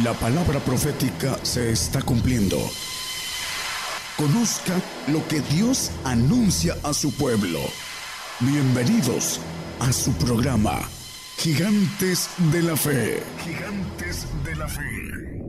La 0.00 0.14
palabra 0.14 0.58
profética 0.58 1.38
se 1.42 1.70
está 1.70 2.00
cumpliendo. 2.00 2.56
Conozca 4.16 4.72
lo 5.08 5.28
que 5.28 5.42
Dios 5.42 5.90
anuncia 6.02 6.74
a 6.82 6.94
su 6.94 7.14
pueblo. 7.14 7.60
Bienvenidos 8.40 9.38
a 9.80 9.92
su 9.92 10.14
programa, 10.14 10.80
Gigantes 11.36 12.30
de 12.38 12.62
la 12.62 12.74
Fe. 12.74 13.22
Gigantes 13.44 14.26
de 14.42 14.56
la 14.56 14.66
Fe. 14.66 15.42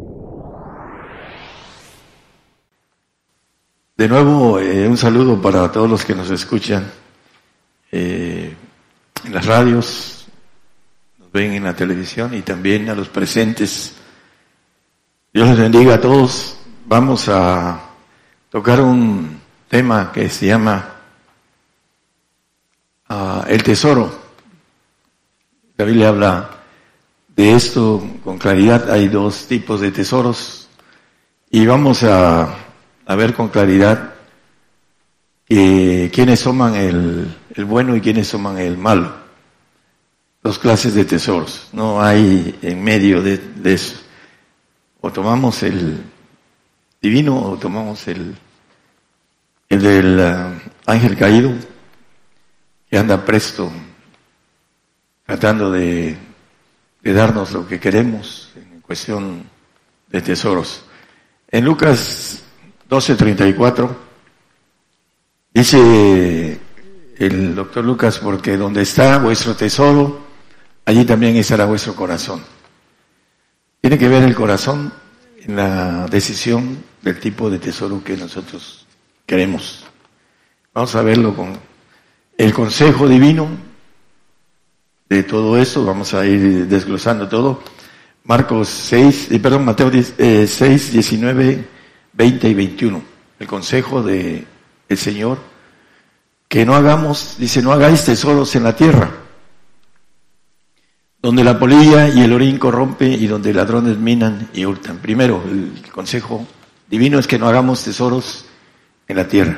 De 3.95 4.09
nuevo, 4.09 4.59
eh, 4.59 4.89
un 4.89 4.97
saludo 4.97 5.41
para 5.41 5.71
todos 5.71 5.89
los 5.89 6.03
que 6.03 6.15
nos 6.15 6.29
escuchan 6.29 6.91
eh, 7.93 8.53
en 9.23 9.33
las 9.33 9.45
radios, 9.45 10.25
nos 11.17 11.31
ven 11.31 11.53
en 11.53 11.63
la 11.63 11.77
televisión 11.77 12.33
y 12.33 12.41
también 12.41 12.89
a 12.89 12.95
los 12.95 13.07
presentes 13.07 14.02
Dios 15.33 15.49
les 15.49 15.57
bendiga 15.57 15.95
a 15.95 15.99
todos. 15.99 16.57
Vamos 16.85 17.27
a 17.27 17.79
tocar 18.51 18.79
un 18.81 19.41
tema 19.67 20.11
que 20.11 20.29
se 20.29 20.45
llama 20.45 20.93
ah, 23.09 23.43
el 23.47 23.63
tesoro. 23.63 24.13
La 25.75 25.85
Biblia 25.85 26.09
habla 26.09 26.51
de 27.35 27.51
esto 27.51 28.07
con 28.23 28.37
claridad. 28.37 28.91
Hay 28.91 29.07
dos 29.07 29.47
tipos 29.47 29.81
de 29.81 29.91
tesoros 29.91 30.69
y 31.49 31.65
vamos 31.65 32.03
a, 32.03 32.55
ver 33.07 33.33
con 33.33 33.47
claridad 33.49 34.13
quiénes 35.47 36.43
toman 36.43 36.75
el, 36.75 37.35
bueno 37.65 37.95
y 37.95 38.01
quiénes 38.01 38.29
toman 38.29 38.59
el 38.59 38.77
malo. 38.77 39.11
Dos 40.43 40.59
clases 40.59 40.93
de 40.93 41.05
tesoros. 41.05 41.69
No 41.73 42.03
hay 42.03 42.55
en 42.61 42.83
medio 42.83 43.23
de 43.23 43.41
eso 43.73 44.02
o 45.05 45.11
tomamos 45.11 45.61
el 45.63 46.01
divino 47.01 47.37
o 47.37 47.57
tomamos 47.57 48.07
el, 48.07 48.33
el 49.67 49.81
del 49.81 50.17
eh, 50.17 50.61
ángel 50.85 51.17
caído 51.17 51.51
que 52.89 52.97
anda 52.97 53.25
presto 53.25 53.69
tratando 55.25 55.69
de, 55.71 56.15
de 57.01 57.13
darnos 57.13 57.51
lo 57.51 57.67
que 57.67 57.81
queremos 57.81 58.53
en 58.55 58.79
cuestión 58.79 59.43
de 60.07 60.21
tesoros. 60.21 60.85
En 61.51 61.65
Lucas 61.65 62.41
12:34 62.89 63.89
dice 65.53 66.61
el 67.17 67.55
doctor 67.55 67.83
Lucas, 67.83 68.19
porque 68.19 68.55
donde 68.55 68.83
está 68.83 69.17
vuestro 69.17 69.53
tesoro, 69.53 70.21
allí 70.85 71.03
también 71.03 71.35
estará 71.35 71.65
vuestro 71.65 71.93
corazón. 71.93 72.52
Tiene 73.83 73.97
que 73.97 74.07
ver 74.07 74.23
el 74.23 74.33
corazón 74.33 74.93
en 75.41 75.57
la 75.57 76.07
decisión 76.07 76.81
del 77.01 77.19
tipo 77.19 77.49
de 77.49 77.59
tesoro 77.59 78.01
que 78.01 78.15
nosotros 78.15 78.87
queremos. 79.25 79.83
Vamos 80.73 80.95
a 80.95 81.01
verlo 81.01 81.35
con 81.35 81.51
el 82.37 82.53
consejo 82.53 83.09
divino 83.09 83.49
de 85.09 85.23
todo 85.23 85.57
esto, 85.57 85.83
vamos 85.83 86.13
a 86.13 86.25
ir 86.25 86.65
desglosando 86.65 87.27
todo. 87.27 87.61
Marcos 88.23 88.69
6, 88.69 89.31
eh, 89.31 89.39
perdón, 89.41 89.65
Mateo 89.65 89.91
6, 89.91 90.93
19, 90.93 91.67
20 92.13 92.49
y 92.49 92.53
21. 92.53 93.01
El 93.37 93.47
consejo 93.47 94.01
de 94.01 94.47
el 94.87 94.97
Señor 94.97 95.39
que 96.47 96.65
no 96.65 96.73
hagamos, 96.73 97.35
dice, 97.37 97.61
no 97.61 97.73
hagáis 97.73 98.05
tesoros 98.05 98.55
en 98.55 98.63
la 98.63 98.77
tierra 98.77 99.22
donde 101.23 101.45
la 101.45 101.57
polilla 101.57 102.09
y 102.09 102.21
el 102.21 102.33
orín 102.33 102.57
corrompe 102.57 103.07
y 103.07 103.27
donde 103.27 103.53
ladrones 103.53 103.97
minan 103.97 104.49
y 104.53 104.65
hurtan. 104.65 104.97
Primero, 104.97 105.41
el 105.49 105.89
consejo 105.89 106.45
divino 106.89 107.17
es 107.17 107.27
que 107.27 107.39
no 107.39 107.47
hagamos 107.47 107.81
tesoros 107.81 108.45
en 109.07 109.15
la 109.15 109.25
tierra. 109.25 109.57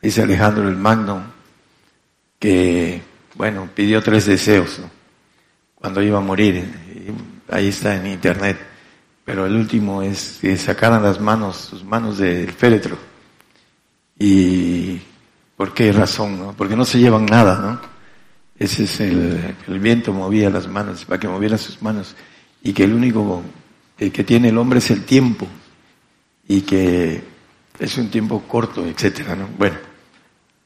Dice 0.00 0.22
Alejandro 0.22 0.68
el 0.68 0.76
Magno 0.76 1.24
que, 2.38 3.02
bueno, 3.34 3.68
pidió 3.74 4.00
tres 4.00 4.26
deseos 4.26 4.80
cuando 5.74 6.00
iba 6.02 6.18
a 6.18 6.22
morir. 6.22 6.64
Ahí 7.50 7.66
está 7.66 7.96
en 7.96 8.06
internet. 8.06 8.56
Pero 9.24 9.46
el 9.46 9.56
último 9.56 10.02
es 10.02 10.38
que 10.40 10.56
sacaran 10.56 11.02
las 11.02 11.20
manos, 11.20 11.56
sus 11.56 11.82
manos 11.82 12.18
del 12.18 12.52
féretro. 12.52 12.96
¿Y 14.16 15.00
por 15.56 15.74
qué 15.74 15.90
razón? 15.90 16.38
No? 16.38 16.54
Porque 16.56 16.76
no 16.76 16.84
se 16.84 17.00
llevan 17.00 17.26
nada, 17.26 17.58
¿no? 17.58 17.89
Ese 18.60 18.84
es 18.84 19.00
el, 19.00 19.56
el 19.66 19.80
viento 19.80 20.12
movía 20.12 20.50
las 20.50 20.68
manos, 20.68 21.06
para 21.06 21.18
que 21.18 21.26
moviera 21.26 21.56
sus 21.56 21.80
manos. 21.80 22.14
Y 22.62 22.74
que 22.74 22.84
el 22.84 22.92
único 22.92 23.42
que 23.96 24.22
tiene 24.22 24.50
el 24.50 24.58
hombre 24.58 24.80
es 24.80 24.90
el 24.90 25.04
tiempo. 25.04 25.48
Y 26.46 26.60
que 26.60 27.22
es 27.78 27.96
un 27.96 28.10
tiempo 28.10 28.42
corto, 28.46 28.86
etcétera, 28.86 29.34
¿no? 29.34 29.48
Bueno, 29.56 29.78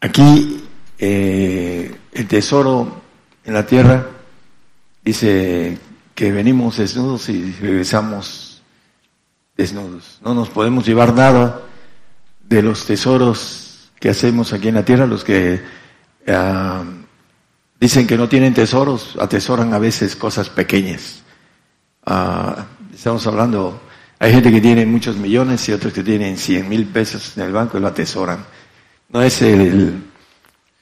aquí 0.01 0.65
eh, 0.99 1.95
el 2.13 2.27
tesoro 2.27 3.01
en 3.45 3.55
la 3.55 3.65
tierra 3.65 4.09
dice 5.05 5.79
que 6.17 6.33
venimos 6.33 6.79
desnudos 6.79 7.29
y 7.29 7.53
regresamos 7.61 8.63
desnudos. 9.57 10.19
No 10.25 10.35
nos 10.35 10.49
podemos 10.49 10.85
llevar 10.85 11.15
nada 11.15 11.63
de 12.43 12.61
los 12.61 12.87
tesoros 12.87 13.93
que 14.01 14.09
hacemos 14.09 14.53
aquí 14.53 14.69
en 14.69 14.75
la 14.75 14.85
tierra, 14.85 15.07
los 15.07 15.23
que 15.23 15.63
ah, 16.27 16.83
Dicen 17.79 18.07
que 18.07 18.17
no 18.17 18.29
tienen 18.29 18.55
tesoros, 18.55 19.17
atesoran 19.21 19.75
a 19.75 19.79
veces 19.79 20.17
cosas 20.17 20.49
pequeñas. 20.49 21.23
Ah, 22.07 22.67
estamos 22.93 23.27
hablando, 23.27 23.81
hay 24.19 24.33
gente 24.33 24.51
que 24.51 24.61
tiene 24.61 24.87
muchos 24.87 25.17
millones 25.17 25.69
y 25.69 25.73
otros 25.73 25.93
que 25.93 26.03
tienen 26.03 26.37
cien 26.39 26.69
mil 26.69 26.87
pesos 26.87 27.37
en 27.37 27.45
el 27.45 27.53
banco 27.53 27.77
y 27.77 27.81
lo 27.81 27.89
atesoran. 27.89 28.45
No 29.09 29.23
es 29.23 29.43
el, 29.43 30.03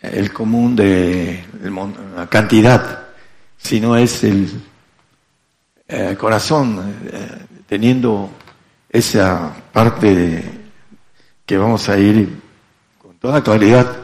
el 0.01 0.33
común 0.33 0.77
de 0.77 1.45
la 2.17 2.27
cantidad, 2.29 3.09
sino 3.57 3.97
es 3.97 4.25
el, 4.25 4.49
eh, 5.89 6.17
corazón 6.19 6.95
eh, 7.05 7.29
teniendo 7.67 8.31
esa 8.89 9.55
parte 9.73 10.43
que 11.45 11.59
vamos 11.59 11.87
a 11.89 11.99
ir 11.99 12.41
con 12.97 13.17
toda 13.17 13.43
claridad 13.43 13.99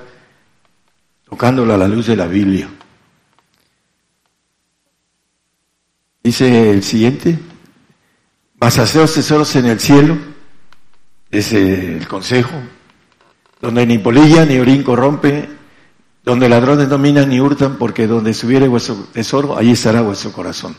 tocándola 1.24 1.74
a 1.74 1.78
la 1.78 1.88
luz 1.88 2.06
de 2.06 2.16
la 2.16 2.26
Biblia. 2.26 2.68
Dice 6.28 6.72
el 6.72 6.82
siguiente, 6.82 7.38
vas 8.58 8.78
a 8.78 8.82
hacer 8.82 9.00
los 9.00 9.14
tesoros 9.14 9.56
en 9.56 9.64
el 9.64 9.80
cielo, 9.80 10.18
es 11.30 11.54
el 11.54 12.06
consejo, 12.06 12.52
donde 13.62 13.86
ni 13.86 13.96
polilla 13.96 14.44
ni 14.44 14.58
orín 14.58 14.82
corrompe, 14.82 15.48
donde 16.22 16.50
ladrones 16.50 16.86
no 16.88 16.98
minan 16.98 17.30
ni 17.30 17.40
hurtan, 17.40 17.78
porque 17.78 18.06
donde 18.06 18.32
estuviere 18.32 18.68
vuestro 18.68 18.96
tesoro, 19.10 19.56
ahí 19.56 19.70
estará 19.70 20.02
vuestro 20.02 20.30
corazón. 20.30 20.76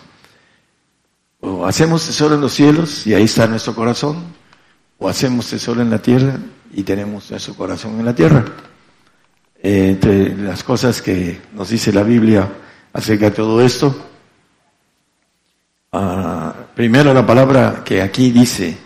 O 1.39 1.65
hacemos 1.65 2.05
tesoro 2.05 2.35
en 2.35 2.41
los 2.41 2.53
cielos 2.53 3.07
y 3.07 3.15
ahí 3.15 3.23
está 3.23 3.47
nuestro 3.47 3.73
corazón, 3.73 4.25
o 4.99 5.09
hacemos 5.09 5.47
tesoro 5.47 5.81
en 5.81 5.89
la 5.89 5.99
tierra 5.99 6.37
y 6.71 6.83
tenemos 6.83 7.31
nuestro 7.31 7.55
corazón 7.55 7.99
en 7.99 8.05
la 8.05 8.13
tierra. 8.13 8.45
Eh, 9.63 9.87
entre 9.89 10.37
las 10.37 10.63
cosas 10.63 11.01
que 11.01 11.41
nos 11.55 11.69
dice 11.69 11.91
la 11.91 12.03
Biblia 12.03 12.47
acerca 12.93 13.31
de 13.31 13.35
todo 13.35 13.59
esto, 13.61 14.08
Ah, 15.91 16.53
primero 16.75 17.13
la 17.13 17.25
palabra 17.25 17.83
que 17.83 18.01
aquí 18.01 18.31
dice 18.31 18.77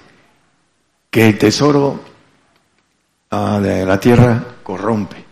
que 1.09 1.27
el 1.29 1.37
tesoro 1.37 1.99
ah, 3.29 3.59
de 3.61 3.85
la 3.85 3.99
tierra 3.99 4.41
corrompe. 4.63 5.23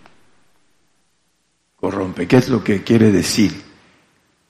Corrompe. 1.78 2.28
¿Qué 2.28 2.38
es 2.38 2.50
lo 2.50 2.64
que 2.64 2.84
quiere 2.84 3.12
decir? 3.12 3.64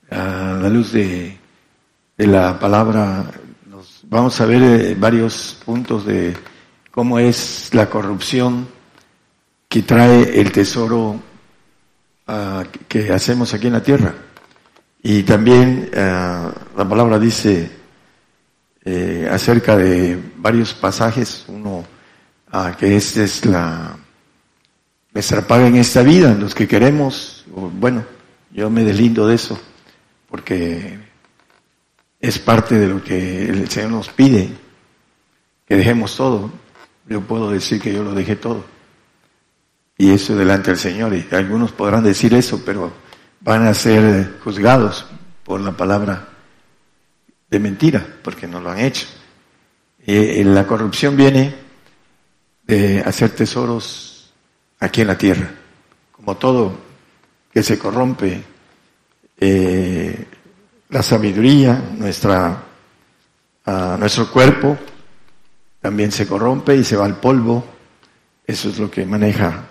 A 0.09 0.57
la 0.61 0.67
luz 0.67 0.91
de, 0.91 1.37
la 2.17 2.59
palabra, 2.59 3.31
nos, 3.67 4.01
vamos 4.09 4.41
a 4.41 4.46
ver 4.46 4.61
eh, 4.63 4.96
varios 4.99 5.57
puntos 5.63 6.05
de 6.05 6.35
cómo 6.90 7.19
es 7.19 7.69
la 7.73 7.90
corrupción 7.90 8.67
que 9.69 9.84
trae 9.84 10.41
el 10.41 10.51
tesoro 10.51 11.19
ah, 12.28 12.63
que 12.87 13.13
hacemos 13.13 13.53
aquí 13.53 13.67
en 13.67 13.73
la 13.73 13.84
tierra. 13.84 14.13
Y 15.03 15.23
también 15.23 15.89
eh, 15.91 16.51
la 16.77 16.89
palabra 16.89 17.17
dice 17.17 17.69
eh, 18.83 19.27
acerca 19.31 19.75
de 19.75 20.19
varios 20.37 20.73
pasajes, 20.73 21.45
uno 21.47 21.83
ah, 22.51 22.75
que 22.77 22.95
esta 22.95 23.23
es 23.23 23.45
la 23.45 23.97
nuestra 25.13 25.41
paga 25.41 25.67
en 25.67 25.75
esta 25.75 26.03
vida, 26.03 26.33
los 26.35 26.55
que 26.55 26.67
queremos, 26.67 27.45
bueno, 27.47 28.05
yo 28.51 28.69
me 28.69 28.83
deslindo 28.83 29.27
de 29.27 29.35
eso, 29.35 29.59
porque 30.29 30.97
es 32.19 32.39
parte 32.39 32.75
de 32.75 32.87
lo 32.87 33.03
que 33.03 33.45
el 33.45 33.69
Señor 33.69 33.91
nos 33.91 34.09
pide, 34.09 34.49
que 35.67 35.75
dejemos 35.75 36.15
todo. 36.15 36.51
Yo 37.07 37.21
puedo 37.21 37.51
decir 37.51 37.81
que 37.81 37.93
yo 37.93 38.03
lo 38.03 38.13
dejé 38.13 38.35
todo. 38.35 38.63
Y 39.97 40.11
eso 40.11 40.35
delante 40.35 40.71
del 40.71 40.79
Señor. 40.79 41.13
Y 41.13 41.27
algunos 41.35 41.71
podrán 41.71 42.03
decir 42.03 42.33
eso, 42.33 42.61
pero 42.65 42.91
van 43.41 43.67
a 43.67 43.73
ser 43.73 44.40
juzgados 44.43 45.05
por 45.43 45.59
la 45.59 45.72
palabra 45.72 46.28
de 47.49 47.59
mentira, 47.59 48.05
porque 48.23 48.47
no 48.47 48.61
lo 48.61 48.72
han 48.72 48.79
hecho. 48.79 49.08
Eh, 50.05 50.41
la 50.46 50.66
corrupción 50.66 51.17
viene 51.17 51.53
de 52.64 53.02
hacer 53.02 53.32
tesoros 53.32 54.32
aquí 54.79 55.02
en 55.02 55.08
la 55.08 55.17
tierra. 55.17 55.52
Como 56.11 56.38
todo 56.38 56.78
que 57.52 57.61
se 57.61 57.78
corrompe, 57.78 58.41
eh, 59.38 60.28
la 60.90 61.03
sabiduría, 61.03 61.82
nuestra, 61.97 62.64
nuestro 63.97 64.32
cuerpo 64.32 64.78
también 65.82 66.11
se 66.11 66.28
corrompe 66.28 66.76
y 66.76 66.84
se 66.84 66.96
va 66.96 67.05
al 67.05 67.20
polvo. 67.20 67.66
Eso 68.46 68.70
es 68.70 68.78
lo 68.78 68.90
que 68.90 69.05
maneja 69.05 69.64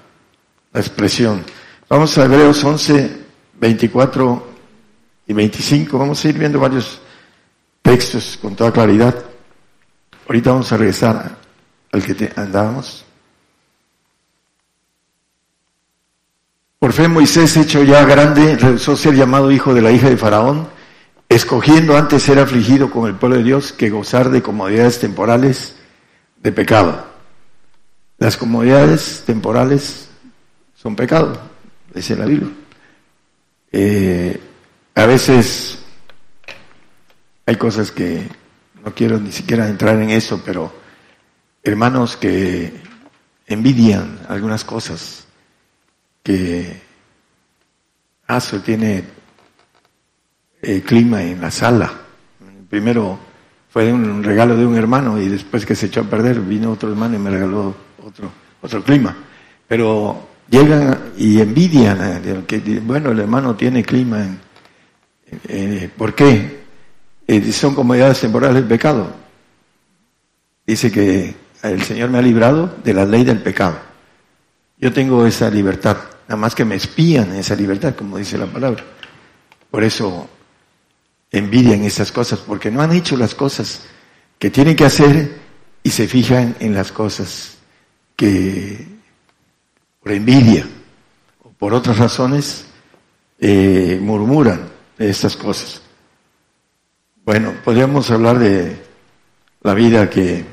la 0.72 0.80
expresión. 0.80 1.44
Vamos 1.88 2.16
a 2.18 2.24
Hebreos 2.24 2.62
11, 2.62 3.20
24 3.60 4.46
y 5.26 5.32
25. 5.32 5.98
Vamos 5.98 6.24
a 6.24 6.28
ir 6.28 6.38
viendo 6.38 6.58
varios 6.58 7.00
textos 7.82 8.38
con 8.40 8.56
toda 8.56 8.72
claridad. 8.72 9.14
Ahorita 10.26 10.52
vamos 10.52 10.72
a 10.72 10.76
regresar 10.76 11.36
al 11.92 12.02
que 12.02 12.32
andábamos. 12.36 13.04
Por 16.78 16.94
fe 16.94 17.08
Moisés, 17.08 17.56
hecho 17.58 17.82
ya 17.82 18.04
grande, 18.04 18.56
rehusó 18.56 18.96
ser 18.96 19.14
llamado 19.14 19.52
hijo 19.52 19.74
de 19.74 19.82
la 19.82 19.92
hija 19.92 20.08
de 20.08 20.16
Faraón, 20.16 20.66
escogiendo 21.28 21.96
antes 21.96 22.22
ser 22.22 22.38
afligido 22.38 22.90
con 22.90 23.06
el 23.06 23.16
pueblo 23.16 23.36
de 23.36 23.44
Dios 23.44 23.72
que 23.72 23.90
gozar 23.90 24.30
de 24.30 24.40
comodidades 24.40 24.98
temporales 24.98 25.76
de 26.42 26.52
pecado. 26.52 27.06
Las 28.16 28.38
comodidades 28.38 29.24
temporales 29.26 30.08
son 30.74 30.96
pecado, 30.96 31.38
dice 31.94 32.16
la 32.16 32.24
Biblia. 32.24 32.59
Eh, 33.72 34.40
a 34.94 35.06
veces 35.06 35.78
hay 37.46 37.56
cosas 37.56 37.90
que 37.90 38.26
no 38.84 38.94
quiero 38.94 39.18
ni 39.18 39.32
siquiera 39.32 39.68
entrar 39.68 40.00
en 40.00 40.10
eso, 40.10 40.42
pero 40.44 40.72
hermanos 41.62 42.16
que 42.16 42.72
envidian 43.46 44.20
algunas 44.28 44.64
cosas, 44.64 45.26
que 46.22 46.80
Aso 48.26 48.60
tiene 48.60 49.02
eh, 50.62 50.82
clima 50.82 51.22
en 51.22 51.40
la 51.40 51.50
sala. 51.50 51.92
Primero 52.68 53.18
fue 53.70 53.92
un 53.92 54.22
regalo 54.22 54.56
de 54.56 54.64
un 54.64 54.76
hermano 54.76 55.20
y 55.20 55.28
después 55.28 55.66
que 55.66 55.74
se 55.74 55.86
echó 55.86 56.02
a 56.02 56.04
perder 56.04 56.40
vino 56.40 56.70
otro 56.70 56.90
hermano 56.90 57.16
y 57.16 57.18
me 57.18 57.30
regaló 57.30 57.74
otro, 58.04 58.30
otro 58.62 58.84
clima. 58.84 59.16
Pero 59.66 60.29
llegan 60.50 61.12
y 61.16 61.40
envidian, 61.40 62.44
que 62.46 62.58
bueno, 62.84 63.12
el 63.12 63.20
hermano 63.20 63.54
tiene 63.54 63.84
clima. 63.84 64.26
Eh, 65.48 65.88
¿Por 65.96 66.14
qué? 66.14 66.64
Eh, 67.26 67.52
son 67.52 67.74
comodidades 67.74 68.20
temporales 68.20 68.56
del 68.56 68.64
pecado. 68.64 69.12
Dice 70.66 70.90
que 70.90 71.34
el 71.62 71.82
Señor 71.82 72.10
me 72.10 72.18
ha 72.18 72.22
librado 72.22 72.74
de 72.82 72.92
la 72.92 73.04
ley 73.04 73.24
del 73.24 73.40
pecado. 73.40 73.78
Yo 74.78 74.92
tengo 74.92 75.24
esa 75.26 75.50
libertad, 75.50 75.96
nada 76.26 76.40
más 76.40 76.54
que 76.54 76.64
me 76.64 76.74
espían 76.74 77.32
esa 77.36 77.54
libertad, 77.54 77.94
como 77.94 78.18
dice 78.18 78.36
la 78.36 78.46
palabra. 78.46 78.82
Por 79.70 79.84
eso 79.84 80.28
envidian 81.30 81.84
esas 81.84 82.10
cosas, 82.10 82.40
porque 82.40 82.70
no 82.70 82.82
han 82.82 82.92
hecho 82.92 83.16
las 83.16 83.34
cosas 83.34 83.82
que 84.38 84.50
tienen 84.50 84.74
que 84.74 84.84
hacer 84.84 85.38
y 85.82 85.90
se 85.90 86.08
fijan 86.08 86.56
en 86.58 86.74
las 86.74 86.90
cosas 86.90 87.58
que 88.16 88.99
por 90.02 90.12
envidia 90.12 90.66
o 91.42 91.50
por 91.50 91.74
otras 91.74 91.98
razones 91.98 92.66
eh, 93.38 93.98
murmuran 94.00 94.68
de 94.98 95.10
estas 95.10 95.36
cosas. 95.36 95.82
Bueno, 97.24 97.54
podríamos 97.64 98.10
hablar 98.10 98.38
de 98.38 98.76
la 99.62 99.74
vida 99.74 100.08
que 100.08 100.44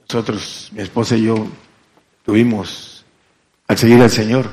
nosotros, 0.00 0.70
mi 0.72 0.80
esposa 0.80 1.16
y 1.16 1.24
yo, 1.24 1.46
tuvimos 2.24 3.04
al 3.66 3.76
seguir 3.76 4.00
al 4.02 4.10
Señor. 4.10 4.48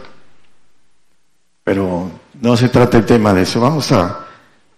Pero 1.63 2.11
no 2.41 2.55
se 2.57 2.69
trata 2.69 2.97
el 2.97 3.05
tema 3.05 3.33
de 3.33 3.41
eso. 3.41 3.59
Vamos 3.59 3.91
a, 3.91 4.27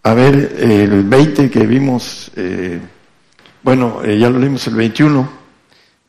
a 0.04 0.14
ver 0.14 0.56
el 0.60 1.04
20 1.04 1.50
que 1.50 1.66
vimos, 1.66 2.32
eh, 2.36 2.80
bueno, 3.62 4.02
eh, 4.04 4.18
ya 4.18 4.30
lo 4.30 4.40
leímos 4.40 4.66
el 4.68 4.76
21, 4.76 5.30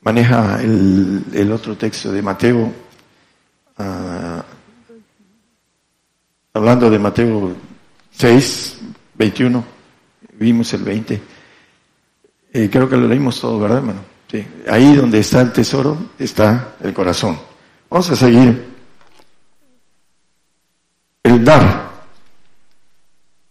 maneja 0.08 0.58
el, 0.62 1.52
otro 1.52 1.76
texto 1.76 2.10
de 2.10 2.22
Mateo, 2.22 2.72
ah, 3.76 4.43
hablando 6.55 6.88
de 6.88 6.99
Mateo 6.99 7.55
6, 8.12 8.78
21, 9.16 9.64
vimos 10.38 10.72
el 10.72 10.82
20. 10.82 11.22
Eh, 12.55 12.70
creo 12.72 12.88
que 12.88 12.96
lo 12.96 13.06
leímos 13.06 13.38
todo, 13.38 13.60
¿verdad, 13.60 13.78
hermano? 13.78 14.00
Sí. 14.31 14.46
Ahí 14.66 14.96
donde 14.96 15.19
está 15.19 15.43
el 15.43 15.52
tesoro 15.52 15.99
está 16.19 16.76
el 16.82 16.94
corazón. 16.94 17.38
Vamos 17.90 18.08
a 18.08 18.16
seguir. 18.16 18.64
El 21.22 21.44
dar. 21.44 21.87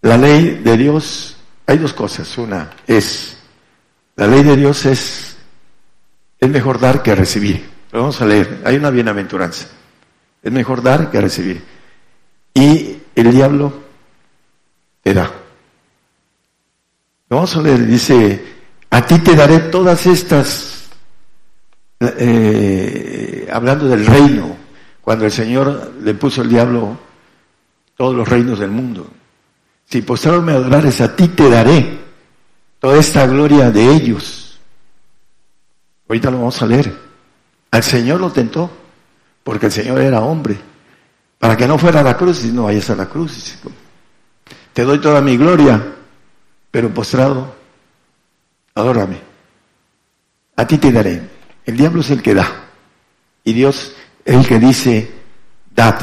La 0.01 0.17
ley 0.17 0.61
de 0.63 0.75
Dios, 0.75 1.37
hay 1.67 1.77
dos 1.77 1.93
cosas. 1.93 2.35
Una 2.39 2.71
es, 2.87 3.37
la 4.15 4.25
ley 4.25 4.41
de 4.41 4.57
Dios 4.57 4.87
es, 4.87 5.26
es 6.39 6.49
mejor 6.49 6.79
dar 6.79 7.01
que 7.01 7.15
recibir. 7.15 7.69
vamos 7.91 8.21
a 8.21 8.25
leer. 8.25 8.61
Hay 8.65 8.75
una 8.75 8.89
bienaventuranza. 8.89 9.67
Es 10.41 10.51
mejor 10.51 10.81
dar 10.81 11.09
que 11.09 11.19
recibir. 11.19 11.63
Y 12.53 12.97
el 13.15 13.31
diablo 13.31 13.73
te 15.01 15.13
da. 15.13 15.31
Vamos 17.29 17.55
a 17.55 17.61
leer, 17.61 17.85
dice, 17.85 18.45
a 18.89 19.05
ti 19.05 19.19
te 19.19 19.35
daré 19.35 19.59
todas 19.59 20.05
estas, 20.05 20.89
eh, 21.99 23.47
hablando 23.51 23.87
del 23.87 24.05
reino, 24.05 24.55
cuando 25.01 25.25
el 25.25 25.31
Señor 25.31 25.93
le 26.01 26.13
puso 26.13 26.41
el 26.41 26.49
diablo 26.49 26.97
todos 27.97 28.15
los 28.15 28.27
reinos 28.27 28.59
del 28.59 28.71
mundo. 28.71 29.07
Si 29.85 30.01
postrado 30.01 30.41
me 30.41 30.53
adorares, 30.53 31.01
a 31.01 31.15
ti 31.15 31.29
te 31.29 31.49
daré 31.49 31.99
toda 32.79 32.97
esta 32.97 33.25
gloria 33.25 33.71
de 33.71 33.93
ellos. 33.93 34.46
Ahorita 36.07 36.31
lo 36.31 36.37
vamos 36.37 36.61
a 36.61 36.65
leer. 36.65 36.93
Al 37.71 37.83
Señor 37.83 38.21
lo 38.21 38.31
tentó, 38.31 38.69
porque 39.43 39.67
el 39.67 39.71
Señor 39.71 39.99
era 39.99 40.21
hombre, 40.21 40.57
para 41.37 41.55
que 41.57 41.67
no 41.67 41.77
fuera 41.77 41.99
a 41.99 42.03
la 42.03 42.17
cruz, 42.17 42.45
y 42.45 42.47
no 42.47 42.63
vayas 42.63 42.89
a 42.89 42.95
la 42.95 43.07
cruz. 43.07 43.57
Te 44.73 44.83
doy 44.83 44.99
toda 44.99 45.21
mi 45.21 45.37
gloria, 45.37 45.83
pero 46.71 46.93
postrado, 46.93 47.55
adórame. 48.75 49.17
A 50.55 50.65
ti 50.65 50.77
te 50.77 50.91
daré. 50.91 51.21
El 51.65 51.77
diablo 51.77 52.01
es 52.01 52.09
el 52.09 52.21
que 52.21 52.33
da. 52.33 52.47
Y 53.43 53.53
Dios 53.53 53.93
es 54.23 54.35
el 54.35 54.47
que 54.47 54.59
dice, 54.59 55.11
dad. 55.73 55.99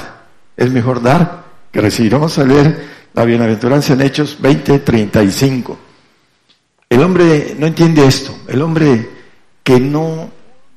Es 0.56 0.70
mejor 0.70 1.02
dar 1.02 1.44
que 1.72 1.80
recibir. 1.80 2.12
Vamos 2.12 2.38
a 2.38 2.44
leer 2.44 2.88
la 3.14 3.24
bienaventuranza 3.24 3.94
en 3.94 4.02
Hechos 4.02 4.40
20, 4.40 4.78
35. 4.80 5.78
El 6.88 7.02
hombre 7.02 7.56
no 7.58 7.66
entiende 7.66 8.06
esto. 8.06 8.36
El 8.46 8.62
hombre 8.62 9.13
que 9.64 9.80
no 9.80 10.30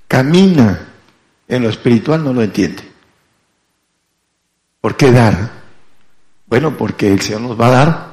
camina 0.07 0.87
en 1.47 1.61
lo 1.61 1.69
espiritual 1.69 2.23
no 2.23 2.33
lo 2.33 2.41
entiende. 2.41 2.83
¿Por 4.81 4.97
qué 4.97 5.11
dar? 5.11 5.51
Bueno, 6.47 6.75
porque 6.75 7.11
el 7.11 7.21
Señor 7.21 7.41
nos 7.41 7.59
va 7.59 7.67
a 7.67 7.71
dar 7.71 8.07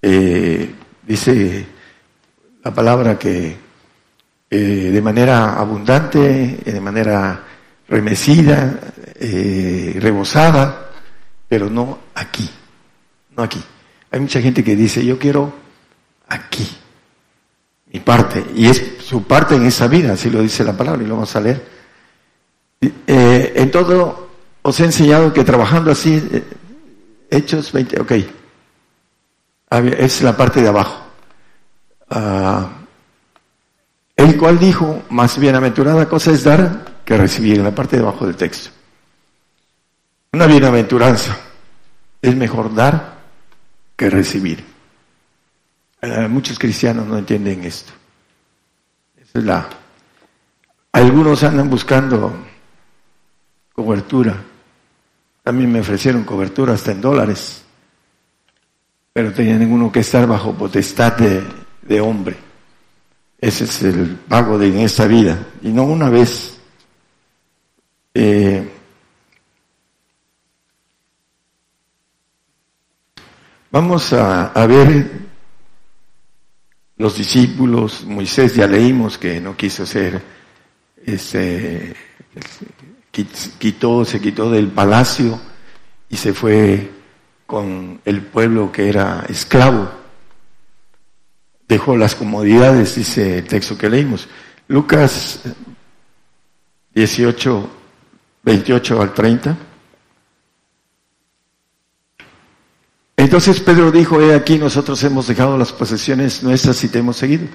eh, 0.00 0.74
dice 1.04 1.66
la 2.62 2.72
palabra 2.72 3.18
que 3.18 3.56
eh, 4.50 4.56
de 4.56 5.02
manera 5.02 5.54
abundante, 5.54 6.58
de 6.64 6.80
manera 6.80 7.42
remecida, 7.88 8.78
eh, 9.16 9.96
rebosada, 9.98 10.90
pero 11.48 11.68
no 11.68 11.98
aquí, 12.14 12.48
no 13.36 13.42
aquí. 13.42 13.62
Hay 14.10 14.20
mucha 14.20 14.40
gente 14.40 14.62
que 14.62 14.76
dice, 14.76 15.04
yo 15.04 15.18
quiero 15.18 15.52
aquí, 16.28 16.68
mi 17.92 18.00
parte, 18.00 18.44
y 18.54 18.66
es 18.66 18.80
su 19.08 19.22
parte 19.22 19.54
en 19.54 19.64
esa 19.64 19.88
vida, 19.88 20.12
así 20.12 20.28
lo 20.28 20.42
dice 20.42 20.62
la 20.62 20.76
palabra, 20.76 21.02
y 21.02 21.06
lo 21.06 21.14
vamos 21.14 21.34
a 21.34 21.40
leer. 21.40 21.66
en 22.78 23.70
todo 23.70 24.28
os 24.60 24.80
he 24.80 24.84
enseñado 24.84 25.32
que 25.32 25.44
trabajando 25.44 25.90
así, 25.90 26.22
Hechos 27.30 27.72
20, 27.72 28.02
ok, 28.02 28.12
es 29.98 30.20
la 30.20 30.36
parte 30.36 30.60
de 30.60 30.68
abajo. 30.68 31.06
Ah, 32.10 32.68
el 34.14 34.36
cual 34.36 34.58
dijo, 34.58 35.02
más 35.08 35.38
bienaventurada 35.38 36.06
cosa 36.06 36.32
es 36.32 36.44
dar 36.44 37.00
que 37.06 37.16
recibir, 37.16 37.56
en 37.56 37.64
la 37.64 37.74
parte 37.74 37.96
de 37.96 38.02
abajo 38.02 38.26
del 38.26 38.36
texto. 38.36 38.68
Una 40.32 40.46
bienaventuranza. 40.46 41.34
Es 42.20 42.36
mejor 42.36 42.74
dar 42.74 43.16
que 43.96 44.10
recibir. 44.10 44.62
Ah, 46.02 46.26
muchos 46.28 46.58
cristianos 46.58 47.06
no 47.06 47.16
entienden 47.16 47.64
esto. 47.64 47.97
La. 49.42 49.68
Algunos 50.92 51.42
andan 51.42 51.68
buscando 51.70 52.36
cobertura. 53.72 54.36
También 55.42 55.72
me 55.72 55.80
ofrecieron 55.80 56.24
cobertura 56.24 56.74
hasta 56.74 56.92
en 56.92 57.00
dólares 57.00 57.64
pero 59.18 59.32
tenían 59.32 59.68
uno 59.72 59.90
que 59.90 59.98
estar 59.98 60.28
bajo 60.28 60.54
potestad 60.54 61.14
de, 61.16 62.00
hombre. 62.00 62.36
Ese 63.40 63.64
es 63.64 63.82
el 63.82 64.14
pago 64.28 64.56
de 64.56 64.68
en 64.68 64.78
esta 64.78 65.08
vida. 65.08 65.36
Y 65.60 65.70
no 65.70 65.82
una 65.82 66.08
vez. 66.08 66.56
Eh, 68.14 68.70
vamos 73.72 74.12
a, 74.12 74.66
ver 74.68 75.27
los 76.98 77.16
discípulos. 77.16 78.04
Moisés 78.04 78.54
ya 78.54 78.66
leímos 78.66 79.16
que 79.16 79.40
no 79.40 79.56
quiso 79.56 79.86
ser, 79.86 80.20
este, 81.04 81.94
quitó, 83.58 84.04
se 84.04 84.20
quitó 84.20 84.50
del 84.50 84.68
palacio 84.68 85.40
y 86.10 86.16
se 86.16 86.34
fue 86.34 86.90
con 87.46 88.00
el 88.04 88.22
pueblo 88.22 88.70
que 88.70 88.88
era 88.88 89.24
esclavo. 89.28 89.90
Dejó 91.66 91.96
las 91.96 92.14
comodidades, 92.14 92.96
dice 92.96 93.38
el 93.38 93.44
texto 93.46 93.76
que 93.76 93.88
leímos. 93.88 94.28
Lucas 94.68 95.40
18, 96.94 97.70
28 98.42 99.02
al 99.02 99.14
30. 99.14 99.56
Entonces 103.18 103.58
Pedro 103.58 103.90
dijo, 103.90 104.20
he 104.20 104.32
aquí 104.32 104.58
nosotros 104.58 105.02
hemos 105.02 105.26
dejado 105.26 105.58
las 105.58 105.72
posesiones 105.72 106.44
nuestras 106.44 106.82
y 106.84 106.88
te 106.88 107.00
hemos 107.00 107.16
seguido. 107.16 107.48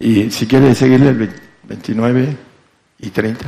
Y 0.00 0.32
si 0.32 0.48
quiere 0.48 0.74
seguirle 0.74 1.10
el 1.10 1.32
29 1.62 2.36
y 2.98 3.10
30. 3.10 3.46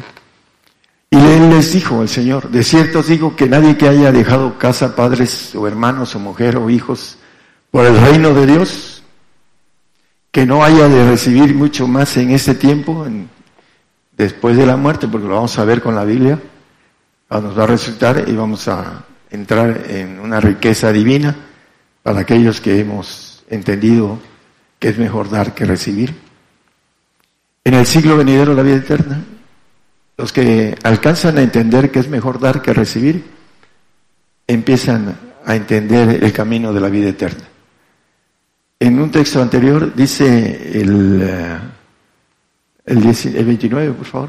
Y 1.11 1.17
él 1.17 1.51
les 1.51 1.73
dijo 1.73 2.01
el 2.01 2.09
Señor, 2.09 2.49
de 2.49 2.63
cierto 2.63 3.01
os 3.01 3.09
digo 3.09 3.35
que 3.35 3.49
nadie 3.49 3.77
que 3.77 3.89
haya 3.89 4.13
dejado 4.13 4.57
casa, 4.57 4.95
padres 4.95 5.53
o 5.57 5.67
hermanos 5.67 6.15
o 6.15 6.21
mujer 6.21 6.57
o 6.59 6.71
hijos 6.71 7.19
por 7.73 7.85
el 7.85 8.01
reino 8.01 8.33
de 8.33 8.47
Dios, 8.47 9.03
que 10.31 10.47
no 10.47 10.63
haya 10.63 10.89
de 10.89 11.11
recibir 11.11 11.57
mucho 11.57 11.89
más 11.89 12.17
en 12.17 12.31
este 12.31 12.55
tiempo, 12.55 13.05
después 14.17 14.57
de 14.57 14.65
la 14.65 14.77
muerte, 14.77 15.09
porque 15.09 15.27
lo 15.27 15.35
vamos 15.35 15.59
a 15.59 15.65
ver 15.65 15.83
con 15.83 15.97
la 15.97 16.05
Biblia, 16.05 16.39
nos 17.31 17.59
va 17.59 17.65
a 17.65 17.67
resultar 17.67 18.27
y 18.29 18.33
vamos 18.33 18.69
a 18.69 19.10
entrar 19.31 19.85
en 19.89 20.19
una 20.19 20.41
riqueza 20.41 20.93
divina 20.93 21.37
para 22.03 22.21
aquellos 22.21 22.61
que 22.61 22.81
hemos 22.81 23.45
entendido 23.49 24.19
que 24.79 24.89
es 24.89 24.99
mejor 24.99 25.31
dar 25.31 25.55
que 25.55 25.65
recibir. 25.65 26.15
En 27.65 27.75
el 27.75 27.87
siglo 27.87 28.17
venidero 28.17 28.55
la 28.55 28.63
vida 28.63 28.77
eterna 28.77 29.25
los 30.21 30.35
que 30.35 30.77
alcanzan 30.83 31.39
a 31.39 31.43
entender 31.43 31.91
que 31.91 31.99
es 31.99 32.09
mejor 32.09 32.39
dar 32.39 32.61
que 32.61 32.75
recibir, 32.75 33.25
empiezan 34.47 35.17
a 35.47 35.57
entender 35.57 36.23
el 36.23 36.33
camino 36.33 36.75
de 36.75 36.81
la 36.81 36.91
vida 36.91 37.09
eterna. 37.09 37.45
En 38.79 39.01
un 39.01 39.11
texto 39.11 39.41
anterior 39.41 39.95
dice 39.95 40.79
el, 40.79 41.23
eh, 41.23 41.59
el, 42.85 43.45
29, 43.47 43.93
por 43.93 44.07
favor. 44.07 44.29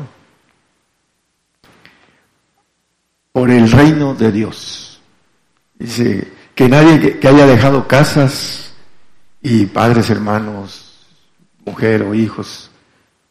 Por 3.33 3.51
el 3.51 3.69
reino 3.69 4.13
de 4.13 4.31
Dios. 4.31 4.90
Dice 5.81 6.27
que 6.53 6.69
nadie 6.69 7.17
que 7.17 7.27
haya 7.27 7.47
dejado 7.47 7.87
casas 7.87 8.71
y 9.41 9.65
padres, 9.65 10.11
hermanos, 10.11 11.07
mujer 11.65 12.03
o 12.03 12.13
hijos 12.13 12.69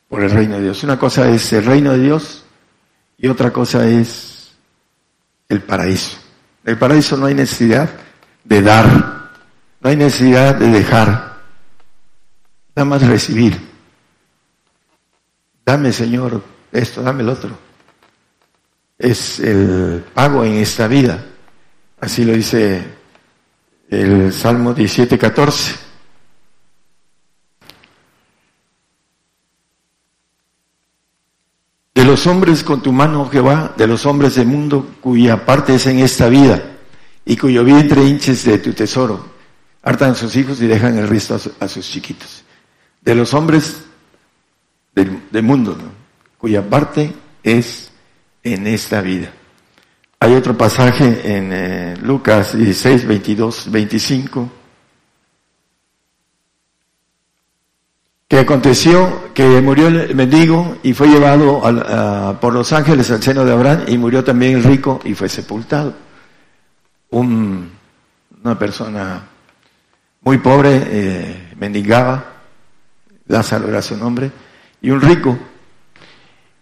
por 0.08 0.24
el 0.24 0.30
reino 0.32 0.56
de 0.56 0.62
Dios. 0.62 0.82
Una 0.82 0.98
cosa 0.98 1.30
es 1.30 1.52
el 1.52 1.64
reino 1.64 1.92
de 1.92 2.00
Dios 2.00 2.44
y 3.18 3.28
otra 3.28 3.52
cosa 3.52 3.86
es 3.86 4.50
el 5.48 5.60
paraíso. 5.62 6.18
En 6.64 6.72
el 6.72 6.78
paraíso 6.78 7.16
no 7.16 7.26
hay 7.26 7.34
necesidad 7.34 7.88
de 8.42 8.62
dar, 8.62 9.30
no 9.80 9.88
hay 9.88 9.94
necesidad 9.94 10.56
de 10.56 10.70
dejar, 10.70 11.38
nada 12.74 12.84
más 12.84 13.06
recibir. 13.06 13.56
Dame, 15.64 15.92
Señor, 15.92 16.42
esto, 16.72 17.00
dame 17.00 17.22
el 17.22 17.28
otro. 17.28 17.56
Es 18.98 19.38
el 19.38 20.04
pago 20.12 20.44
en 20.44 20.54
esta 20.54 20.88
vida. 20.88 21.24
Así 22.00 22.24
lo 22.24 22.32
dice 22.32 22.82
el 23.90 24.32
Salmo 24.32 24.72
17, 24.72 25.18
14. 25.18 25.74
De 31.94 32.04
los 32.04 32.26
hombres 32.26 32.64
con 32.64 32.82
tu 32.82 32.92
mano, 32.92 33.28
Jehová, 33.28 33.74
de 33.76 33.86
los 33.86 34.06
hombres 34.06 34.36
del 34.36 34.46
mundo 34.46 34.94
cuya 35.02 35.44
parte 35.44 35.74
es 35.74 35.86
en 35.86 35.98
esta 35.98 36.30
vida 36.30 36.78
y 37.26 37.36
cuyo 37.36 37.64
vientre 37.64 38.02
hinches 38.02 38.44
de 38.44 38.58
tu 38.58 38.72
tesoro. 38.72 39.22
Hartan 39.82 40.14
sus 40.14 40.34
hijos 40.36 40.62
y 40.62 40.66
dejan 40.66 40.96
el 40.96 41.08
resto 41.08 41.38
a, 41.60 41.68
sus 41.68 41.90
chiquitos. 41.90 42.44
De 43.02 43.14
los 43.14 43.34
hombres 43.34 43.82
del, 44.94 45.42
mundo, 45.42 45.76
cuya 46.38 46.66
parte 46.66 47.12
es 47.42 47.90
en 48.42 48.66
esta 48.66 49.02
vida. 49.02 49.32
Hay 50.22 50.34
otro 50.34 50.56
pasaje 50.56 51.36
en 51.36 51.50
eh, 51.50 51.96
Lucas 52.02 52.54
16, 52.56 53.06
22, 53.06 53.70
25 53.70 54.50
que 58.28 58.38
aconteció 58.38 59.32
que 59.34 59.60
murió 59.60 59.88
el 59.88 60.14
mendigo 60.14 60.76
y 60.84 60.92
fue 60.92 61.08
llevado 61.08 61.60
por 62.40 62.52
los 62.52 62.72
ángeles 62.72 63.10
al 63.10 63.20
seno 63.20 63.44
de 63.44 63.52
Abraham 63.52 63.84
y 63.88 63.98
murió 63.98 64.22
también 64.22 64.54
el 64.54 64.62
rico 64.62 65.00
y 65.02 65.14
fue 65.14 65.28
sepultado. 65.28 65.94
una 67.10 68.56
persona 68.56 69.22
muy 70.20 70.38
pobre 70.38 70.82
eh, 70.86 71.54
mendigaba, 71.58 72.24
Lázaro 73.26 73.68
era 73.68 73.82
su 73.82 73.96
nombre, 73.96 74.30
y 74.80 74.90
un 74.90 75.00
rico. 75.00 75.36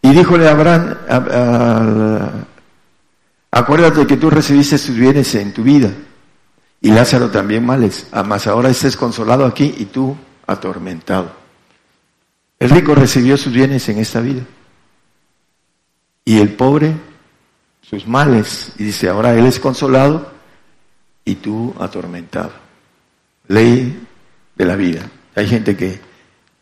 Y 0.01 0.11
díjole 0.11 0.49
a 0.49 0.53
Abraham, 0.53 0.95
acuérdate 3.51 4.07
que 4.07 4.17
tú 4.17 4.31
recibiste 4.31 4.79
sus 4.79 4.97
bienes 4.97 5.35
en 5.35 5.53
tu 5.53 5.63
vida, 5.63 5.91
y 6.81 6.91
Lázaro 6.91 7.31
también 7.31 7.67
males, 7.67 8.07
mas 8.27 8.47
ahora 8.47 8.71
estés 8.71 8.97
consolado 8.97 9.45
aquí 9.45 9.75
y 9.79 9.87
tú 9.87 10.17
atormentado. 10.47 11.33
El 12.59 12.71
rico 12.71 12.95
recibió 12.95 13.37
sus 13.37 13.53
bienes 13.53 13.89
en 13.89 13.99
esta 13.99 14.21
vida. 14.21 14.43
Y 16.25 16.39
el 16.39 16.55
pobre, 16.55 16.95
sus 17.83 18.07
males. 18.07 18.73
Y 18.79 18.85
dice, 18.85 19.09
ahora 19.09 19.35
él 19.35 19.47
es 19.47 19.59
consolado 19.59 20.33
y 21.25 21.37
tú 21.37 21.75
atormentado. 21.79 22.53
Ley 23.47 24.07
de 24.57 24.65
la 24.65 24.77
vida. 24.77 25.09
Hay 25.35 25.47
gente 25.47 25.77
que 25.77 26.01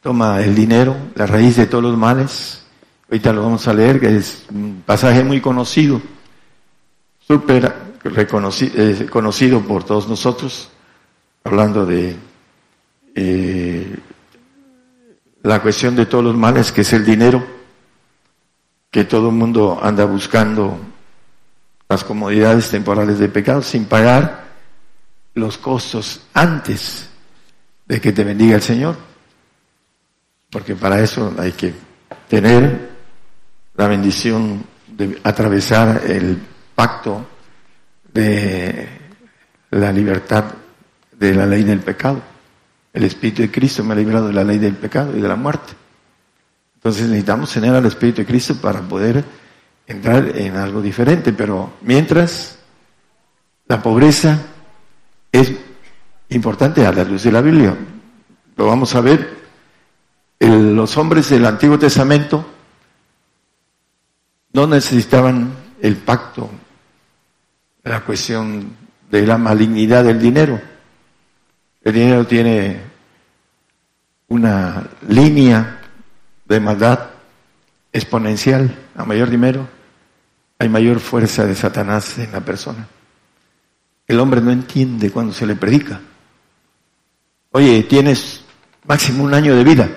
toma 0.02 0.40
el 0.43 0.55
dinero, 0.55 0.97
la 1.14 1.26
raíz 1.26 1.57
de 1.57 1.66
todos 1.66 1.85
los 1.85 1.97
males. 1.97 2.62
Ahorita 3.09 3.33
lo 3.33 3.43
vamos 3.43 3.66
a 3.66 3.75
leer, 3.75 4.00
que 4.00 4.16
es 4.16 4.45
un 4.50 4.83
pasaje 4.85 5.25
muy 5.25 5.40
conocido, 5.40 6.00
súper 7.26 7.73
reconocido, 8.04 8.73
eh, 8.76 9.06
conocido 9.11 9.61
por 9.62 9.85
todos 9.85 10.09
nosotros, 10.09 10.71
hablando 11.45 11.85
de 11.85 12.16
eh, 13.14 13.97
la 15.42 15.61
cuestión 15.61 15.97
de 15.97 16.06
todos 16.06 16.25
los 16.25 16.37
males, 16.37 16.73
que 16.73 16.83
es 16.83 16.92
el 16.92 17.04
dinero, 17.04 17.45
que 18.90 19.04
todo 19.04 19.30
el 19.30 19.35
mundo 19.35 19.78
anda 19.83 20.04
buscando 20.04 20.78
las 21.88 22.04
comodidades 22.04 22.71
temporales 22.71 23.18
de 23.18 23.28
pecado 23.28 23.62
sin 23.62 23.85
pagar 23.85 24.47
los 25.35 25.59
costos 25.59 26.23
antes 26.35 27.09
de 27.87 28.00
que 28.00 28.12
te 28.12 28.25
bendiga 28.25 28.56
el 28.56 28.62
Señor. 28.62 28.97
Porque 30.50 30.75
para 30.75 31.00
eso 31.00 31.35
hay 31.38 31.52
que 31.52 31.75
tener 32.28 32.90
la 33.75 33.88
bendición 33.88 34.64
de 34.87 35.21
atravesar 35.23 36.02
el 36.06 36.40
pacto 36.76 37.26
de 38.12 38.88
la 39.71 39.90
libertad 39.90 40.45
de 41.18 41.35
la 41.35 41.47
ley 41.47 41.64
del 41.64 41.80
pecado. 41.80 42.23
El 42.92 43.04
Espíritu 43.04 43.42
de 43.42 43.50
Cristo 43.50 43.83
me 43.83 43.95
ha 43.95 43.97
librado 43.97 44.28
de 44.28 44.35
la 44.35 44.45
ley 44.45 44.59
del 44.59 44.76
pecado 44.76 45.16
y 45.16 45.21
de 45.21 45.28
la 45.28 45.37
muerte. 45.37 45.73
Entonces 46.76 47.09
necesitamos 47.09 47.52
tener 47.52 47.75
al 47.75 47.87
Espíritu 47.87 48.21
de 48.21 48.26
Cristo 48.26 48.54
para 48.61 48.80
poder 48.80 49.25
entrar 49.87 50.37
en 50.37 50.56
algo 50.56 50.80
diferente. 50.80 51.33
Pero 51.33 51.73
mientras 51.83 52.59
la 53.66 53.83
pobreza 53.83 54.38
es 55.33 55.52
importante 56.28 56.87
a 56.87 56.92
la 56.92 57.04
luz 57.04 57.25
de 57.25 57.33
la 57.33 57.40
Biblia, 57.40 57.76
lo 58.56 58.66
vamos 58.66 58.95
a 58.95 59.00
ver. 59.00 59.37
los 60.38 60.97
hombres 60.97 61.30
del 61.30 61.47
Antiguo 61.47 61.78
Testamento 61.78 62.45
no 64.52 64.66
necesitaban 64.66 65.52
el 65.83 65.97
pacto, 65.97 66.49
la 67.90 68.00
cuestión 68.00 68.76
de 69.11 69.26
la 69.26 69.38
malignidad 69.38 70.05
del 70.05 70.21
dinero 70.21 70.61
el 71.87 71.93
dinero 71.93 72.26
tiene 72.26 72.81
una 74.26 74.88
línea 75.09 75.83
de 76.45 76.59
maldad 76.59 77.11
exponencial. 77.93 78.76
A 78.97 79.05
mayor 79.05 79.31
dinero, 79.31 79.69
hay 80.59 80.69
mayor 80.69 80.99
fuerza 80.99 81.47
de 81.47 81.55
Satanás 81.55 82.19
en 82.19 82.33
la 82.33 82.40
persona. 82.40 82.88
El 84.09 84.19
hombre 84.19 84.40
no 84.40 84.50
entiende 84.50 85.12
cuando 85.12 85.33
se 85.33 85.47
le 85.47 85.55
predica. 85.55 86.00
Oye, 87.52 87.85
tienes 87.85 88.45
máximo 88.85 89.23
un 89.23 89.35
año 89.35 89.55
de 89.55 89.62
vida. 89.62 89.88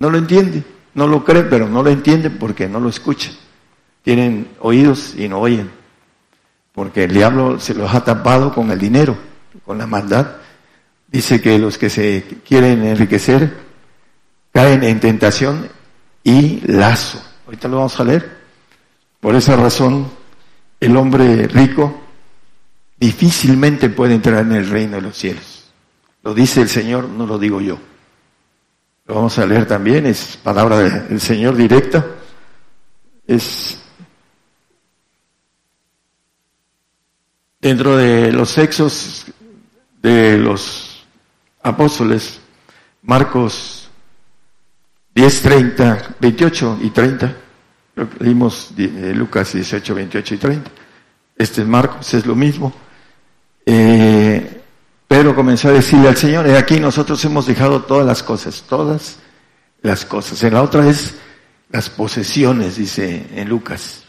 No 0.00 0.10
lo 0.10 0.18
entiende, 0.18 0.64
no 0.94 1.06
lo 1.06 1.24
cree, 1.24 1.44
pero 1.44 1.68
no 1.68 1.84
lo 1.84 1.90
entiende 1.90 2.30
porque 2.30 2.68
no 2.68 2.80
lo 2.80 2.88
escucha. 2.88 3.30
Tienen 4.02 4.48
oídos 4.60 5.14
y 5.16 5.28
no 5.28 5.40
oyen, 5.40 5.70
porque 6.72 7.04
el 7.04 7.12
diablo 7.12 7.60
se 7.60 7.74
los 7.74 7.92
ha 7.94 8.02
tapado 8.02 8.54
con 8.54 8.70
el 8.70 8.78
dinero, 8.78 9.16
con 9.64 9.78
la 9.78 9.86
maldad. 9.86 10.36
Dice 11.08 11.40
que 11.40 11.58
los 11.58 11.76
que 11.76 11.90
se 11.90 12.24
quieren 12.46 12.84
enriquecer 12.84 13.52
caen 14.52 14.82
en 14.84 15.00
tentación 15.00 15.68
y 16.24 16.60
lazo. 16.66 17.22
Ahorita 17.46 17.68
lo 17.68 17.76
vamos 17.76 17.98
a 17.98 18.04
leer. 18.04 18.40
Por 19.20 19.34
esa 19.34 19.56
razón, 19.56 20.08
el 20.78 20.96
hombre 20.96 21.46
rico 21.46 22.00
difícilmente 22.98 23.88
puede 23.88 24.14
entrar 24.14 24.44
en 24.44 24.52
el 24.52 24.68
reino 24.68 24.96
de 24.96 25.02
los 25.02 25.16
cielos. 25.16 25.70
Lo 26.22 26.34
dice 26.34 26.62
el 26.62 26.68
Señor, 26.68 27.08
no 27.08 27.26
lo 27.26 27.38
digo 27.38 27.60
yo. 27.60 27.78
Lo 29.06 29.14
vamos 29.14 29.38
a 29.38 29.46
leer 29.46 29.66
también, 29.66 30.06
es 30.06 30.38
palabra 30.42 30.78
del 30.78 31.20
Señor 31.20 31.56
directa. 31.56 32.06
Es 33.26 33.79
dentro 37.60 37.96
de 37.96 38.32
los 38.32 38.50
sexos 38.50 39.26
de 40.02 40.38
los 40.38 41.04
apóstoles, 41.62 42.40
Marcos 43.02 43.90
10, 45.14 45.42
30, 45.42 46.16
28 46.20 46.78
y 46.82 46.90
30. 46.90 47.36
Leímos 48.20 48.72
Lucas 48.76 49.52
18, 49.52 49.94
28 49.94 50.34
y 50.34 50.38
30. 50.38 50.70
Este 51.36 51.62
es 51.62 51.66
Marcos, 51.66 52.14
es 52.14 52.24
lo 52.24 52.34
mismo. 52.34 52.72
Eh, 53.66 54.62
Pedro 55.06 55.34
comenzó 55.34 55.68
a 55.68 55.72
decirle 55.72 56.08
al 56.08 56.16
Señor, 56.16 56.46
y 56.46 56.52
aquí 56.52 56.78
nosotros 56.78 57.22
hemos 57.24 57.46
dejado 57.46 57.82
todas 57.82 58.06
las 58.06 58.22
cosas, 58.22 58.64
todas 58.68 59.18
las 59.82 60.04
cosas. 60.04 60.42
En 60.44 60.54
la 60.54 60.62
otra 60.62 60.88
es 60.88 61.16
las 61.70 61.90
posesiones, 61.90 62.76
dice 62.76 63.26
en 63.34 63.48
Lucas. 63.48 63.99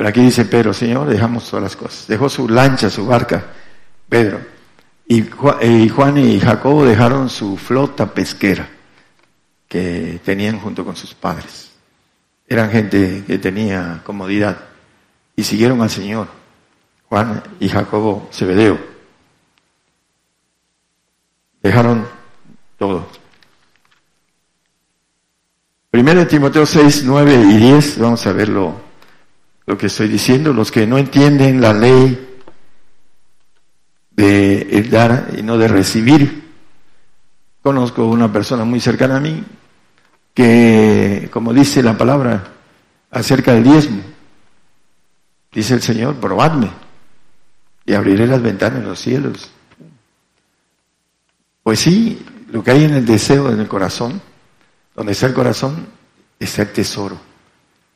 Pero 0.00 0.08
aquí 0.08 0.22
dice 0.22 0.46
Pedro, 0.46 0.72
Señor, 0.72 1.08
dejamos 1.08 1.50
todas 1.50 1.62
las 1.62 1.76
cosas. 1.76 2.06
Dejó 2.06 2.30
su 2.30 2.48
lancha, 2.48 2.88
su 2.88 3.04
barca, 3.04 3.44
Pedro. 4.08 4.40
Y 5.06 5.28
Juan 5.28 6.16
y 6.16 6.40
Jacobo 6.40 6.86
dejaron 6.86 7.28
su 7.28 7.58
flota 7.58 8.06
pesquera 8.06 8.66
que 9.68 10.18
tenían 10.24 10.58
junto 10.58 10.86
con 10.86 10.96
sus 10.96 11.12
padres. 11.12 11.72
Eran 12.48 12.70
gente 12.70 13.24
que 13.26 13.36
tenía 13.36 14.00
comodidad 14.02 14.56
y 15.36 15.44
siguieron 15.44 15.82
al 15.82 15.90
Señor. 15.90 16.28
Juan 17.10 17.42
y 17.60 17.68
Jacobo 17.68 18.30
Zebedeo. 18.32 18.78
Dejaron 21.62 22.06
todo. 22.78 23.06
Primero 25.90 26.26
Timoteo 26.26 26.64
6, 26.64 27.02
9 27.04 27.34
y 27.34 27.56
10, 27.58 27.98
vamos 27.98 28.26
a 28.26 28.32
ver 28.32 28.48
lo, 29.70 29.78
que 29.78 29.86
estoy 29.86 30.08
diciendo. 30.08 30.52
Los 30.52 30.70
que 30.70 30.86
no 30.86 30.98
entienden 30.98 31.60
la 31.60 31.72
ley 31.72 32.28
de 34.10 34.88
dar 34.90 35.30
y 35.36 35.42
no 35.42 35.56
de 35.56 35.68
recibir. 35.68 36.50
Conozco 37.62 38.06
una 38.06 38.32
persona 38.32 38.64
muy 38.64 38.80
cercana 38.80 39.16
a 39.16 39.20
mí 39.20 39.44
que, 40.34 41.28
como 41.32 41.52
dice 41.52 41.82
la 41.82 41.96
palabra 41.96 42.52
acerca 43.10 43.52
del 43.52 43.64
diezmo, 43.64 44.02
dice 45.52 45.74
el 45.74 45.82
Señor, 45.82 46.16
probadme 46.16 46.70
y 47.84 47.94
abriré 47.94 48.26
las 48.26 48.42
ventanas 48.42 48.80
de 48.80 48.88
los 48.88 48.98
cielos. 48.98 49.50
Pues 51.62 51.80
sí, 51.80 52.24
lo 52.50 52.64
que 52.64 52.70
hay 52.72 52.84
en 52.84 52.94
el 52.94 53.06
deseo, 53.06 53.52
en 53.52 53.60
el 53.60 53.68
corazón, 53.68 54.20
donde 54.94 55.12
está 55.12 55.26
el 55.26 55.34
corazón, 55.34 55.86
está 56.38 56.62
el 56.62 56.72
tesoro. 56.72 57.18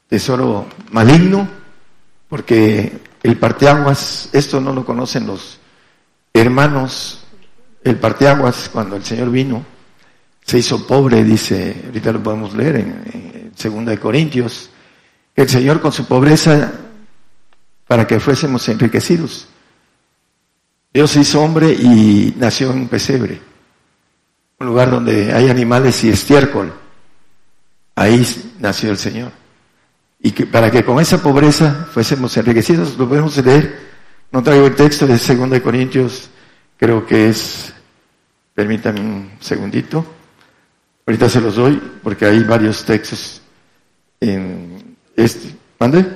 Tesoro 0.08 0.66
maligno, 0.90 1.48
porque 2.28 3.00
el 3.22 3.38
parteaguas, 3.38 4.28
esto 4.32 4.60
no 4.60 4.72
lo 4.72 4.84
conocen 4.84 5.26
los 5.26 5.58
hermanos, 6.32 7.24
el 7.82 7.96
parteaguas, 7.96 8.68
cuando 8.72 8.96
el 8.96 9.04
Señor 9.04 9.30
vino, 9.30 9.64
se 10.44 10.58
hizo 10.58 10.86
pobre, 10.86 11.24
dice, 11.24 11.82
ahorita 11.86 12.12
lo 12.12 12.22
podemos 12.22 12.54
leer 12.54 12.76
en, 12.76 13.52
Segunda 13.54 13.92
de 13.92 14.00
Corintios, 14.00 14.68
el 15.36 15.48
Señor 15.48 15.80
con 15.80 15.92
su 15.92 16.06
pobreza, 16.06 16.72
para 17.86 18.04
que 18.04 18.18
fuésemos 18.18 18.68
enriquecidos. 18.68 19.46
Dios 20.92 21.12
se 21.12 21.20
hizo 21.20 21.40
hombre 21.40 21.72
y 21.72 22.34
nació 22.36 22.72
en 22.72 22.78
un 22.78 22.88
pesebre, 22.88 23.40
un 24.58 24.66
lugar 24.66 24.90
donde 24.90 25.32
hay 25.32 25.48
animales 25.48 26.02
y 26.02 26.08
estiércol. 26.08 26.72
Ahí 27.94 28.26
nació 28.58 28.90
el 28.90 28.98
Señor. 28.98 29.30
Y 30.24 30.32
que, 30.32 30.46
para 30.46 30.70
que 30.70 30.82
con 30.82 30.98
esa 31.00 31.22
pobreza 31.22 31.86
fuésemos 31.92 32.34
enriquecidos, 32.38 32.96
lo 32.96 33.06
podemos 33.06 33.36
leer. 33.44 33.78
No 34.32 34.42
traigo 34.42 34.66
el 34.66 34.74
texto 34.74 35.06
de 35.06 35.18
2 35.18 35.60
Corintios, 35.60 36.30
creo 36.78 37.04
que 37.04 37.28
es, 37.28 37.74
permítanme 38.54 39.00
un 39.00 39.32
segundito. 39.38 40.02
Ahorita 41.06 41.28
se 41.28 41.42
los 41.42 41.56
doy 41.56 41.78
porque 42.02 42.24
hay 42.24 42.42
varios 42.42 42.86
textos 42.86 43.42
en 44.18 44.96
este. 45.14 45.54
¿Mande? 45.78 46.06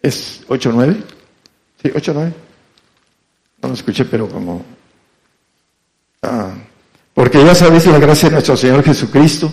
¿Es 0.00 0.40
8-9? 0.48 0.96
Sí, 1.82 1.88
8-9. 1.90 2.32
No 3.60 3.68
lo 3.68 3.74
escuché, 3.74 4.06
pero 4.06 4.30
como... 4.30 4.64
Ah, 6.22 6.54
porque 7.12 7.44
ya 7.44 7.54
sabéis 7.54 7.84
la 7.84 7.98
gracia 7.98 8.30
de 8.30 8.36
nuestro 8.36 8.56
Señor 8.56 8.82
Jesucristo, 8.82 9.52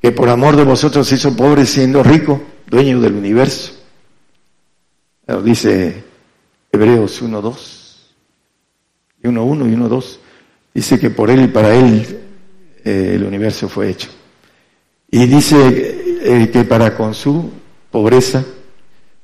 que 0.00 0.10
por 0.10 0.30
amor 0.30 0.56
de 0.56 0.64
vosotros 0.64 1.12
hizo 1.12 1.36
pobre 1.36 1.66
siendo 1.66 2.02
rico, 2.02 2.40
dueño 2.68 3.00
del 3.00 3.14
universo. 3.14 3.72
Dice 5.44 6.04
Hebreos 6.72 7.22
1-2. 7.22 7.54
Y 9.22 9.26
1-1 9.28 9.72
y 9.72 9.76
1-2. 9.76 10.18
Dice 10.74 10.98
que 10.98 11.10
por 11.10 11.30
Él 11.30 11.44
y 11.44 11.48
para 11.48 11.74
Él 11.74 12.20
eh, 12.84 13.12
el 13.14 13.24
universo 13.24 13.68
fue 13.68 13.90
hecho. 13.90 14.08
Y 15.10 15.26
dice 15.26 15.56
eh, 16.22 16.50
que 16.52 16.64
para 16.64 16.94
con 16.96 17.14
su 17.14 17.50
pobreza, 17.90 18.44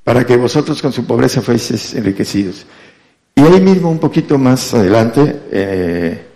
para 0.03 0.27
que 0.27 0.37
vosotros 0.37 0.81
con 0.81 0.93
su 0.93 1.07
pobreza 1.07 1.43
fueseis 1.43 1.95
enriquecidos. 1.95 2.67
Y 3.35 3.43
ahí 3.43 3.61
mismo 3.61 3.91
un 3.91 3.99
poquito 3.99 4.39
más 4.39 4.75
adelante, 4.75 5.43
eh, 5.51 6.27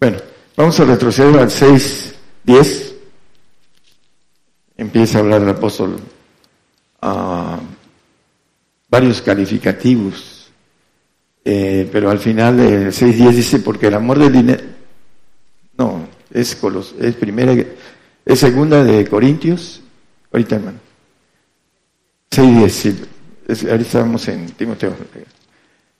bueno, 0.00 0.18
vamos 0.56 0.80
a 0.80 0.84
retroceder 0.84 1.38
al 1.38 1.50
6, 1.50 2.14
10. 2.44 2.91
Empieza 4.76 5.18
a 5.18 5.20
hablar 5.20 5.42
el 5.42 5.48
apóstol 5.50 5.96
a 7.00 7.58
varios 8.88 9.22
calificativos, 9.22 10.50
pero 11.42 12.10
al 12.10 12.18
final 12.18 12.60
el 12.60 12.88
6.10 12.88 13.30
dice, 13.30 13.58
porque 13.58 13.88
el 13.88 13.94
amor 13.94 14.18
del 14.18 14.32
dinero, 14.32 14.62
no, 15.76 16.06
es, 16.32 16.54
Colos, 16.56 16.94
es 17.00 17.14
primera, 17.14 17.54
es 18.24 18.38
segunda 18.38 18.84
de 18.84 19.06
Corintios. 19.06 19.82
Ahorita, 20.32 20.56
hermano. 20.56 20.78
Sí, 22.30 22.40
ahorita 23.48 23.76
estamos 23.76 24.26
en 24.28 24.46
Timoteo. 24.52 24.94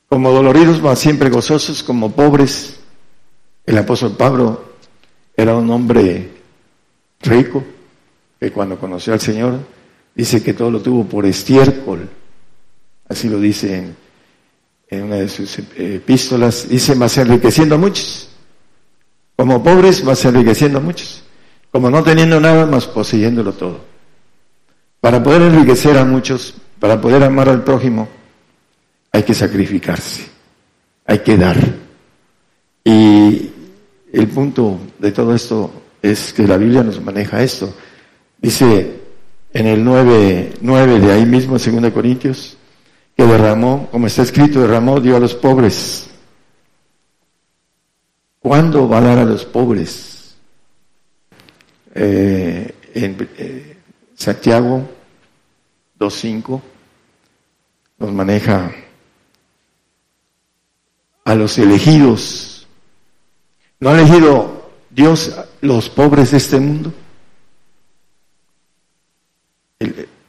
Como 0.09 0.31
doloridos, 0.31 0.81
más 0.81 0.99
siempre 0.99 1.31
gozosos, 1.31 1.83
como 1.83 2.13
pobres. 2.13 2.79
El 3.67 3.79
apóstol 3.79 4.17
Pablo 4.17 4.73
era 5.37 5.57
un 5.57 5.71
hombre 5.71 6.31
rico, 7.21 7.65
que 8.43 8.51
cuando 8.51 8.77
conoció 8.77 9.13
al 9.13 9.21
Señor, 9.21 9.61
dice 10.17 10.43
que 10.43 10.53
todo 10.53 10.69
lo 10.69 10.81
tuvo 10.83 11.05
por 11.05 11.25
estiércol. 11.25 12.09
Así 13.09 13.29
lo 13.29 13.39
dice 13.39 13.79
en, 13.79 13.97
en 14.89 15.05
una 15.05 15.17
de 15.17 15.29
sus 15.29 15.61
epístolas. 15.77 16.69
Dice, 16.69 16.97
más 16.97 17.17
enriqueciendo 17.19 17.77
a 17.77 17.79
muchos. 17.79 18.31
Como 19.37 19.63
pobres 19.63 20.05
vas 20.05 20.25
enriqueciendo 20.25 20.79
a 20.79 20.81
muchos. 20.81 21.23
Como 21.71 21.89
no 21.89 22.03
teniendo 22.03 22.41
nada 22.41 22.67
más 22.67 22.87
poseyéndolo 22.87 23.53
todo. 23.53 23.85
Para 25.01 25.23
poder 25.23 25.43
enriquecer 25.43 25.97
a 25.97 26.05
muchos, 26.05 26.55
para 26.81 27.01
poder 27.01 27.23
amar 27.23 27.49
al 27.49 27.63
prójimo, 27.63 28.09
hay 29.13 29.23
que 29.23 29.35
sacrificarse, 29.35 30.27
hay 31.07 31.21
que 31.21 31.37
dar. 31.37 31.57
Y 32.85 33.51
el 34.13 34.27
punto 34.29 34.81
de 34.99 35.13
todo 35.13 35.33
esto 35.33 35.73
es 36.03 36.33
que 36.33 36.47
la 36.47 36.57
Biblia 36.57 36.83
nos 36.83 37.01
maneja 37.01 37.41
esto. 37.41 37.73
Dice 38.43 39.01
en 39.53 39.67
el 39.67 39.85
9, 39.85 40.55
9 40.61 40.99
de 40.99 41.13
ahí 41.13 41.25
mismo, 41.25 41.59
2 41.59 41.93
Corintios, 41.93 42.57
que 43.17 43.25
derramó, 43.25 43.89
como 43.93 44.09
está 44.09 44.23
escrito, 44.23 44.61
derramó, 44.61 45.01
dio 45.01 45.17
a 45.17 45.21
los 45.21 45.35
pobres. 45.35 46.11
¿Cuándo 48.41 48.89
va 48.89 48.99
a 48.99 49.03
dar 49.03 49.19
a 49.19 49.25
los 49.25 49.45
pobres? 49.45 50.35
Eh, 51.95 52.75
en 52.95 53.29
eh, 53.39 53.77
Santiago 54.17 54.89
2.5, 56.01 56.61
nos 57.99 58.13
maneja 58.13 58.73
a 61.25 61.35
los 61.37 61.57
elegidos. 61.59 62.67
¿No 63.79 63.91
ha 63.91 64.01
elegido 64.01 64.69
Dios 64.91 65.33
los 65.61 65.89
pobres 65.89 66.33
de 66.33 66.39
este 66.39 66.59
mundo? 66.59 66.93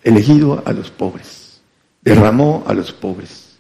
Elegido 0.03 0.63
a 0.65 0.73
los 0.73 0.89
pobres, 0.91 1.61
derramó 2.01 2.63
a 2.67 2.73
los 2.73 2.91
pobres. 2.91 3.57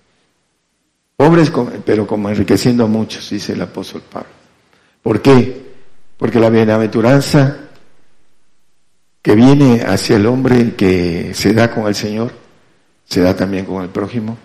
Pobres, 1.15 1.51
pero 1.85 2.07
como 2.07 2.29
enriqueciendo 2.29 2.85
a 2.85 2.87
muchos, 2.87 3.29
dice 3.29 3.53
el 3.53 3.61
apóstol 3.61 4.01
Pablo. 4.11 4.29
¿Por 5.01 5.21
qué? 5.21 5.73
Porque 6.17 6.39
la 6.39 6.49
bienaventuranza 6.49 7.57
que 9.21 9.35
viene 9.35 9.81
hacia 9.81 10.17
el 10.17 10.25
hombre 10.25 10.75
que 10.75 11.33
se 11.33 11.53
da 11.53 11.71
con 11.71 11.87
el 11.87 11.95
Señor, 11.95 12.31
se 13.05 13.21
da 13.21 13.35
también 13.35 13.65
con 13.65 13.83
el 13.83 13.89
prójimo 13.89 14.37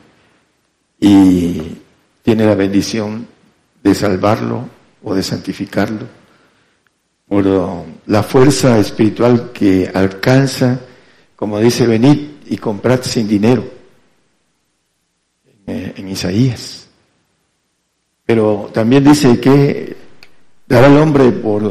y 1.01 1.79
tiene 2.23 2.47
la 2.47 2.55
bendición 2.55 3.27
de 3.83 3.95
salvarlo 3.95 4.69
o 5.03 5.15
de 5.15 5.23
santificarlo 5.23 6.07
por 7.29 7.45
la 8.07 8.23
fuerza 8.23 8.79
espiritual 8.79 9.51
que 9.53 9.91
alcanza 9.93 10.81
como 11.39 11.61
dice, 11.61 11.87
venid 11.87 12.19
y 12.47 12.57
comprad 12.57 13.01
sin 13.03 13.29
dinero 13.29 13.65
en, 15.69 16.09
Isaías. 16.09 16.89
Pero 18.27 18.69
también 18.75 19.05
dice 19.05 19.39
que 19.39 19.97
dará 20.67 20.89
el 20.89 20.97
hombre 20.97 21.31
por 21.31 21.63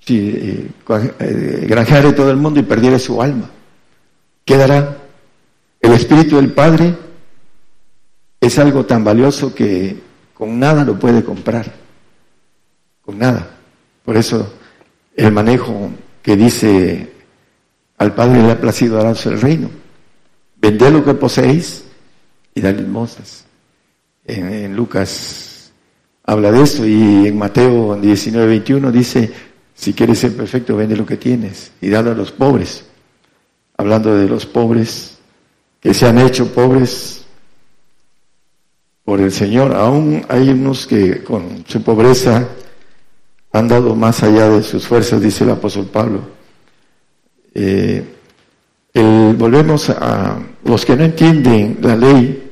si 0.00 0.16
eh, 0.18 0.70
eh, 1.18 1.66
granjeare 1.68 2.14
todo 2.14 2.30
el 2.30 2.38
mundo 2.38 2.58
y 2.58 2.62
perdiere 2.62 2.98
su 2.98 3.20
alma. 3.20 3.50
¿Qué 4.46 4.56
dará? 4.56 4.96
El 5.78 5.92
Espíritu 5.92 6.36
del 6.36 6.50
Padre 6.54 6.94
es 8.40 8.58
algo 8.58 8.86
tan 8.86 9.04
valioso 9.04 9.54
que 9.54 9.94
con 10.32 10.58
nada 10.58 10.86
lo 10.86 10.98
puede 10.98 11.22
comprar. 11.22 11.70
Con 13.02 13.18
nada. 13.18 13.46
Por 14.06 14.16
eso 14.16 14.54
el 15.14 15.32
manejo 15.32 15.90
que 16.22 16.34
dice 16.34 17.13
al 18.04 18.14
Padre 18.14 18.42
le 18.42 18.52
ha 18.52 18.60
placido 18.60 18.96
daros 18.96 19.24
el 19.26 19.40
reino. 19.40 19.70
Vended 20.56 20.92
lo 20.92 21.04
que 21.04 21.14
poseéis 21.14 21.84
y 22.54 22.60
dad 22.60 22.74
limosnas. 22.74 23.44
En, 24.24 24.74
Lucas 24.74 25.72
habla 26.24 26.50
de 26.52 26.62
esto 26.62 26.86
y 26.86 27.26
en 27.26 27.36
Mateo 27.36 27.96
19, 27.96 28.46
21 28.46 28.92
dice, 28.92 29.30
si 29.74 29.92
quieres 29.92 30.18
ser 30.18 30.36
perfecto, 30.36 30.76
vende 30.76 30.96
lo 30.96 31.04
que 31.04 31.16
tienes 31.16 31.72
y 31.80 31.88
dalo 31.88 32.12
a 32.12 32.14
los 32.14 32.32
pobres. 32.32 32.84
Hablando 33.76 34.14
de 34.16 34.28
los 34.28 34.46
pobres 34.46 35.18
que 35.80 35.92
se 35.92 36.06
han 36.06 36.18
hecho 36.18 36.52
pobres 36.54 37.24
por 39.04 39.20
el 39.20 39.32
Señor. 39.32 39.74
Aún 39.74 40.24
hay 40.28 40.48
unos 40.48 40.86
que 40.86 41.22
con 41.22 41.64
su 41.66 41.82
pobreza 41.82 42.48
han 43.52 43.68
dado 43.68 43.94
más 43.94 44.22
allá 44.22 44.48
de 44.48 44.62
sus 44.62 44.86
fuerzas, 44.86 45.20
dice 45.20 45.44
el 45.44 45.50
apóstol 45.50 45.86
Pablo. 45.86 46.33
Eh, 47.54 48.04
volvemos 49.38 49.90
a 49.90 50.38
los 50.64 50.84
que 50.84 50.96
no 50.96 51.04
entienden 51.04 51.78
la 51.82 51.96
ley 51.96 52.50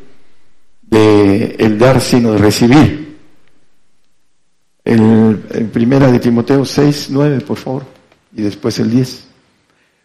de 0.82 1.56
el 1.58 1.78
dar 1.78 2.00
sino 2.00 2.32
de 2.32 2.38
recibir. 2.38 3.18
El, 4.84 5.44
en 5.50 5.70
primera 5.70 6.10
de 6.10 6.18
Timoteo 6.18 6.64
6, 6.64 7.08
9, 7.10 7.40
por 7.40 7.56
favor, 7.56 7.84
y 8.34 8.42
después 8.42 8.78
el 8.78 8.90
10. 8.90 9.24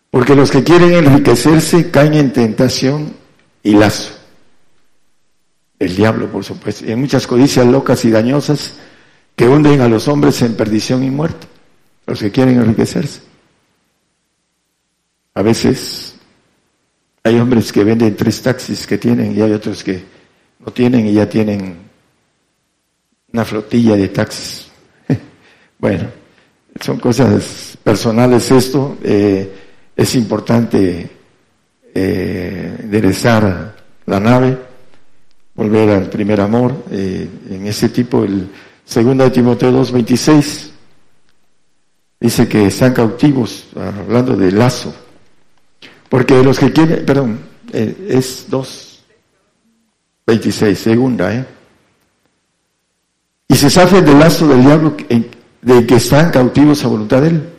Porque 0.09 0.35
los 0.35 0.51
que 0.51 0.63
quieren 0.63 0.93
enriquecerse 0.93 1.91
caen 1.91 2.13
en 2.13 2.31
tentación 2.31 3.13
y 3.63 3.73
lazo. 3.73 4.13
El 5.79 5.95
diablo, 5.95 6.31
por 6.31 6.43
supuesto. 6.43 6.85
Y 6.85 6.91
en 6.91 7.01
muchas 7.01 7.27
codicias 7.27 7.65
locas 7.65 8.03
y 8.05 8.11
dañosas 8.11 8.73
que 9.35 9.47
hunden 9.47 9.81
a 9.81 9.87
los 9.87 10.07
hombres 10.07 10.41
en 10.41 10.55
perdición 10.55 11.03
y 11.03 11.11
muerte. 11.11 11.47
Los 12.05 12.19
que 12.19 12.31
quieren 12.31 12.59
enriquecerse. 12.59 13.26
A 15.37 15.43
veces 15.43 16.15
hay 17.21 17.37
hombres 17.37 17.71
que 17.71 17.83
venden 17.83 18.15
tres 18.15 18.41
taxis 18.41 18.87
que 18.87 18.97
tienen 18.97 19.37
y 19.37 19.41
hay 19.43 19.51
otros 19.51 19.83
que 19.83 20.03
no 20.57 20.73
tienen 20.73 21.05
y 21.05 21.13
ya 21.13 21.29
tienen 21.29 21.77
una 23.31 23.45
flotilla 23.45 23.95
de 23.95 24.07
taxis. 24.07 24.67
bueno, 25.77 26.09
son 26.81 26.99
cosas 26.99 27.77
personales 27.83 28.49
esto. 28.49 28.97
Eh, 29.03 29.53
es 29.95 30.15
importante 30.15 31.07
eh, 31.93 32.77
enderezar 32.79 33.75
la 34.07 34.19
nave, 34.19 34.57
volver 35.53 35.89
al 35.91 36.09
primer 36.09 36.41
amor. 36.41 36.85
Eh, 36.89 37.29
en 37.51 37.67
ese 37.67 37.89
tipo, 37.89 38.23
el 38.23 38.49
segundo 38.83 39.23
de 39.23 39.29
Timoteo 39.29 39.71
2.26 39.71 40.71
dice 42.19 42.47
que 42.47 42.65
están 42.65 42.95
cautivos, 42.95 43.67
hablando 43.75 44.35
de 44.35 44.51
lazo 44.51 45.03
porque 46.09 46.43
los 46.43 46.59
que 46.59 46.71
quieren, 46.71 47.05
perdón, 47.05 47.39
eh, 47.73 48.07
es 48.09 48.47
2.26, 48.49 50.75
segunda, 50.75 51.33
¿eh? 51.33 51.45
Y 53.49 53.55
se 53.55 53.69
safen 53.69 54.05
del 54.05 54.19
lazo 54.19 54.47
del 54.47 54.61
diablo 54.61 54.95
de 55.61 55.87
que 55.87 55.95
están 55.95 56.31
cautivos 56.31 56.83
a 56.83 56.87
voluntad 56.87 57.21
de 57.21 57.29
él. 57.29 57.49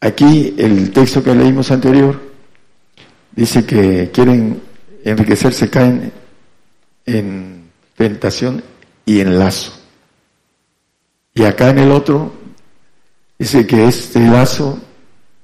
Aquí 0.00 0.54
el 0.56 0.92
texto 0.92 1.22
que 1.22 1.34
leímos 1.34 1.70
anterior 1.70 2.20
dice 3.32 3.66
que 3.66 4.10
quieren 4.12 4.62
enriquecerse, 5.04 5.68
caen 5.68 6.12
en 7.04 7.70
tentación 7.96 8.62
y 9.04 9.20
en 9.20 9.38
lazo. 9.38 9.72
Y 11.34 11.44
acá 11.44 11.70
en 11.70 11.78
el 11.78 11.90
otro 11.90 12.32
dice 13.38 13.66
que 13.66 13.86
este 13.86 14.20
lazo 14.20 14.78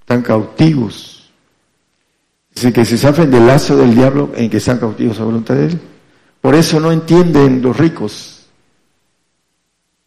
están 0.01 0.23
cautivos 0.23 1.12
Dice 2.55 2.73
que 2.73 2.85
se 2.85 2.99
zafen 2.99 3.31
del 3.31 3.47
lazo 3.47 3.77
del 3.77 3.95
diablo 3.95 4.33
en 4.35 4.51
que 4.51 4.59
están 4.59 4.79
cautivos 4.79 5.19
a 5.21 5.25
voluntad 5.25 5.55
de 5.55 5.67
él. 5.67 5.81
Por 6.41 6.55
eso 6.55 6.81
no 6.81 6.93
entienden 6.93 7.63
los 7.63 7.77
ricos. 7.77 8.47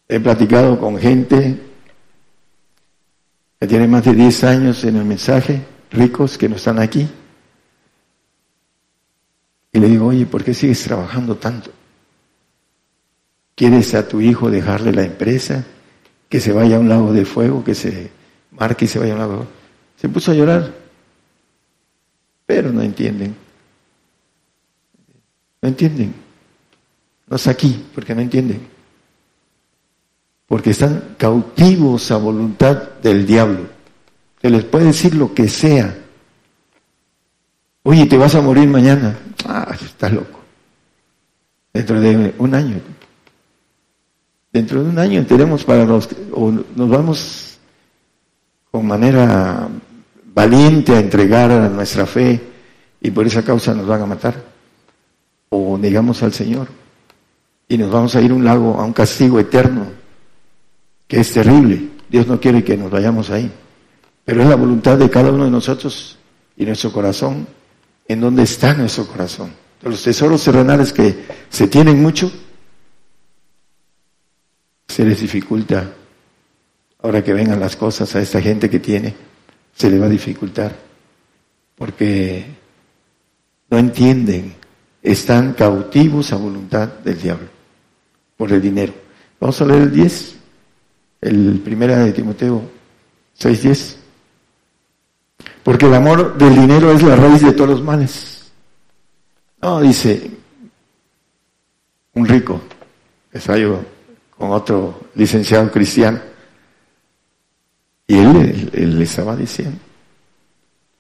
He 0.08 0.20
platicado 0.20 0.80
con 0.80 0.98
gente 0.98 1.60
que 3.60 3.68
tiene 3.68 3.88
más 3.88 4.06
de 4.06 4.14
10 4.14 4.44
años 4.44 4.84
en 4.84 4.98
el 4.98 5.06
mensaje, 5.06 5.62
ricos 5.92 6.38
que 6.38 6.48
no 6.48 6.58
están 6.58 6.80
aquí. 6.80 7.08
Y 9.72 9.80
le 9.80 9.88
digo, 9.88 10.08
oye, 10.08 10.26
¿por 10.26 10.44
qué 10.44 10.54
sigues 10.54 10.84
trabajando 10.84 11.36
tanto? 11.36 11.72
¿Quieres 13.56 13.94
a 13.96 14.08
tu 14.08 14.22
hijo 14.22 14.52
dejarle 14.52 14.92
la 14.92 15.04
empresa? 15.04 15.66
Que 16.30 16.40
se 16.40 16.52
vaya 16.52 16.76
a 16.76 16.80
un 16.80 16.90
lago 16.90 17.12
de 17.12 17.26
fuego, 17.26 17.64
que 17.64 17.74
se 17.74 18.12
marque 18.52 18.86
y 18.86 18.88
se 18.88 19.00
vaya 19.00 19.14
a 19.14 19.16
un 19.16 19.22
lago. 19.22 19.48
Se 19.98 20.10
puso 20.10 20.32
a 20.32 20.36
llorar 20.36 20.85
pero 22.46 22.72
no 22.72 22.82
entienden. 22.82 23.36
No 25.62 25.70
entienden. 25.70 26.14
No 27.28 27.36
es 27.36 27.48
aquí, 27.48 27.86
porque 27.94 28.14
no 28.14 28.22
entienden. 28.22 28.68
Porque 30.48 30.70
están 30.70 31.16
cautivos 31.18 32.12
a 32.12 32.18
voluntad 32.18 32.76
del 33.02 33.26
diablo. 33.26 33.68
Se 34.42 34.50
les 34.50 34.64
puede 34.64 34.86
decir 34.86 35.16
lo 35.16 35.34
que 35.34 35.48
sea. 35.48 35.96
Oye, 37.84 38.06
te 38.06 38.18
vas 38.18 38.36
a 38.36 38.42
morir 38.42 38.68
mañana. 38.68 39.18
Ah, 39.46 39.76
estás 39.80 40.12
loco. 40.12 40.40
Dentro 41.74 42.00
de 42.00 42.36
un 42.38 42.54
año. 42.54 42.80
Dentro 44.54 44.84
de 44.84 44.90
un 44.90 45.00
año 45.00 45.26
tenemos 45.26 45.66
para 45.66 45.84
los, 45.84 46.08
o 46.32 46.52
nos 46.52 46.90
vamos 46.90 47.58
con 48.72 48.86
manera 48.86 49.68
valiente 50.36 50.92
a 50.94 51.00
entregar 51.00 51.50
a 51.50 51.70
nuestra 51.70 52.06
fe 52.06 52.40
y 53.02 53.10
por 53.10 53.26
esa 53.26 53.44
causa 53.44 53.74
nos 53.74 53.88
van 53.88 54.02
a 54.02 54.06
matar. 54.06 54.36
O 55.50 55.78
negamos 55.78 56.22
al 56.22 56.34
Señor 56.34 56.68
y 57.70 57.78
nos 57.78 57.90
vamos 57.90 58.16
a 58.16 58.22
ir 58.22 58.32
a 58.32 58.34
un 58.34 58.44
lago, 58.44 58.80
a 58.80 58.84
un 58.84 58.92
castigo 58.92 59.40
eterno, 59.40 59.88
que 61.08 61.22
es 61.22 61.32
terrible. 61.32 61.90
Dios 62.10 62.28
no 62.28 62.40
quiere 62.40 62.64
que 62.64 62.76
nos 62.76 62.92
vayamos 62.92 63.30
ahí. 63.30 63.50
Pero 64.26 64.42
es 64.42 64.50
la 64.50 64.56
voluntad 64.56 64.98
de 64.98 65.10
cada 65.10 65.32
uno 65.32 65.46
de 65.46 65.52
nosotros 65.52 66.18
y 66.58 66.66
nuestro 66.66 66.92
corazón, 66.92 67.48
en 68.08 68.20
donde 68.20 68.44
está 68.44 68.74
nuestro 68.74 69.08
corazón. 69.08 69.52
Los 69.82 70.04
tesoros 70.04 70.44
terrenales 70.44 70.92
que 70.92 71.26
se 71.50 71.68
tienen 71.68 72.02
mucho, 72.02 72.32
se 74.88 75.06
les 75.06 75.22
dificulta 75.22 75.92
ahora 77.02 77.24
que 77.24 77.34
vengan 77.34 77.60
las 77.60 77.76
cosas 77.76 78.14
a 78.16 78.22
esta 78.22 78.42
gente 78.42 78.70
que 78.70 78.80
tiene 78.80 79.35
se 79.76 79.90
le 79.90 80.00
va 80.00 80.06
a 80.06 80.10
dificultar, 80.10 80.76
porque 81.76 82.46
no 83.70 83.78
entienden, 83.78 84.56
están 85.04 85.54
cautivos 85.54 86.32
a 86.32 86.38
voluntad 86.38 86.88
del 86.88 87.22
diablo 87.22 87.48
por 88.38 88.52
el 88.52 88.62
dinero. 88.62 88.94
Vamos 89.40 89.62
a 89.62 89.66
leer 89.66 89.84
el 89.84 89.92
10, 89.92 90.36
el 91.22 91.60
primera 91.64 92.00
de 92.00 92.14
Timoteo 92.14 92.62
6:10. 93.38 93.98
Porque 95.64 95.88
el 95.88 95.94
amor 95.94 96.38
del 96.38 96.56
dinero 96.56 96.92
es 96.92 97.04
la 97.04 97.16
raíz 97.16 97.42
de 97.42 97.52
todos 97.52 97.72
los 97.72 97.84
males. 97.84 98.52
No, 99.62 99.82
dice, 99.82 100.32
un 102.14 102.26
rico, 102.26 102.62
estaba 103.32 103.58
yo 103.58 103.84
con 104.38 104.52
otro 104.52 105.08
licenciado 105.16 105.70
cristiano, 105.72 106.20
y 108.08 108.18
él, 108.18 109.00
le 109.00 109.04
estaba 109.04 109.36
diciendo, 109.36 109.78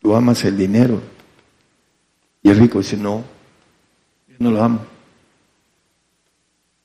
tú 0.02 0.16
amas 0.16 0.44
el 0.46 0.58
dinero. 0.58 1.02
Y 2.42 2.50
el 2.50 2.58
rico 2.58 2.80
dice, 2.80 2.98
no, 2.98 3.24
yo 4.28 4.36
no 4.40 4.52
lo 4.52 4.64
amo. 4.64 4.86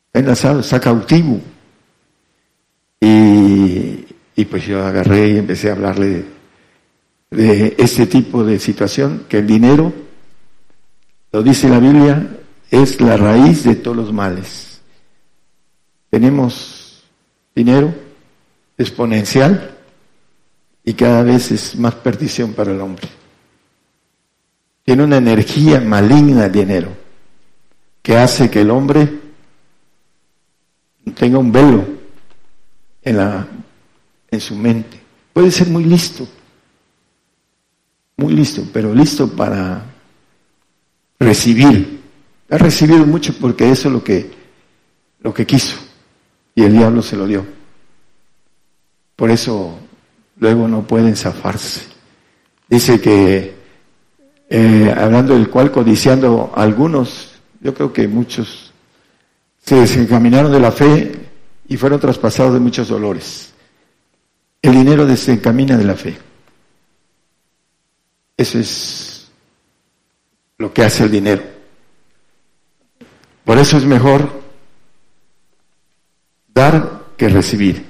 Está 0.06 0.18
enlazado, 0.18 0.60
está 0.60 0.80
cautivo. 0.80 1.40
Y, 3.00 4.04
y 4.36 4.44
pues 4.44 4.66
yo 4.66 4.84
agarré 4.84 5.30
y 5.30 5.38
empecé 5.38 5.70
a 5.70 5.72
hablarle 5.72 6.06
de, 6.08 6.24
de 7.30 7.74
este 7.78 8.06
tipo 8.06 8.44
de 8.44 8.58
situación, 8.58 9.24
que 9.28 9.38
el 9.38 9.46
dinero, 9.46 9.92
lo 11.32 11.42
dice 11.42 11.68
la 11.68 11.78
Biblia, 11.78 12.38
es 12.70 13.00
la 13.00 13.16
raíz 13.16 13.64
de 13.64 13.76
todos 13.76 13.96
los 13.96 14.12
males. 14.12 14.82
Tenemos 16.10 17.04
dinero 17.54 17.94
exponencial 18.76 19.78
y 20.90 20.94
cada 20.94 21.22
vez 21.22 21.52
es 21.52 21.76
más 21.76 21.94
perdición 21.94 22.52
para 22.52 22.72
el 22.72 22.80
hombre. 22.80 23.08
Tiene 24.82 25.04
una 25.04 25.18
energía 25.18 25.80
maligna 25.80 26.46
el 26.46 26.50
dinero 26.52 26.88
que 28.02 28.16
hace 28.16 28.50
que 28.50 28.62
el 28.62 28.70
hombre 28.70 29.08
tenga 31.14 31.38
un 31.38 31.52
velo 31.52 31.86
en, 33.02 33.16
la, 33.16 33.46
en 34.32 34.40
su 34.40 34.56
mente. 34.56 35.00
Puede 35.32 35.52
ser 35.52 35.68
muy 35.68 35.84
listo, 35.84 36.26
muy 38.16 38.32
listo, 38.32 38.64
pero 38.72 38.92
listo 38.92 39.30
para 39.30 39.84
recibir. 41.20 42.00
Ha 42.50 42.58
recibido 42.58 43.06
mucho 43.06 43.32
porque 43.40 43.70
eso 43.70 43.86
es 43.86 43.94
lo 43.94 44.02
que, 44.02 44.28
lo 45.20 45.32
que 45.32 45.46
quiso 45.46 45.76
y 46.52 46.64
el 46.64 46.72
diablo 46.72 47.00
se 47.00 47.16
lo 47.16 47.28
dio. 47.28 47.46
Por 49.14 49.30
eso 49.30 49.78
luego 50.40 50.66
no 50.66 50.82
pueden 50.82 51.14
zafarse. 51.14 51.82
Dice 52.68 53.00
que, 53.00 53.54
eh, 54.48 54.94
hablando 54.96 55.34
del 55.34 55.48
cual, 55.48 55.70
codiciando 55.70 56.52
algunos, 56.56 57.40
yo 57.60 57.72
creo 57.74 57.92
que 57.92 58.08
muchos 58.08 58.72
se 59.64 59.76
desencaminaron 59.76 60.50
de 60.50 60.60
la 60.60 60.72
fe 60.72 61.12
y 61.68 61.76
fueron 61.76 62.00
traspasados 62.00 62.54
de 62.54 62.60
muchos 62.60 62.88
dolores. 62.88 63.52
El 64.62 64.72
dinero 64.72 65.06
desencamina 65.06 65.76
de 65.76 65.84
la 65.84 65.94
fe. 65.94 66.18
Eso 68.36 68.58
es 68.58 69.30
lo 70.58 70.72
que 70.72 70.82
hace 70.82 71.04
el 71.04 71.10
dinero. 71.10 71.42
Por 73.44 73.58
eso 73.58 73.76
es 73.76 73.84
mejor 73.84 74.40
dar 76.54 77.02
que 77.16 77.28
recibir. 77.28 77.84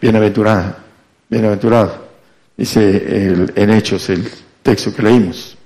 Bienaventurada 0.00 0.83
Bienaventurado, 1.34 2.10
dice 2.56 3.50
en 3.56 3.70
Hechos 3.70 4.08
el 4.08 4.30
texto 4.62 4.94
que 4.94 5.02
leímos. 5.02 5.58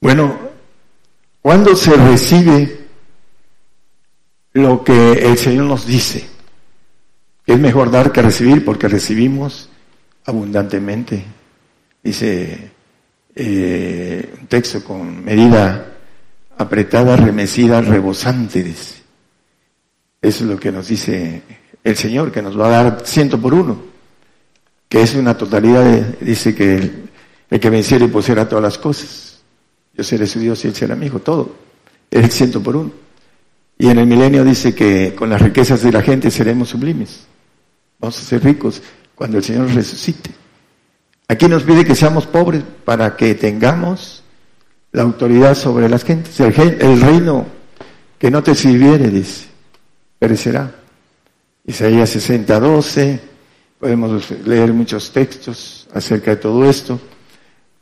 Bueno, 0.00 0.38
cuando 1.42 1.76
se 1.76 1.94
recibe 1.94 2.86
lo 4.54 4.82
que 4.82 5.12
el 5.12 5.36
Señor 5.36 5.66
nos 5.66 5.86
dice, 5.86 6.26
es 7.46 7.58
mejor 7.58 7.90
dar 7.90 8.10
que 8.10 8.22
recibir 8.22 8.64
porque 8.64 8.88
recibimos 8.88 9.68
abundantemente. 10.24 11.22
Dice 12.02 12.70
eh, 13.34 14.34
un 14.40 14.46
texto 14.46 14.82
con 14.82 15.22
medida 15.22 15.98
apretada, 16.56 17.14
remecida, 17.16 17.82
rebosante, 17.82 18.62
dice. 18.62 19.01
Eso 20.22 20.44
es 20.44 20.50
lo 20.50 20.58
que 20.58 20.70
nos 20.70 20.86
dice 20.86 21.42
el 21.82 21.96
Señor, 21.96 22.30
que 22.30 22.40
nos 22.40 22.58
va 22.58 22.66
a 22.66 22.84
dar 22.84 23.02
ciento 23.04 23.40
por 23.40 23.52
uno, 23.52 23.82
que 24.88 25.02
es 25.02 25.16
una 25.16 25.36
totalidad, 25.36 25.84
dice 26.20 26.54
que 26.54 26.92
el, 27.50 27.60
que 27.60 27.70
venciera 27.70 28.04
y 28.04 28.08
pusiera 28.08 28.48
todas 28.48 28.62
las 28.62 28.78
cosas. 28.78 29.42
Yo 29.94 30.04
seré 30.04 30.28
su 30.28 30.38
Dios 30.38 30.64
y 30.64 30.68
él 30.68 30.74
será 30.76 30.94
mi 30.94 31.06
hijo, 31.06 31.18
todo. 31.18 31.56
Es 32.08 32.24
el 32.24 32.30
ciento 32.30 32.62
por 32.62 32.76
uno. 32.76 32.92
Y 33.76 33.88
en 33.88 33.98
el 33.98 34.06
milenio 34.06 34.44
dice 34.44 34.74
que 34.74 35.12
con 35.14 35.28
las 35.28 35.42
riquezas 35.42 35.82
de 35.82 35.90
la 35.90 36.02
gente 36.02 36.30
seremos 36.30 36.68
sublimes. 36.68 37.26
Vamos 37.98 38.18
a 38.18 38.22
ser 38.22 38.44
ricos 38.44 38.80
cuando 39.16 39.38
el 39.38 39.44
Señor 39.44 39.68
resucite. 39.74 40.30
Aquí 41.26 41.48
nos 41.48 41.64
pide 41.64 41.84
que 41.84 41.96
seamos 41.96 42.26
pobres 42.26 42.62
para 42.84 43.16
que 43.16 43.34
tengamos 43.34 44.22
la 44.92 45.02
autoridad 45.02 45.56
sobre 45.56 45.88
las 45.88 46.04
gentes. 46.04 46.38
El, 46.38 46.54
el 46.80 47.00
reino 47.00 47.46
que 48.18 48.30
no 48.30 48.42
te 48.42 48.54
sirviere, 48.54 49.08
dice 49.08 49.51
perecerá. 50.22 50.70
Isaías 51.66 52.10
60, 52.10 52.60
12, 52.60 53.20
podemos 53.80 54.30
leer 54.46 54.72
muchos 54.72 55.10
textos 55.10 55.88
acerca 55.92 56.30
de 56.30 56.36
todo 56.36 56.64
esto, 56.70 57.00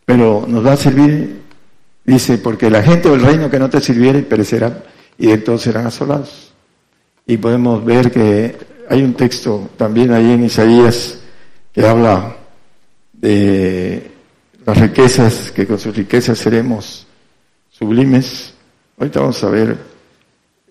pero 0.07 0.47
nos 0.49 0.65
va 0.65 0.73
a 0.73 0.77
servir, 0.79 1.43
dice, 2.03 2.39
porque 2.39 2.71
la 2.71 2.83
gente 2.83 3.11
del 3.11 3.21
reino 3.21 3.51
que 3.51 3.59
no 3.59 3.69
te 3.69 3.79
sirviere 3.83 4.23
perecerá 4.23 4.85
y 5.19 5.27
de 5.27 5.37
todos 5.37 5.61
serán 5.61 5.87
asolados. 5.87 6.55
Y 7.27 7.37
podemos 7.37 7.85
ver 7.85 8.11
que 8.11 8.57
hay 8.89 9.03
un 9.03 9.13
texto 9.13 9.69
también 9.77 10.11
ahí 10.11 10.33
en 10.33 10.45
Isaías 10.45 11.19
que 11.75 11.87
habla 11.87 12.37
de 13.13 14.11
las 14.65 14.79
riquezas, 14.79 15.51
que 15.51 15.67
con 15.67 15.79
sus 15.79 15.95
riquezas 15.95 16.39
seremos 16.39 17.07
sublimes. 17.69 18.55
Ahorita 18.97 19.21
vamos 19.21 19.45
a 19.45 19.51
ver 19.51 19.90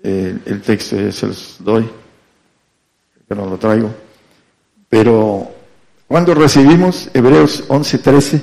el 0.04 0.62
texto 0.62 1.12
se 1.12 1.28
los 1.28 1.58
doy, 1.60 1.90
que 3.28 3.36
no 3.36 3.46
lo 3.46 3.58
traigo. 3.58 3.94
Pero 4.88 5.52
cuando 6.08 6.34
recibimos 6.34 7.10
Hebreos 7.14 7.66
11:13, 7.68 8.42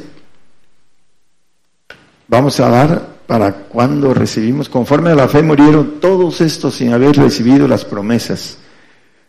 vamos 2.29 2.61
a 2.61 2.69
dar 2.69 3.17
para 3.27 3.53
cuando 3.53 4.15
recibimos, 4.15 4.69
conforme 4.69 5.11
a 5.11 5.17
la 5.17 5.27
fe 5.27 5.43
murieron 5.43 5.99
todos 6.01 6.41
estos 6.41 6.77
sin 6.77 6.93
haber 6.93 7.17
recibido 7.17 7.67
las 7.67 7.85
promesas, 7.85 8.59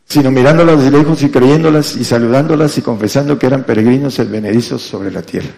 sino 0.06 0.30
mirándolas 0.30 0.84
de 0.84 0.92
lejos 0.92 1.24
y 1.24 1.30
creyéndolas 1.30 1.96
y 1.96 2.04
saludándolas 2.04 2.78
y 2.78 2.82
confesando 2.82 3.40
que 3.40 3.48
eran 3.48 3.64
peregrinos 3.64 4.20
advenedizos 4.20 4.84
sobre 4.84 5.12
la 5.12 5.24
tierra. 5.24 5.50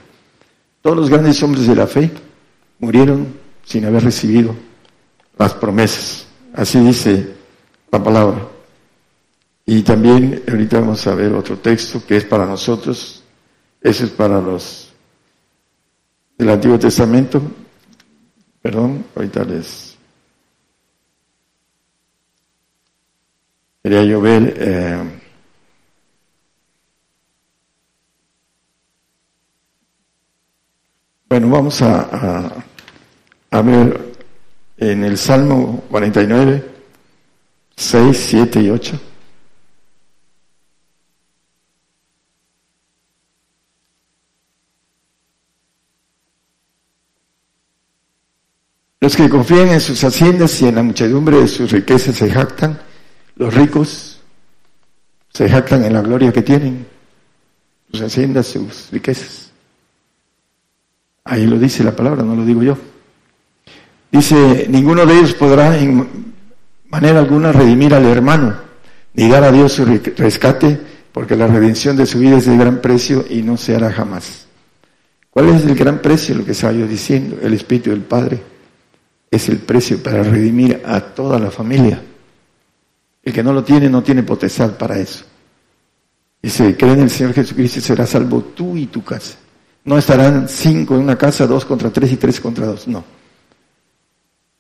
Todos 0.82 0.96
los 0.96 1.10
grandes 1.10 1.44
hombres 1.44 1.68
de 1.68 1.76
la 1.76 1.88
fe 1.88 2.10
murieron 2.80 3.28
sin 3.66 3.84
haber 3.86 4.06
recibido 4.06 4.56
las 5.38 5.54
promesas. 5.54 6.29
Así 6.60 6.78
dice 6.82 7.26
la 7.90 8.04
palabra. 8.04 8.46
Y 9.66 9.82
también 9.82 10.44
ahorita 10.46 10.82
vamos 10.82 11.08
a 11.08 11.16
ver 11.16 11.32
otro 11.32 11.58
texto 11.60 12.06
que 12.06 12.18
es 12.18 12.26
para 12.26 12.46
nosotros. 12.46 13.24
Ese 13.80 14.04
es 14.04 14.10
para 14.10 14.42
los 14.42 14.92
del 16.38 16.50
Antiguo 16.50 16.78
Testamento. 16.78 17.42
Perdón, 18.62 19.06
ahorita 19.16 19.46
les 19.46 19.98
quería 23.82 24.04
yo 24.04 24.20
ver. 24.20 24.54
Eh, 24.58 25.22
bueno, 31.30 31.50
vamos 31.52 31.82
a, 31.82 32.02
a, 32.02 32.66
a 33.50 33.62
ver 33.62 34.09
en 34.80 35.04
el 35.04 35.18
Salmo 35.18 35.84
49, 35.90 36.64
6, 37.76 38.18
7 38.18 38.62
y 38.62 38.70
8. 38.70 39.00
Los 49.02 49.16
que 49.16 49.30
confían 49.30 49.70
en 49.70 49.82
sus 49.82 50.02
haciendas 50.04 50.62
y 50.62 50.68
en 50.68 50.76
la 50.76 50.84
muchedumbre 50.84 51.38
de 51.38 51.48
sus 51.48 51.72
riquezas 51.72 52.16
se 52.16 52.30
jactan, 52.30 52.80
los 53.36 53.54
ricos 53.54 54.22
se 55.34 55.50
jactan 55.50 55.84
en 55.84 55.94
la 55.94 56.02
gloria 56.02 56.32
que 56.32 56.42
tienen, 56.42 56.86
sus 57.92 58.02
haciendas, 58.02 58.48
sus 58.48 58.90
riquezas. 58.92 59.52
Ahí 61.26 61.46
lo 61.46 61.58
dice 61.58 61.84
la 61.84 61.96
palabra, 61.96 62.24
no 62.24 62.36
lo 62.36 62.46
digo 62.46 62.64
yo. 62.64 62.78
Dice, 64.12 64.66
ninguno 64.70 65.06
de 65.06 65.18
ellos 65.18 65.34
podrá 65.34 65.78
en 65.78 66.34
manera 66.90 67.20
alguna 67.20 67.52
redimir 67.52 67.94
al 67.94 68.06
hermano, 68.06 68.56
ni 69.14 69.30
dar 69.30 69.44
a 69.44 69.52
Dios 69.52 69.74
su 69.74 69.86
rescate, 69.86 70.80
porque 71.12 71.36
la 71.36 71.48
redención 71.48 71.96
de 71.96 72.06
su 72.06 72.20
vida 72.20 72.38
es 72.38 72.46
de 72.46 72.58
gran 72.58 72.82
precio 72.82 73.26
y 73.30 73.42
no 73.42 73.58
se 73.58 73.76
hará 73.76 73.92
jamás. 73.92 74.48
¿Cuál 75.30 75.50
es 75.50 75.64
el 75.64 75.76
gran 75.76 76.00
precio? 76.00 76.36
Lo 76.36 76.46
que 76.46 76.52
estaba 76.52 76.74
yo 76.74 76.88
diciendo, 76.88 77.38
el 77.42 77.54
Espíritu 77.54 77.92
del 77.92 78.02
Padre 78.02 78.42
es 79.30 79.48
el 79.50 79.58
precio 79.58 80.02
para 80.02 80.24
redimir 80.24 80.82
a 80.86 81.00
toda 81.02 81.38
la 81.38 81.52
familia. 81.52 82.02
El 83.22 83.34
que 83.34 83.44
no 83.44 83.54
lo 83.54 83.64
tiene 83.64 83.90
no 83.90 84.02
tiene 84.02 84.24
potestad 84.24 84.72
para 84.78 84.98
eso. 84.98 85.26
Dice, 86.42 86.76
cree 86.76 86.94
en 86.94 87.02
el 87.02 87.10
Señor 87.10 87.34
Jesucristo 87.34 87.80
y 87.80 87.82
será 87.82 88.08
salvo 88.08 88.42
tú 88.42 88.76
y 88.76 88.88
tu 88.88 89.04
casa. 89.04 89.36
No 89.84 89.98
estarán 89.98 90.48
cinco 90.48 90.96
en 90.96 91.02
una 91.02 91.18
casa, 91.18 91.46
dos 91.46 91.66
contra 91.66 91.90
tres 91.92 92.12
y 92.12 92.18
tres 92.18 92.40
contra 92.40 92.66
dos. 92.66 92.88
No. 92.88 93.04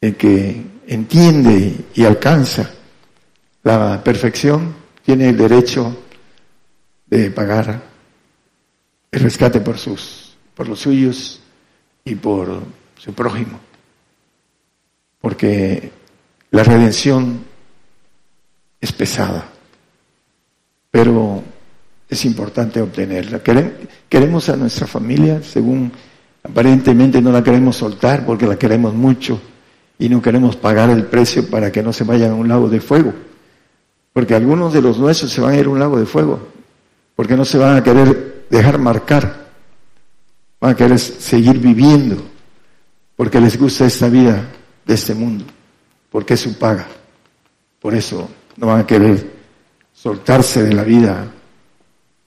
El 0.02 0.16
que 0.16 0.66
entiende 0.88 1.76
y 1.94 2.06
alcanza 2.06 2.70
la 3.64 4.02
perfección 4.04 4.74
tiene 5.04 5.30
el 5.30 5.38
derecho 5.38 5.96
de 7.06 7.32
pagar 7.32 7.82
el 9.12 9.20
rescate 9.20 9.60
por 9.60 9.78
sus, 9.78 10.38
por 10.54 10.70
los 10.70 10.80
suyos 10.80 11.42
y 12.06 12.16
por 12.16 12.62
su 12.98 13.14
prójimo. 13.14 13.60
Porque 15.20 15.92
la 16.52 16.64
redención 16.64 17.44
es 18.80 18.92
pesada, 18.94 19.50
pero 20.90 21.44
es 22.08 22.26
importante 22.26 22.82
obtenerla. 22.82 23.42
Queremos 24.08 24.48
a 24.48 24.56
nuestra 24.56 24.88
familia, 24.88 25.44
según 25.44 25.92
aparentemente 26.42 27.22
no 27.22 27.32
la 27.32 27.44
queremos 27.44 27.76
soltar 27.76 28.26
porque 28.26 28.48
la 28.48 28.58
queremos 28.58 28.94
mucho 28.94 29.42
y 30.00 30.08
no 30.08 30.22
queremos 30.22 30.56
pagar 30.56 30.90
el 30.90 31.06
precio 31.06 31.48
para 31.50 31.72
que 31.72 31.84
no 31.84 31.92
se 31.92 32.06
vayan 32.06 32.32
a 32.32 32.36
un 32.36 32.48
lago 32.48 32.70
de 32.70 32.80
fuego. 32.80 33.14
Porque 34.14 34.34
algunos 34.34 34.74
de 34.74 34.82
los 34.82 34.98
nuestros 34.98 35.30
se 35.30 35.42
van 35.42 35.54
a 35.54 35.58
ir 35.58 35.66
a 35.66 35.70
un 35.70 35.78
lago 35.78 36.00
de 36.00 36.06
fuego, 36.06 36.40
porque 37.16 37.36
no 37.36 37.44
se 37.44 37.58
van 37.58 37.76
a 37.76 37.84
querer 37.84 38.48
dejar 38.50 38.80
marcar, 38.80 39.50
van 40.60 40.72
a 40.72 40.76
querer 40.76 40.98
seguir 40.98 41.60
viviendo, 41.60 42.16
porque 43.18 43.42
les 43.42 43.60
gusta 43.60 43.86
esta 43.86 44.08
vida 44.08 44.50
de 44.86 44.94
este 44.94 45.14
mundo, 45.14 45.44
porque 46.10 46.36
es 46.36 46.40
su 46.40 46.58
paga. 46.58 46.88
Por 47.80 47.94
eso 47.94 48.30
no 48.56 48.68
van 48.68 48.80
a 48.80 48.88
querer 48.88 49.32
soltarse 49.94 50.64
de 50.64 50.74
la 50.74 50.84
vida 50.84 51.28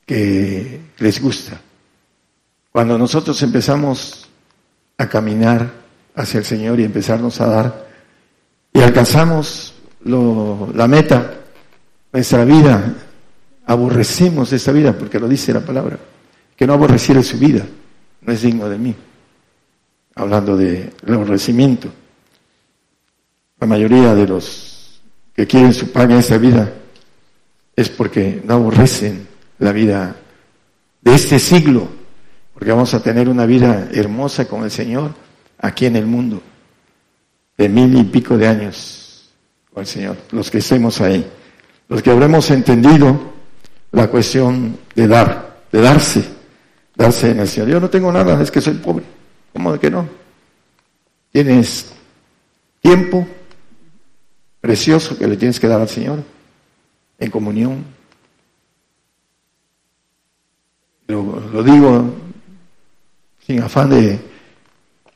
que 0.05 0.79
les 0.99 1.23
gusta. 1.23 1.59
Cuando 2.71 2.99
nosotros 2.99 3.43
empezamos 3.43 4.29
a 4.99 5.09
caminar 5.09 5.82
hacia 6.15 6.39
el 6.39 6.45
Señor 6.45 6.81
y 6.81 6.85
empezarnos 6.85 7.41
a 7.41 7.47
dar 7.47 7.93
y 8.73 8.81
alcanzamos 8.81 9.75
la 10.05 10.89
meta, 10.89 11.35
nuestra 12.13 12.45
vida, 12.45 12.95
aborrecemos 13.67 14.53
esta 14.53 14.73
vida, 14.73 14.93
porque 14.93 15.21
lo 15.21 15.29
dice 15.29 15.53
la 15.53 15.61
palabra, 15.61 15.99
que 16.57 16.67
no 16.67 16.73
aborreciera 16.73 17.23
su 17.23 17.39
vida, 17.39 17.65
no 18.23 18.33
es 18.33 18.43
digno 18.43 18.69
de 18.69 18.79
mí. 18.79 18.95
Hablando 20.15 20.57
de 20.57 20.93
aborrecimiento. 21.07 21.89
La 23.61 23.67
mayoría 23.67 24.15
de 24.15 24.27
los 24.27 25.01
que 25.35 25.47
quieren 25.47 25.73
su 25.73 25.91
paga 25.93 26.15
en 26.15 26.21
esta 26.21 26.37
vida 26.37 26.71
es 27.75 27.89
porque 27.89 28.43
no 28.45 28.55
aborrecen 28.55 29.27
la 29.59 29.73
vida 29.73 30.17
de 31.01 31.15
este 31.15 31.39
siglo, 31.39 31.89
porque 32.53 32.73
vamos 32.73 32.93
a 32.95 33.03
tener 33.03 33.29
una 33.29 33.47
vida 33.47 33.89
hermosa 33.93 34.47
con 34.47 34.65
el 34.65 34.71
Señor 34.71 35.15
aquí 35.63 35.87
en 35.87 35.97
el 35.97 36.07
mundo, 36.07 36.43
de 37.57 37.69
mil 37.69 37.97
y 37.97 38.05
pico 38.05 38.37
de 38.37 38.47
años 38.47 39.33
con 39.73 39.81
el 39.81 39.87
Señor, 39.87 40.17
los 40.33 40.51
que 40.51 40.59
estemos 40.59 41.01
ahí, 41.01 41.27
los 41.89 42.03
que 42.03 42.11
habremos 42.11 42.51
entendido 42.51 43.33
la 43.93 44.09
cuestión 44.09 44.79
de 44.95 45.07
dar, 45.07 45.63
de 45.73 45.81
darse, 45.81 46.25
darse 46.95 47.31
en 47.31 47.41
el 47.41 47.49
Señor. 47.49 47.69
Yo 47.69 47.81
no 47.81 47.89
tengo 47.89 48.13
nada, 48.13 48.43
es 48.43 48.51
que 48.51 48.61
soy 48.61 48.75
pobre. 48.75 49.05
¿Cómo 49.53 49.73
de 49.73 49.79
que 49.79 49.91
no? 49.91 50.07
Tienes 51.31 51.93
tiempo 52.81 53.27
precioso 54.61 55.17
que 55.17 55.27
le 55.27 55.37
tienes 55.37 55.59
que 55.59 55.69
dar 55.69 55.81
al 55.81 55.89
Señor 55.89 56.23
en 57.19 57.31
comunión, 57.31 57.85
lo, 61.07 61.63
digo 61.63 62.15
sin 63.47 63.61
afán 63.61 63.91
de 63.91 64.19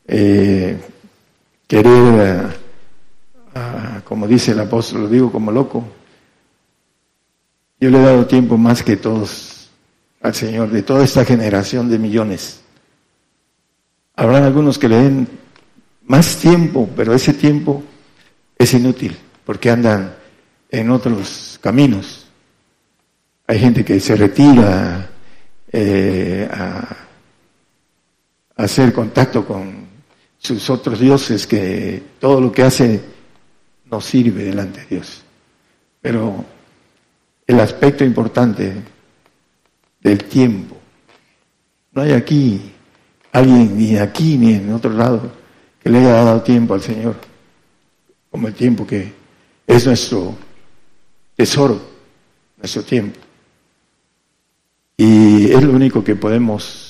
eh, 0.06 0.78
querer, 1.66 2.52
eh, 3.54 4.00
como 4.04 4.26
dice 4.26 4.52
el 4.52 4.60
apóstol, 4.60 5.02
lo 5.02 5.08
digo 5.08 5.32
como 5.32 5.50
loco. 5.50 5.84
Yo 7.80 7.90
le 7.90 7.98
he 7.98 8.02
dado 8.02 8.26
tiempo 8.26 8.56
más 8.56 8.82
que 8.82 8.96
todos 8.96 9.70
al 10.22 10.34
Señor, 10.34 10.70
de 10.70 10.82
toda 10.82 11.04
esta 11.04 11.24
generación 11.24 11.88
de 11.88 11.98
millones. 11.98 12.60
Habrán 14.16 14.44
algunos 14.44 14.78
que 14.78 14.88
le 14.88 14.96
den 14.96 15.28
más 16.06 16.36
tiempo, 16.36 16.88
pero 16.96 17.14
ese 17.14 17.34
tiempo 17.34 17.82
es 18.58 18.72
inútil, 18.74 19.16
porque 19.44 19.70
andan 19.70 20.14
en 20.70 20.90
otros 20.90 21.58
caminos. 21.62 22.26
Hay 23.46 23.58
gente 23.58 23.84
que 23.84 24.00
se 24.00 24.16
retira 24.16 25.10
eh, 25.70 26.48
a, 26.50 26.96
hacer 28.56 28.92
contacto 28.92 29.46
con 29.46 29.85
sus 30.46 30.70
otros 30.70 31.00
dioses, 31.00 31.46
que 31.46 32.02
todo 32.20 32.40
lo 32.40 32.52
que 32.52 32.62
hace 32.62 33.00
no 33.90 34.00
sirve 34.00 34.44
delante 34.44 34.80
de 34.80 34.86
Dios. 34.86 35.22
Pero 36.00 36.44
el 37.46 37.60
aspecto 37.60 38.04
importante 38.04 38.74
del 40.00 40.24
tiempo, 40.24 40.76
no 41.92 42.02
hay 42.02 42.12
aquí 42.12 42.72
alguien 43.32 43.76
ni 43.76 43.96
aquí 43.96 44.38
ni 44.38 44.54
en 44.54 44.72
otro 44.72 44.92
lado 44.92 45.32
que 45.82 45.90
le 45.90 45.98
haya 45.98 46.12
dado 46.12 46.42
tiempo 46.42 46.74
al 46.74 46.82
Señor, 46.82 47.16
como 48.30 48.48
el 48.48 48.54
tiempo 48.54 48.86
que 48.86 49.12
es 49.66 49.86
nuestro 49.86 50.36
tesoro, 51.34 51.80
nuestro 52.56 52.82
tiempo. 52.82 53.18
Y 54.96 55.50
es 55.52 55.62
lo 55.62 55.72
único 55.72 56.02
que 56.02 56.14
podemos. 56.14 56.85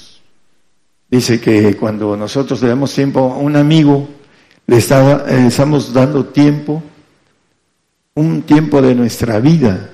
Dice 1.09 1.41
que 1.41 1.77
cuando 1.77 2.17
nosotros 2.17 2.61
le 2.63 2.69
damos 2.69 2.93
tiempo 2.93 3.33
a 3.33 3.39
un 3.39 3.55
amigo, 3.57 4.09
le 4.67 4.79
eh, 4.79 5.47
estamos 5.47 5.93
dando 5.93 6.27
tiempo, 6.27 6.83
un 8.15 8.43
tiempo 8.43 8.83
de 8.83 8.95
nuestra 8.95 9.39
vida 9.39 9.93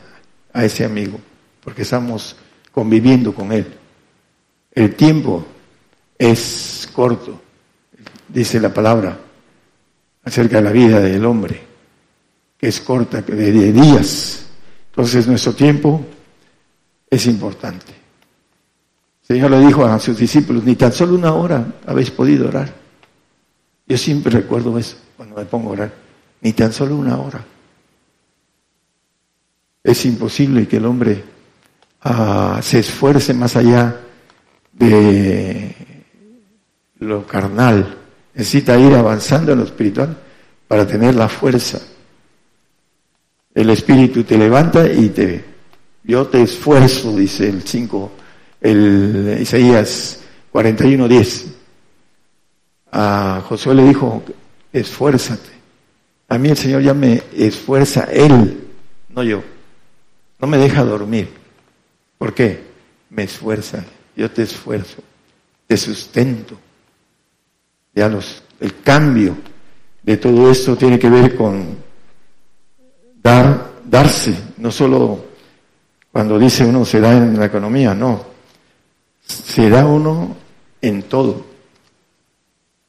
a 0.53 0.65
ese 0.65 0.85
amigo, 0.85 1.21
porque 1.63 1.83
estamos 1.83 2.37
conviviendo 2.73 3.35
con 3.35 3.53
él. 3.53 3.67
El 4.71 4.95
tiempo 4.95 5.45
es 6.17 6.89
corto, 6.95 7.41
dice 8.29 8.59
la 8.59 8.73
palabra 8.73 9.19
acerca 10.25 10.57
de 10.57 10.63
la 10.63 10.73
vida 10.73 11.01
del 11.01 11.25
hombre, 11.27 11.61
que 12.57 12.69
es 12.69 12.81
corta, 12.81 13.21
de 13.21 13.73
días. 13.73 14.47
Entonces 14.91 15.27
nuestro 15.27 15.53
tiempo 15.53 16.03
es 17.11 17.27
importante. 17.27 18.02
El 19.33 19.39
Señor 19.39 19.51
le 19.53 19.67
dijo 19.67 19.87
a 19.87 19.99
sus 19.99 20.19
discípulos, 20.19 20.63
ni 20.63 20.77
tan 20.77 20.93
solo 20.93 21.15
una 21.15 21.33
hora 21.33 21.65
habéis 21.87 22.11
podido 22.11 22.49
orar. 22.49 22.71
Yo 23.87 23.97
siempre 23.97 24.31
recuerdo 24.31 24.79
eso 24.79 24.99
cuando 25.17 25.37
me 25.37 25.47
pongo 25.47 25.71
a 25.71 25.73
orar, 25.73 25.93
ni 26.43 26.53
tan 26.53 26.71
solo 26.71 26.97
una 26.97 27.19
hora. 27.19 27.43
Es 29.83 30.05
imposible 30.05 30.69
que 30.69 30.77
el 30.77 30.85
hombre 30.85 31.25
ah, 32.03 32.61
se 32.63 32.81
esfuerce 32.81 33.33
más 33.33 33.57
allá 33.57 34.03
de 34.71 35.77
lo 36.99 37.27
carnal. 37.27 37.97
Necesita 38.35 38.79
ir 38.79 38.93
avanzando 38.93 39.53
en 39.53 39.61
lo 39.61 39.65
espiritual 39.65 40.15
para 40.69 40.87
tener 40.87 41.15
la 41.15 41.31
fuerza. 41.31 41.81
El 43.55 43.71
espíritu 43.71 44.25
te 44.25 44.37
levanta 44.37 44.93
y 44.93 45.09
te... 45.09 45.53
Yo 46.05 46.27
te 46.27 46.43
esfuerzo, 46.43 47.17
dice 47.17 47.49
el 47.49 47.63
5 47.63 48.13
el 48.63 49.39
Isaías 49.41 50.21
41:10. 50.53 51.47
A 52.93 53.43
Josué 53.47 53.75
le 53.75 53.85
dijo, 53.85 54.23
esfuérzate. 54.73 55.51
A 56.29 56.39
mí 56.39 56.49
el 56.49 56.57
Señor 56.57 56.83
ya 56.83 56.95
me 56.95 57.23
esfuerza, 57.37 58.05
Él, 58.11 58.69
no 59.09 59.23
yo. 59.23 59.43
No 60.39 60.47
me 60.47 60.59
deja 60.59 60.83
dormir. 60.85 61.29
¿Por 62.19 62.33
qué? 62.33 62.63
Me 63.11 63.25
esfuerza, 63.25 63.85
yo 64.17 64.31
te 64.31 64.43
esfuerzo, 64.43 65.03
te 65.67 65.77
sustento. 65.77 66.57
Ya 67.95 68.09
los, 68.09 68.43
el 68.61 68.81
cambio 68.81 69.37
de 70.03 70.17
todo 70.17 70.51
esto 70.51 70.77
tiene 70.77 70.99
que 70.99 71.11
ver 71.11 71.37
con 71.37 71.77
dar, 73.23 73.73
darse, 73.85 74.35
no 74.59 74.71
solo 74.71 75.27
cuando 76.11 76.39
dice 76.39 76.65
uno 76.65 76.85
se 76.85 77.01
da 77.01 77.13
en 77.13 77.39
la 77.39 77.47
economía, 77.47 77.95
no, 77.95 78.32
se 79.33 79.69
da 79.71 79.87
uno 79.87 80.37
en 80.81 81.03
todo, 81.05 81.45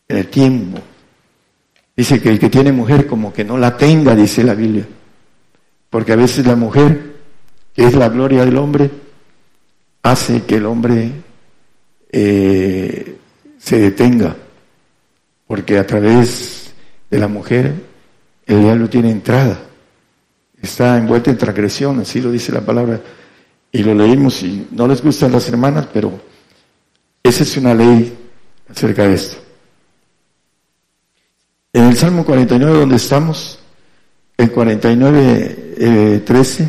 en 0.07 0.17
el 0.17 0.27
tiempo. 0.27 0.79
Dice 1.95 2.21
que 2.21 2.29
el 2.29 2.39
que 2.39 2.49
tiene 2.49 2.71
mujer 2.71 3.07
como 3.07 3.31
que 3.31 3.43
no 3.43 3.57
la 3.57 3.77
tenga, 3.77 4.15
dice 4.15 4.43
la 4.43 4.55
Biblia. 4.55 4.87
Porque 5.89 6.13
a 6.13 6.15
veces 6.15 6.45
la 6.45 6.55
mujer, 6.55 7.13
que 7.73 7.85
es 7.85 7.95
la 7.95 8.09
gloria 8.09 8.43
del 8.45 8.57
hombre, 8.57 8.89
hace 10.01 10.43
que 10.43 10.55
el 10.55 10.65
hombre 10.65 11.11
eh, 12.11 13.17
se 13.59 13.79
detenga. 13.79 14.35
Porque 15.45 15.77
a 15.77 15.85
través 15.85 16.73
de 17.11 17.19
la 17.19 17.27
mujer 17.27 17.73
el 18.47 18.61
diablo 18.61 18.89
tiene 18.89 19.11
entrada. 19.11 19.59
Está 20.59 20.97
envuelta 20.97 21.29
en 21.29 21.37
transgresión, 21.37 21.99
así 21.99 22.21
lo 22.21 22.31
dice 22.31 22.51
la 22.51 22.61
palabra. 22.61 22.99
Y 23.71 23.83
lo 23.83 23.93
leímos 23.93 24.41
y 24.43 24.67
no 24.71 24.87
les 24.87 25.03
gustan 25.03 25.31
las 25.31 25.47
hermanas, 25.47 25.87
pero 25.93 26.32
Esa 27.23 27.43
es 27.43 27.55
una 27.55 27.73
ley 27.73 28.15
acerca 28.69 29.07
de 29.07 29.13
esto. 29.13 29.37
En 31.71 31.85
el 31.85 31.97
Salmo 31.97 32.25
49 32.25 32.79
donde 32.79 32.97
estamos, 32.97 33.59
el 34.37 34.51
49, 34.51 36.21
13, 36.25 36.63
eh, 36.63 36.67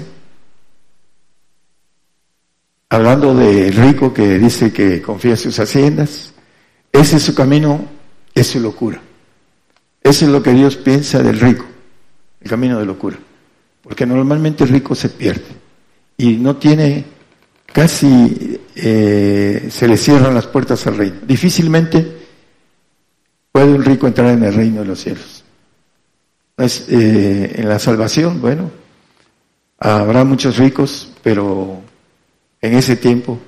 hablando 2.88 3.34
del 3.34 3.74
rico 3.74 4.14
que 4.14 4.38
dice 4.38 4.72
que 4.72 5.02
confía 5.02 5.32
en 5.32 5.36
sus 5.36 5.58
haciendas, 5.58 6.32
ese 6.92 7.16
es 7.16 7.22
su 7.24 7.34
camino, 7.34 7.84
es 8.32 8.46
su 8.46 8.60
locura. 8.60 9.00
Eso 10.02 10.26
es 10.26 10.30
lo 10.30 10.42
que 10.42 10.52
Dios 10.52 10.76
piensa 10.76 11.22
del 11.22 11.40
rico, 11.40 11.64
el 12.40 12.48
camino 12.48 12.78
de 12.78 12.86
locura. 12.86 13.18
Porque 13.82 14.06
normalmente 14.06 14.62
el 14.64 14.70
rico 14.70 14.94
se 14.94 15.08
pierde 15.08 15.44
y 16.16 16.36
no 16.36 16.56
tiene, 16.56 17.04
casi 17.66 18.53
eh, 18.76 19.68
se 19.70 19.86
le 19.88 19.96
cierran 19.96 20.34
las 20.34 20.46
puertas 20.46 20.86
al 20.86 20.96
reino. 20.96 21.16
Difícilmente 21.26 22.24
puede 23.52 23.72
un 23.72 23.84
rico 23.84 24.06
entrar 24.06 24.30
en 24.30 24.42
el 24.42 24.54
reino 24.54 24.80
de 24.80 24.86
los 24.86 25.00
cielos. 25.00 25.44
Eh, 26.56 27.52
en 27.56 27.68
la 27.68 27.78
salvación, 27.78 28.40
bueno, 28.40 28.70
habrá 29.78 30.24
muchos 30.24 30.56
ricos, 30.56 31.12
pero 31.22 31.80
en 32.60 32.74
ese 32.74 32.96
tiempo, 32.96 33.38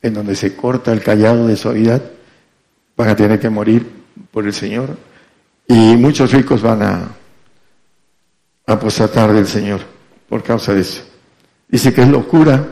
en 0.00 0.14
donde 0.14 0.34
se 0.34 0.54
corta 0.54 0.92
el 0.92 1.02
callado 1.02 1.46
de 1.46 1.56
suavidad, 1.56 2.02
van 2.96 3.08
a 3.08 3.16
tener 3.16 3.38
que 3.38 3.50
morir 3.50 3.86
por 4.30 4.46
el 4.46 4.52
Señor 4.52 4.96
y 5.66 5.96
muchos 5.96 6.32
ricos 6.32 6.62
van 6.62 6.82
a 6.82 7.08
apostatar 8.66 9.32
del 9.32 9.46
Señor 9.46 9.80
por 10.28 10.42
causa 10.42 10.74
de 10.74 10.80
eso. 10.80 11.02
Dice 11.68 11.92
que 11.92 12.02
es 12.02 12.08
locura 12.08 12.66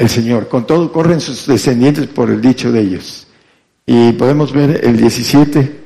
el 0.00 0.08
Señor. 0.08 0.48
Con 0.48 0.66
todo 0.66 0.90
corren 0.90 1.20
sus 1.20 1.46
descendientes 1.46 2.06
por 2.06 2.30
el 2.30 2.40
dicho 2.40 2.72
de 2.72 2.80
ellos. 2.80 3.26
Y 3.84 4.12
podemos 4.12 4.50
ver 4.50 4.80
el 4.82 4.96
17. 4.96 5.78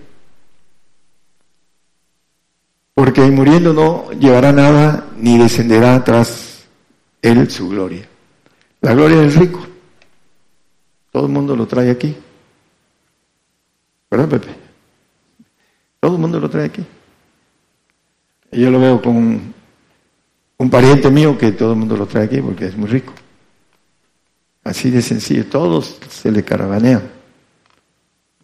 Porque 2.95 3.23
muriendo 3.23 3.73
no 3.73 4.13
llevará 4.13 4.53
nada 4.53 5.09
ni 5.19 5.37
descenderá 5.37 6.05
tras 6.05 6.65
él 7.23 7.51
su 7.51 7.69
gloria. 7.69 8.09
La 8.83 8.95
gloria 8.95 9.19
del 9.19 9.35
rico. 9.35 9.67
Todo 11.11 11.27
el 11.27 11.33
mundo 11.33 11.57
lo 11.57 11.67
trae 11.67 11.91
aquí. 11.91 12.17
¿Verdad, 14.09 14.29
Pepe? 14.29 14.49
Todo 15.99 16.15
el 16.15 16.21
mundo 16.21 16.39
lo 16.39 16.49
trae 16.49 16.67
aquí. 16.67 16.85
Yo 18.53 18.71
lo 18.71 18.79
veo 18.79 19.03
con 19.03 19.17
un, 20.59 20.71
pariente 20.71 21.11
mío 21.11 21.37
que 21.37 21.51
todo 21.51 21.73
el 21.73 21.79
mundo 21.79 21.97
lo 21.97 22.07
trae 22.07 22.27
aquí 22.27 22.41
porque 22.41 22.67
es 22.67 22.77
muy 22.77 22.89
rico. 22.89 23.13
Así 24.65 24.91
de 24.91 25.03
sencillo. 25.03 25.47
Todos 25.47 25.99
se 26.09 26.33
le 26.33 26.43
caravanean. 26.43 27.03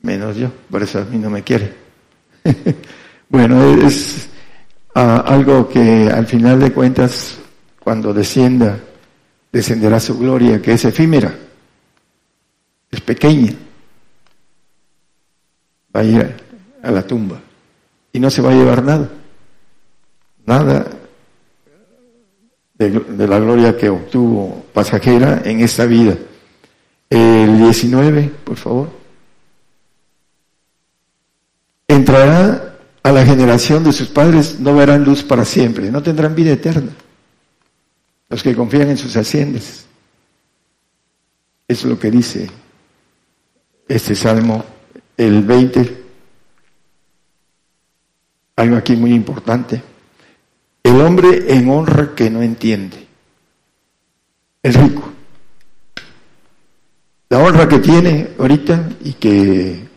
Menos 0.03 0.37
yo. 0.37 0.51
Por 0.71 0.83
eso 0.83 1.01
a 1.01 1.05
mí 1.05 1.19
no 1.19 1.31
me 1.31 1.43
quiere. 1.43 1.75
bueno, 3.29 3.63
es 3.87 4.29
ah, 4.95 5.25
algo 5.27 5.69
que 5.69 6.09
al 6.09 6.27
final 6.27 6.61
de 6.61 6.73
cuentas, 6.73 7.39
cuando 7.83 8.13
descienda, 8.15 8.79
descenderá 9.51 9.99
su 9.99 10.19
gloria, 10.19 10.61
que 10.63 10.73
es 10.73 10.85
efímera. 10.85 11.35
Es 12.91 13.01
pequeña 13.01 13.53
va 15.95 16.01
a 16.01 16.05
ir 16.05 16.37
a 16.83 16.91
la 16.91 17.03
tumba 17.03 17.41
y 18.13 18.21
no 18.21 18.31
se 18.31 18.43
va 18.43 18.51
a 18.51 18.55
llevar 18.55 18.83
nada, 18.83 19.09
nada 20.47 20.87
de, 22.81 23.29
la 23.29 23.39
gloria 23.39 23.77
que 23.77 23.91
obtuvo 23.91 24.65
pasajera 24.73 25.43
en 25.45 25.61
esta 25.61 25.85
vida. 25.85 26.17
El 27.11 27.59
19, 27.59 28.31
por 28.43 28.57
favor. 28.57 28.91
Entrará 31.87 32.77
a 33.03 33.13
la 33.13 33.27
generación 33.27 33.85
de 33.85 33.93
sus 33.93 34.09
padres, 34.09 34.59
no 34.61 34.75
verán 34.75 35.05
luz 35.05 35.23
para 35.23 35.45
siempre, 35.45 35.91
no 35.91 36.03
tendrán 36.03 36.35
vida 36.35 36.53
eterna. 36.53 36.93
Los 38.31 38.43
que 38.43 38.55
confían 38.55 38.89
en 38.89 38.97
sus 38.97 39.15
haciendas. 39.15 39.85
Es 41.69 41.85
lo 41.85 41.99
que 41.99 42.11
dice 42.11 42.49
este 43.89 44.15
salmo 44.15 44.65
el 45.17 45.43
20, 45.43 46.05
algo 48.57 48.77
aquí 48.77 48.97
muy 48.97 49.13
importante. 49.13 49.90
El 50.83 51.01
hombre 51.01 51.55
en 51.55 51.69
honra 51.69 52.15
que 52.15 52.31
no 52.31 52.43
entiende. 52.43 53.07
El 54.63 54.75
rico. 54.75 55.03
La 57.29 57.39
honra 57.39 57.69
que 57.69 57.79
tiene 57.79 58.31
ahorita 58.39 58.89
y 59.05 59.13
que 59.15 59.89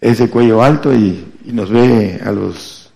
es 0.00 0.18
de 0.18 0.28
cuello 0.28 0.62
alto 0.62 0.92
y, 0.92 1.28
nos 1.46 1.70
ve 1.70 2.20
a 2.24 2.30
los 2.30 2.92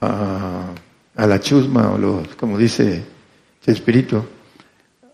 a, 0.00 0.72
la 1.16 1.40
chusma 1.40 1.90
o 1.90 1.98
los 1.98 2.28
como 2.36 2.56
dice 2.56 3.04
el 3.66 3.74
espíritu 3.74 4.24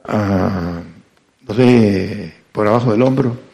nos 0.07 1.57
ve 1.57 2.35
por 2.53 2.67
abajo 2.67 2.93
del 2.93 3.03
hombro 3.03 3.49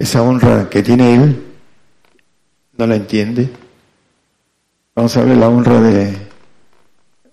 esa 0.00 0.22
honra 0.22 0.66
que 0.70 0.82
tiene 0.82 1.14
él, 1.14 1.42
no 2.78 2.86
la 2.86 2.96
entiende. 2.96 3.50
Vamos 5.00 5.16
a 5.16 5.24
ver 5.24 5.38
la 5.38 5.48
honra 5.48 5.80
de, 5.80 6.14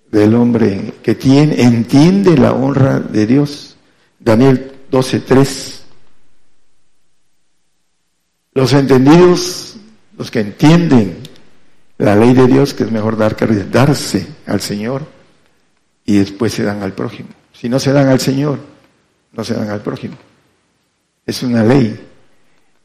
del 0.09 0.35
hombre 0.35 0.93
que 1.03 1.15
tiene, 1.15 1.61
entiende 1.63 2.37
la 2.37 2.53
honra 2.53 3.01
de 3.01 3.25
Dios. 3.25 3.75
Daniel 4.17 4.71
12.3. 4.89 5.79
Los 8.53 8.71
entendidos, 8.71 9.75
los 10.17 10.31
que 10.31 10.39
entienden 10.39 11.17
la 11.97 12.15
ley 12.15 12.33
de 12.33 12.47
Dios, 12.47 12.73
que 12.73 12.85
es 12.85 12.91
mejor 12.93 13.17
dar 13.17 13.35
que 13.35 13.45
darse 13.47 14.25
al 14.45 14.61
Señor 14.61 15.05
y 16.05 16.19
después 16.19 16.53
se 16.53 16.63
dan 16.63 16.81
al 16.83 16.93
prójimo. 16.93 17.31
Si 17.51 17.67
no 17.67 17.81
se 17.81 17.91
dan 17.91 18.07
al 18.07 18.21
Señor, 18.21 18.59
no 19.33 19.43
se 19.43 19.55
dan 19.55 19.69
al 19.69 19.81
prójimo. 19.81 20.15
Es 21.25 21.43
una 21.43 21.65
ley. 21.65 21.99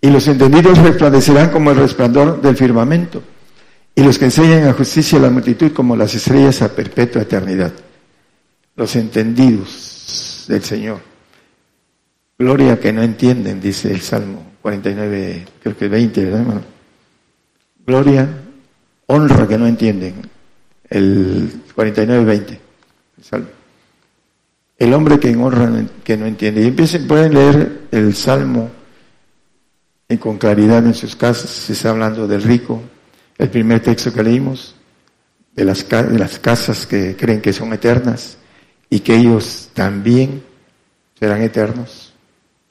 Y 0.01 0.11
los 0.11 0.27
entendidos 0.27 0.77
resplandecerán 0.79 1.51
como 1.51 1.71
el 1.71 1.77
resplandor 1.77 2.43
del 2.43 2.57
firmamento. 2.57 3.23
Y 3.95 4.03
los 4.03 4.19
que 4.19 4.27
enseñan 4.27 4.69
a 4.69 4.73
justicia 4.73 5.19
a 5.19 5.23
la 5.23 5.31
multitud 5.31 5.73
como 5.73 5.97
las 5.97 6.15
estrellas 6.15 6.63
a 6.63 6.75
perpetua 6.75 7.23
eternidad. 7.23 7.73
Los 8.77 8.97
entendidos 8.97 10.47
del 10.49 10.63
Señor. 10.63 11.01
Gloria 12.39 12.81
que 12.81 12.93
no 12.93 13.03
entienden, 13.03 13.61
dice 13.61 13.93
el 13.93 14.01
Salmo 14.01 14.53
49, 14.63 15.45
creo 15.63 15.77
que 15.77 15.89
20, 15.89 16.25
¿verdad, 16.25 16.41
hermano? 16.41 16.63
Gloria, 17.85 18.29
honra 19.07 19.47
que 19.47 19.59
no 19.59 19.67
entienden. 19.67 20.15
El 20.89 21.63
49, 21.75 22.25
20. 22.25 22.53
El 23.19 23.25
Salmo. 23.25 23.49
El 24.79 24.95
hombre 24.95 25.19
que 25.19 25.31
en 25.31 25.41
honra 25.41 25.71
que 26.03 26.17
no 26.17 26.27
entiende. 26.27 26.63
Y 26.63 26.69
empiecen, 26.69 27.07
pueden 27.07 27.35
leer 27.35 27.83
el 27.91 28.15
Salmo 28.15 28.71
con 30.19 30.39
claridad 30.39 30.85
en 30.85 30.95
sus 30.95 31.17
casas. 31.17 31.51
Se 31.51 31.73
está 31.73 31.91
hablando 31.91 32.27
del 32.29 32.43
rico. 32.43 32.83
El 33.43 33.51
primer 33.51 33.81
texto 33.81 34.13
que 34.13 34.23
leímos, 34.23 34.77
de 35.57 35.65
las, 35.65 35.89
de 35.89 36.17
las 36.17 36.39
casas 36.39 36.87
que 36.87 37.17
creen 37.17 37.41
que 37.41 37.53
son 37.53 37.73
eternas 37.73 38.39
y 38.89 39.01
que 39.01 39.17
ellos 39.17 39.69
también 39.75 40.45
serán 41.19 41.43
eternos. 41.43 42.13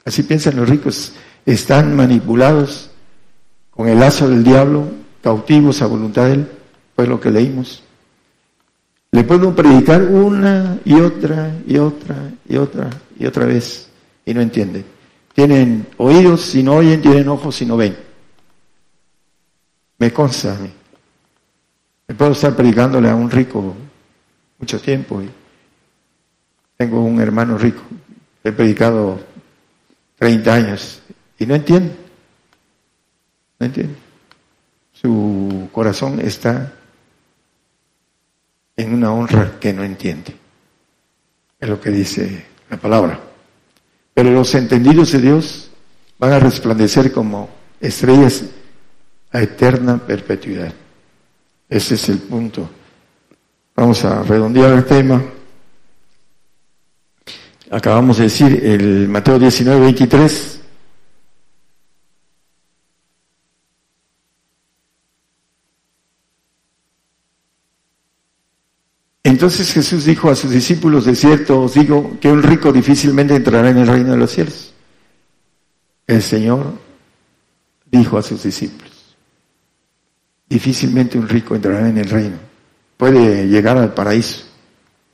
Así 0.02 0.22
piensan 0.22 0.56
los 0.56 0.66
ricos. 0.66 1.12
Están 1.44 1.94
manipulados 1.94 2.90
con 3.70 3.86
el 3.86 4.00
lazo 4.00 4.30
del 4.30 4.42
diablo, 4.42 4.90
cautivos 5.22 5.82
a 5.82 5.86
voluntad 5.88 6.24
de 6.24 6.32
él. 6.32 6.48
Fue 6.96 7.06
lo 7.06 7.20
que 7.20 7.30
leímos. 7.30 7.82
Le 9.10 9.24
puedo 9.24 9.54
predicar 9.54 10.00
una 10.00 10.78
y 10.86 10.94
otra 10.94 11.54
y 11.66 11.76
otra 11.76 12.16
y 12.48 12.56
otra 12.56 12.88
y 13.18 13.26
otra 13.26 13.44
vez 13.44 13.90
y 14.24 14.32
no 14.32 14.40
entiende. 14.40 14.86
Tienen 15.34 15.86
oídos 15.98 16.40
si 16.40 16.62
no 16.62 16.76
oyen, 16.76 17.02
tienen 17.02 17.28
ojos 17.28 17.56
si 17.56 17.66
no 17.66 17.76
ven. 17.76 17.94
Me 20.02 20.12
consta 20.12 20.52
a 20.52 20.58
mí. 20.58 20.68
Me 22.08 22.14
puedo 22.16 22.32
estar 22.32 22.56
predicándole 22.56 23.08
a 23.08 23.14
un 23.14 23.30
rico 23.30 23.72
mucho 24.58 24.80
tiempo. 24.80 25.22
Y 25.22 25.30
tengo 26.76 27.04
un 27.04 27.20
hermano 27.20 27.56
rico. 27.56 27.82
He 28.42 28.50
predicado 28.50 29.20
30 30.18 30.54
años 30.54 31.02
y 31.38 31.46
no 31.46 31.54
entiende. 31.54 31.94
No 33.60 33.66
entiende. 33.66 33.94
Su 34.92 35.68
corazón 35.70 36.18
está 36.20 36.72
en 38.74 38.94
una 38.94 39.12
honra 39.12 39.60
que 39.60 39.72
no 39.72 39.84
entiende. 39.84 40.34
Es 41.60 41.68
lo 41.68 41.80
que 41.80 41.90
dice 41.90 42.44
la 42.68 42.76
palabra. 42.76 43.20
Pero 44.14 44.32
los 44.32 44.52
entendidos 44.56 45.12
de 45.12 45.20
Dios 45.20 45.70
van 46.18 46.32
a 46.32 46.40
resplandecer 46.40 47.12
como 47.12 47.48
estrellas 47.80 48.46
a 49.32 49.40
eterna 49.40 49.98
perpetuidad. 49.98 50.72
Ese 51.68 51.94
es 51.94 52.08
el 52.08 52.18
punto. 52.18 52.68
Vamos 53.74 54.04
a 54.04 54.22
redondear 54.22 54.72
el 54.72 54.84
tema. 54.84 55.22
acabamos 57.70 58.18
de 58.18 58.24
decir, 58.24 58.60
el 58.64 59.08
Mateo 59.08 59.38
19, 59.38 59.80
23. 59.80 60.60
Entonces 69.24 69.72
Jesús 69.72 70.04
dijo 70.04 70.28
a 70.28 70.36
sus 70.36 70.50
discípulos, 70.50 71.06
de 71.06 71.16
cierto 71.16 71.62
os 71.62 71.72
digo 71.74 72.18
que 72.20 72.30
un 72.30 72.42
rico 72.42 72.70
difícilmente 72.72 73.34
entrará 73.34 73.70
en 73.70 73.78
el 73.78 73.86
reino 73.86 74.10
de 74.10 74.18
los 74.18 74.30
cielos. 74.30 74.74
El 76.06 76.20
Señor 76.20 76.74
dijo 77.90 78.18
a 78.18 78.22
sus 78.22 78.42
discípulos, 78.42 78.91
difícilmente 80.52 81.18
un 81.18 81.26
rico 81.26 81.54
entrará 81.54 81.88
en 81.88 81.96
el 81.96 82.08
reino, 82.08 82.36
puede 82.98 83.48
llegar 83.48 83.78
al 83.78 83.94
paraíso. 83.94 84.44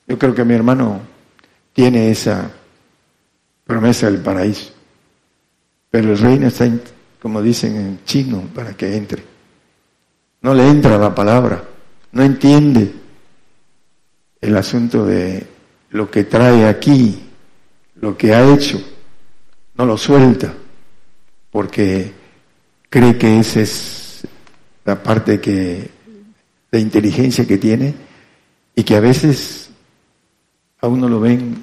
Yo 0.09 0.19
creo 0.19 0.35
que 0.35 0.45
mi 0.45 0.55
hermano 0.55 1.01
tiene 1.73 2.11
esa 2.11 2.51
promesa 3.65 4.11
del 4.11 4.21
paraíso, 4.21 4.73
pero 5.91 6.11
el 6.11 6.19
reino 6.19 6.49
está, 6.49 6.69
como 7.23 7.41
dicen 7.41 7.77
en 7.77 8.01
chino, 8.05 8.49
para 8.53 8.77
que 8.77 8.97
entre. 8.97 9.23
No 10.43 10.55
le 10.55 10.69
entra 10.69 10.99
la 10.99 11.15
palabra, 11.15 11.63
no 12.11 12.23
entiende 12.25 12.93
el 14.41 14.57
asunto 14.57 15.07
de 15.07 15.47
lo 15.91 16.11
que 16.11 16.25
trae 16.25 16.67
aquí, 16.67 17.29
lo 18.01 18.17
que 18.17 18.35
ha 18.35 18.53
hecho, 18.53 18.81
no 19.77 19.87
lo 19.87 19.97
suelta, 19.97 20.53
porque 21.53 22.13
cree 22.91 23.17
que 23.17 23.39
esa 23.39 23.61
es 23.61 23.98
la 24.89 25.03
parte 25.03 25.39
que, 25.39 25.91
de 26.73 26.81
inteligencia 26.81 27.47
que 27.47 27.59
tiene 27.59 27.95
y 28.75 28.83
que 28.85 28.97
a 28.97 29.01
veces 29.01 29.69
a 30.81 30.89
uno 30.89 31.11
lo 31.11 31.21
ven 31.21 31.63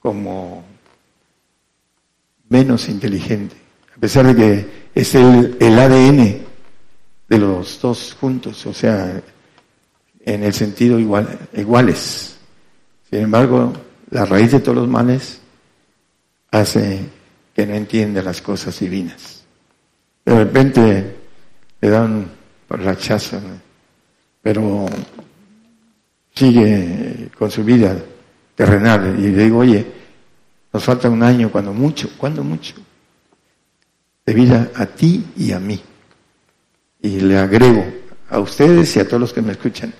como 0.00 0.64
menos 2.48 2.88
inteligente, 2.88 3.54
a 3.96 4.00
pesar 4.00 4.26
de 4.26 4.34
que 4.34 4.66
es 4.92 5.14
el, 5.14 5.56
ADN 5.60 6.38
de 7.28 7.38
los 7.38 7.80
dos 7.80 8.16
juntos, 8.18 8.66
o 8.66 8.74
sea, 8.74 9.22
en 10.24 10.42
el 10.42 10.52
sentido 10.52 10.98
igual, 10.98 11.38
iguales. 11.52 12.38
Sin 13.08 13.20
embargo, 13.20 13.72
la 14.10 14.24
raíz 14.24 14.50
de 14.50 14.58
todos 14.58 14.78
los 14.78 14.88
males 14.88 15.38
hace 16.50 17.02
que 17.54 17.64
no 17.68 17.74
entienda 17.74 18.20
las 18.20 18.42
cosas 18.42 18.80
divinas. 18.80 19.44
De 20.24 20.36
repente 20.36 21.21
le 21.82 21.90
dan 21.90 22.26
chaza, 22.96 23.40
pero 24.40 24.86
sigue 26.34 27.28
con 27.36 27.50
su 27.50 27.64
vida 27.64 27.98
terrenal. 28.54 29.18
Y 29.18 29.30
le 29.30 29.44
digo, 29.44 29.58
oye, 29.58 29.84
nos 30.72 30.82
falta 30.82 31.10
un 31.10 31.22
año, 31.22 31.50
cuando 31.50 31.72
mucho, 31.72 32.08
cuando 32.16 32.42
mucho, 32.42 32.74
de 34.24 34.32
vida 34.32 34.70
a 34.76 34.86
ti 34.86 35.26
y 35.36 35.50
a 35.52 35.58
mí. 35.58 35.82
Y 37.02 37.20
le 37.20 37.36
agrego 37.36 37.84
a 38.30 38.38
ustedes 38.38 38.96
y 38.96 39.00
a 39.00 39.06
todos 39.06 39.20
los 39.20 39.32
que 39.32 39.42
me 39.42 39.52
escuchan, 39.52 39.92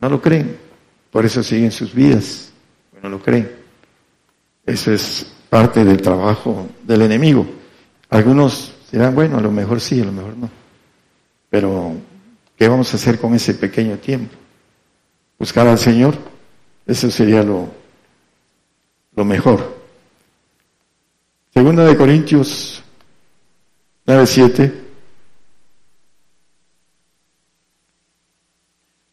no 0.00 0.10
lo 0.10 0.20
creen, 0.20 0.58
por 1.12 1.24
eso 1.24 1.42
siguen 1.44 1.70
sus 1.70 1.94
vidas, 1.94 2.50
no 3.02 3.08
lo 3.08 3.22
creen. 3.22 3.50
Eso 4.66 4.92
es 4.92 5.32
parte 5.48 5.84
del 5.84 6.02
trabajo 6.02 6.68
del 6.82 7.02
enemigo. 7.02 7.46
Algunos 8.10 8.75
dirán, 8.90 9.14
bueno, 9.14 9.38
a 9.38 9.40
lo 9.40 9.50
mejor 9.50 9.80
sí, 9.80 10.00
a 10.00 10.04
lo 10.04 10.12
mejor 10.12 10.36
no. 10.36 10.50
Pero, 11.50 11.94
¿qué 12.56 12.68
vamos 12.68 12.92
a 12.92 12.96
hacer 12.96 13.18
con 13.18 13.34
ese 13.34 13.54
pequeño 13.54 13.96
tiempo? 13.98 14.34
Buscar 15.38 15.66
al 15.66 15.78
Señor, 15.78 16.16
eso 16.86 17.10
sería 17.10 17.42
lo, 17.42 17.68
lo 19.14 19.24
mejor. 19.24 19.76
Segunda 21.52 21.84
de 21.84 21.96
Corintios 21.96 22.82
9.7 24.06 24.86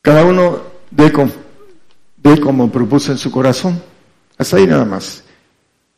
Cada 0.04 0.26
uno 0.26 0.62
ve 0.92 2.40
como 2.42 2.70
propuso 2.70 3.14
en 3.14 3.18
su 3.18 3.32
corazón. 3.32 3.82
Hasta 4.38 4.58
ahí 4.58 4.68
nada 4.68 4.84
más. 4.84 5.24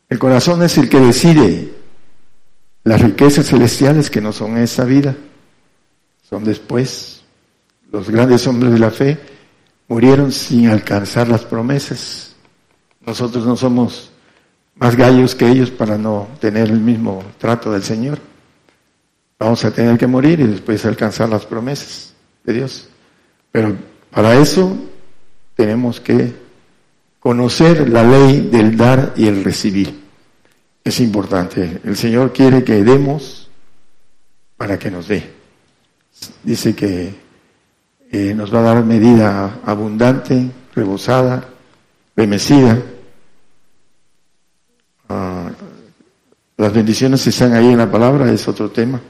El 0.08 0.20
corazón 0.20 0.62
es 0.62 0.78
el 0.78 0.88
que 0.88 1.00
decide 1.00 1.74
las 2.86 3.00
riquezas 3.00 3.48
celestiales 3.48 4.10
que 4.10 4.20
no 4.20 4.32
son 4.32 4.58
esa 4.58 4.84
vida, 4.84 5.16
son 6.22 6.44
después. 6.44 7.24
Los 7.90 8.08
grandes 8.08 8.46
hombres 8.46 8.72
de 8.72 8.78
la 8.78 8.92
fe 8.92 9.18
murieron 9.88 10.30
sin 10.30 10.68
alcanzar 10.68 11.26
las 11.26 11.44
promesas. 11.44 12.36
Nosotros 13.04 13.44
no 13.44 13.56
somos 13.56 14.12
más 14.76 14.94
gallos 14.94 15.34
que 15.34 15.48
ellos 15.48 15.72
para 15.72 15.98
no 15.98 16.28
tener 16.38 16.70
el 16.70 16.78
mismo 16.78 17.24
trato 17.38 17.72
del 17.72 17.82
Señor. 17.82 18.20
Vamos 19.36 19.64
a 19.64 19.72
tener 19.72 19.98
que 19.98 20.06
morir 20.06 20.38
y 20.38 20.46
después 20.46 20.86
alcanzar 20.86 21.28
las 21.28 21.44
promesas 21.44 22.14
de 22.44 22.52
Dios. 22.52 22.88
Pero 23.50 23.74
para 24.12 24.36
eso 24.36 24.76
tenemos 25.56 26.00
que 26.00 26.32
conocer 27.18 27.88
la 27.88 28.04
ley 28.04 28.42
del 28.42 28.76
dar 28.76 29.12
y 29.16 29.26
el 29.26 29.42
recibir. 29.42 30.05
Es 30.86 31.00
importante. 31.00 31.80
El 31.82 31.96
Señor 31.96 32.32
quiere 32.32 32.62
que 32.62 32.84
demos 32.84 33.50
para 34.56 34.78
que 34.78 34.88
nos 34.88 35.08
dé. 35.08 35.28
Dice 36.44 36.76
que 36.76 37.12
eh, 38.12 38.32
nos 38.32 38.54
va 38.54 38.60
a 38.60 38.74
dar 38.74 38.84
medida 38.84 39.62
abundante, 39.64 40.48
rebosada, 40.76 41.44
remecida. 42.14 42.80
Ah, 45.08 45.50
las 46.56 46.72
bendiciones 46.72 47.26
están 47.26 47.54
ahí 47.54 47.66
en 47.66 47.78
la 47.78 47.90
palabra, 47.90 48.30
es 48.30 48.46
otro 48.46 48.70
tema. 48.70 49.00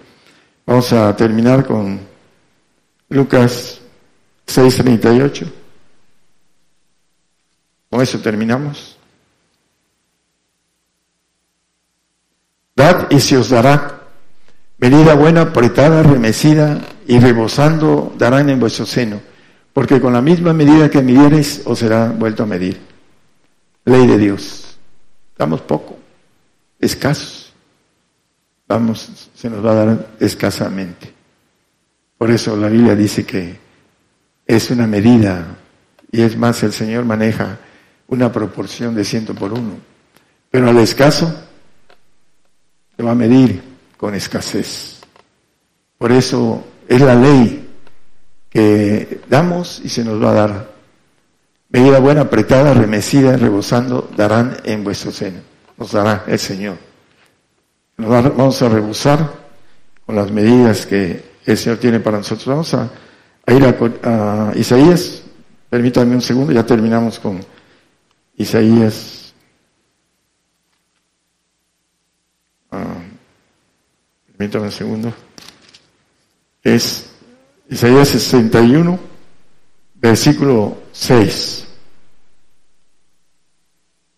Vamos 0.65 0.91
a 0.95 1.15
terminar 1.15 1.67
con 1.67 2.01
Lucas 3.11 3.83
6:38. 4.47 5.47
Con 7.91 8.01
eso 8.01 8.19
terminamos. 8.19 8.96
Dad 12.77 13.07
y 13.11 13.19
se 13.21 13.39
os 13.39 13.49
dará. 13.49 14.03
Medida 14.79 15.15
buena, 15.15 15.41
apretada, 15.41 16.03
remecida 16.03 16.83
y 17.07 17.19
rebosando 17.19 18.15
darán 18.19 18.51
en 18.51 18.61
vuestro 18.61 18.85
seno. 18.85 19.21
Porque 19.73 20.01
con 20.01 20.13
la 20.13 20.21
misma 20.21 20.53
medida 20.53 20.91
que 20.91 21.01
midiereis 21.03 21.63
os 21.65 21.79
será 21.79 22.09
vuelto 22.11 22.43
a 22.43 22.47
medir. 22.47 22.79
Ley 23.87 24.07
de 24.07 24.19
Dios. 24.19 24.79
Damos 25.39 25.63
poco, 25.63 25.99
escasos. 26.79 27.55
Vamos, 28.69 29.31
se 29.35 29.49
nos 29.49 29.65
va 29.65 29.73
a 29.73 29.75
dar 29.75 30.07
escasamente. 30.21 31.13
Por 32.19 32.31
eso 32.31 32.57
la 32.57 32.69
Biblia 32.69 32.95
dice 32.95 33.25
que 33.25 33.59
es 34.47 34.71
una 34.71 34.87
medida 34.87 35.47
y 36.11 36.23
es 36.23 36.37
más, 36.37 36.63
el 36.63 36.73
Señor 36.73 37.05
maneja 37.05 37.59
una 38.09 38.33
proporción 38.33 38.95
de 38.95 39.05
ciento 39.05 39.35
por 39.35 39.53
uno. 39.53 39.79
Pero 40.51 40.71
al 40.71 40.79
escaso 40.79 41.46
se 42.97 43.03
va 43.03 43.13
a 43.13 43.15
medir 43.15 43.63
con 43.97 44.15
escasez. 44.15 45.01
Por 45.99 46.13
eso 46.13 46.65
es 46.89 47.01
la 47.01 47.15
ley 47.15 47.69
que 48.49 49.21
damos 49.29 49.81
y 49.85 49.89
se 49.89 50.05
nos 50.05 50.23
va 50.23 50.31
a 50.31 50.35
dar. 50.35 50.77
Medida 51.69 51.99
buena, 51.99 52.23
apretada, 52.23 52.73
remecida, 52.73 53.37
rebosando, 53.37 54.09
darán 54.17 54.57
en 54.65 54.85
vuestro 54.85 55.11
seno. 55.11 55.41
Nos 55.77 55.93
dará 55.93 56.25
el 56.27 56.39
Señor. 56.39 56.77
Nos 57.99 58.09
vamos 58.09 58.63
a 58.63 58.69
rebosar 58.69 59.33
con 60.05 60.17
las 60.17 60.31
medidas 60.31 60.87
que 60.87 61.23
el 61.45 61.57
Señor 61.57 61.79
tiene 61.79 62.01
para 62.01 62.19
nosotros. 62.19 62.47
Vamos 62.47 62.75
a, 62.75 62.91
ir 63.53 63.65
a, 63.65 64.51
a 64.51 64.57
Isaías. 64.57 65.23
Permítanme 65.69 66.15
un 66.15 66.23
segundo, 66.23 66.53
ya 66.53 66.65
terminamos 66.65 67.19
con 67.19 67.41
Isaías. 68.37 69.35
Ah, 72.71 72.97
permítame 74.37 74.67
un 74.67 74.73
segundo. 74.73 75.15
Es 76.63 77.11
Isaías 77.69 78.09
61, 78.09 78.99
versículo 79.95 80.79
6. 80.93 81.67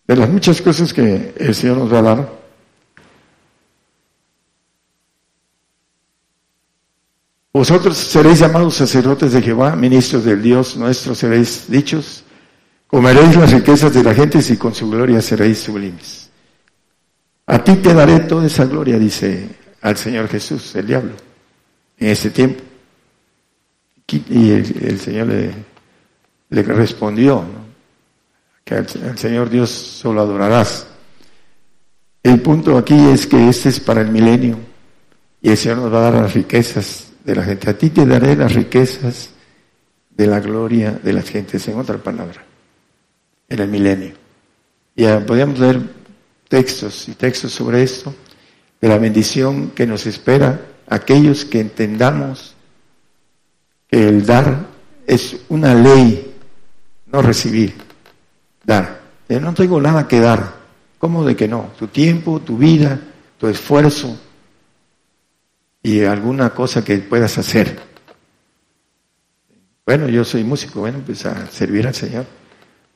De 0.06 0.16
las 0.16 0.28
muchas 0.28 0.60
cosas 0.60 0.92
que 0.92 1.34
el 1.36 1.54
Señor 1.54 1.78
nos 1.78 1.92
va 1.92 1.98
a 1.98 2.02
dar, 2.02 2.38
Vosotros 7.50 7.96
seréis 7.96 8.38
llamados 8.38 8.76
sacerdotes 8.76 9.32
de 9.32 9.42
Jehová, 9.42 9.74
ministros 9.74 10.24
del 10.24 10.40
Dios 10.40 10.76
nuestro 10.76 11.12
seréis 11.12 11.64
dichos, 11.66 12.22
Comeréis 12.86 13.36
las 13.36 13.52
riquezas 13.52 13.92
de 13.92 14.02
la 14.02 14.14
gente 14.14 14.38
y 14.48 14.56
con 14.56 14.74
su 14.74 14.88
gloria 14.88 15.20
seréis 15.20 15.58
sublimes. 15.58 16.30
A 17.46 17.62
ti 17.62 17.76
te 17.76 17.92
daré 17.92 18.20
toda 18.20 18.46
esa 18.46 18.64
gloria, 18.64 18.98
dice 18.98 19.57
al 19.80 19.96
Señor 19.96 20.28
Jesús, 20.28 20.74
el 20.76 20.86
diablo, 20.86 21.12
en 21.98 22.08
ese 22.08 22.30
tiempo. 22.30 22.62
Y 24.10 24.50
el, 24.52 24.98
Señor 24.98 25.26
le, 25.26 26.62
respondió, 26.62 27.44
que 28.64 28.74
al, 28.74 29.18
Señor 29.18 29.50
Dios 29.50 29.70
solo 29.70 30.22
adorarás. 30.22 30.86
El 32.22 32.40
punto 32.40 32.76
aquí 32.78 32.96
es 33.12 33.26
que 33.26 33.48
este 33.48 33.68
es 33.68 33.80
para 33.80 34.00
el 34.00 34.08
milenio 34.08 34.58
y 35.40 35.50
el 35.50 35.56
Señor 35.56 35.78
nos 35.78 35.92
va 35.92 35.98
a 35.98 36.10
dar 36.10 36.22
las 36.22 36.34
riquezas 36.34 37.08
de 37.24 37.34
la 37.34 37.44
gente. 37.44 37.70
A 37.70 37.76
ti 37.76 37.90
te 37.90 38.06
daré 38.06 38.34
las 38.34 38.54
riquezas 38.54 39.30
de 40.10 40.26
la 40.26 40.40
gloria 40.40 40.92
de 40.92 41.12
las 41.12 41.28
gentes, 41.28 41.68
en 41.68 41.78
otra 41.78 41.98
palabra, 41.98 42.44
en 43.48 43.60
el 43.60 43.68
milenio. 43.68 44.14
Ya 44.96 45.24
podríamos 45.24 45.60
leer 45.60 45.80
textos 46.48 47.08
y 47.08 47.12
textos 47.12 47.52
sobre 47.52 47.82
esto, 47.82 48.12
de 48.80 48.88
la 48.88 48.98
bendición 48.98 49.70
que 49.70 49.86
nos 49.86 50.06
espera 50.06 50.60
aquellos 50.88 51.44
que 51.44 51.60
entendamos 51.60 52.54
que 53.88 54.08
el 54.08 54.24
dar 54.24 54.66
es 55.06 55.36
una 55.48 55.74
ley, 55.74 56.34
no 57.06 57.22
recibir, 57.22 57.74
dar. 58.64 59.00
Yo 59.28 59.40
no 59.40 59.54
tengo 59.54 59.80
nada 59.80 60.06
que 60.06 60.20
dar. 60.20 60.58
¿Cómo 60.98 61.24
de 61.24 61.36
que 61.36 61.48
no? 61.48 61.70
Tu 61.78 61.86
tiempo, 61.88 62.40
tu 62.40 62.58
vida, 62.58 63.00
tu 63.38 63.46
esfuerzo 63.46 64.18
y 65.82 66.02
alguna 66.02 66.50
cosa 66.50 66.84
que 66.84 66.98
puedas 66.98 67.38
hacer. 67.38 67.78
Bueno, 69.86 70.08
yo 70.08 70.24
soy 70.24 70.44
músico, 70.44 70.80
bueno, 70.80 71.00
pues 71.04 71.24
a 71.24 71.46
servir 71.46 71.86
al 71.86 71.94
Señor. 71.94 72.26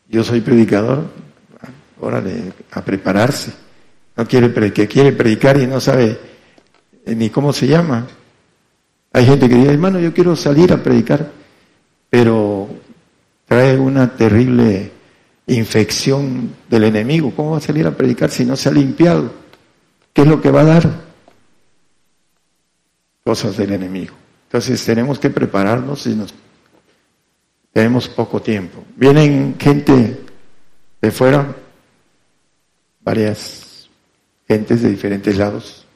Yo 0.09 0.23
soy 0.23 0.43
predicador, 0.43 1.11
órale, 2.01 2.53
a 2.71 2.85
prepararse. 2.85 3.62
No 4.17 4.27
quiere 4.27 4.73
que 4.73 4.87
quiere 4.87 5.13
predicar 5.13 5.59
y 5.59 5.67
no 5.67 5.81
sabe 5.81 6.19
ni 7.07 7.31
cómo 7.31 7.53
se 7.53 7.67
llama. 7.67 8.07
Hay 9.13 9.27
gente 9.27 9.49
que 9.49 9.55
dice, 9.55 9.73
hermano, 9.73 9.99
yo 9.99 10.13
quiero 10.13 10.37
salir 10.37 10.73
a 10.73 10.83
predicar, 10.83 11.31
pero 12.09 12.69
trae 13.47 13.79
una 13.79 14.15
terrible 14.17 14.91
infección 15.47 16.55
del 16.69 16.85
enemigo. 16.85 17.33
¿Cómo 17.35 17.53
va 17.53 17.59
a 17.59 17.61
salir 17.61 17.87
a 17.87 17.97
predicar 17.97 18.31
si 18.31 18.45
no 18.45 18.57
se 18.57 18.69
ha 18.69 18.73
limpiado? 18.73 19.33
¿Qué 20.13 20.23
es 20.23 20.29
lo 20.29 20.41
que 20.41 20.51
va 20.51 20.61
a 20.63 20.65
dar? 20.65 20.91
Cosas 23.25 23.57
del 23.57 23.73
enemigo. 23.73 24.15
Entonces 24.45 24.85
tenemos 24.85 25.19
que 25.19 25.31
prepararnos 25.31 26.07
y 26.07 26.15
nos 26.15 26.35
tenemos 27.73 28.09
poco 28.09 28.41
tiempo. 28.43 28.85
Vienen 28.97 29.57
gente 29.59 30.21
de 31.01 31.11
fuera, 31.11 31.55
varias 33.01 33.72
de 34.59 34.91
diferentes 34.91 35.37
lados, 35.39 35.87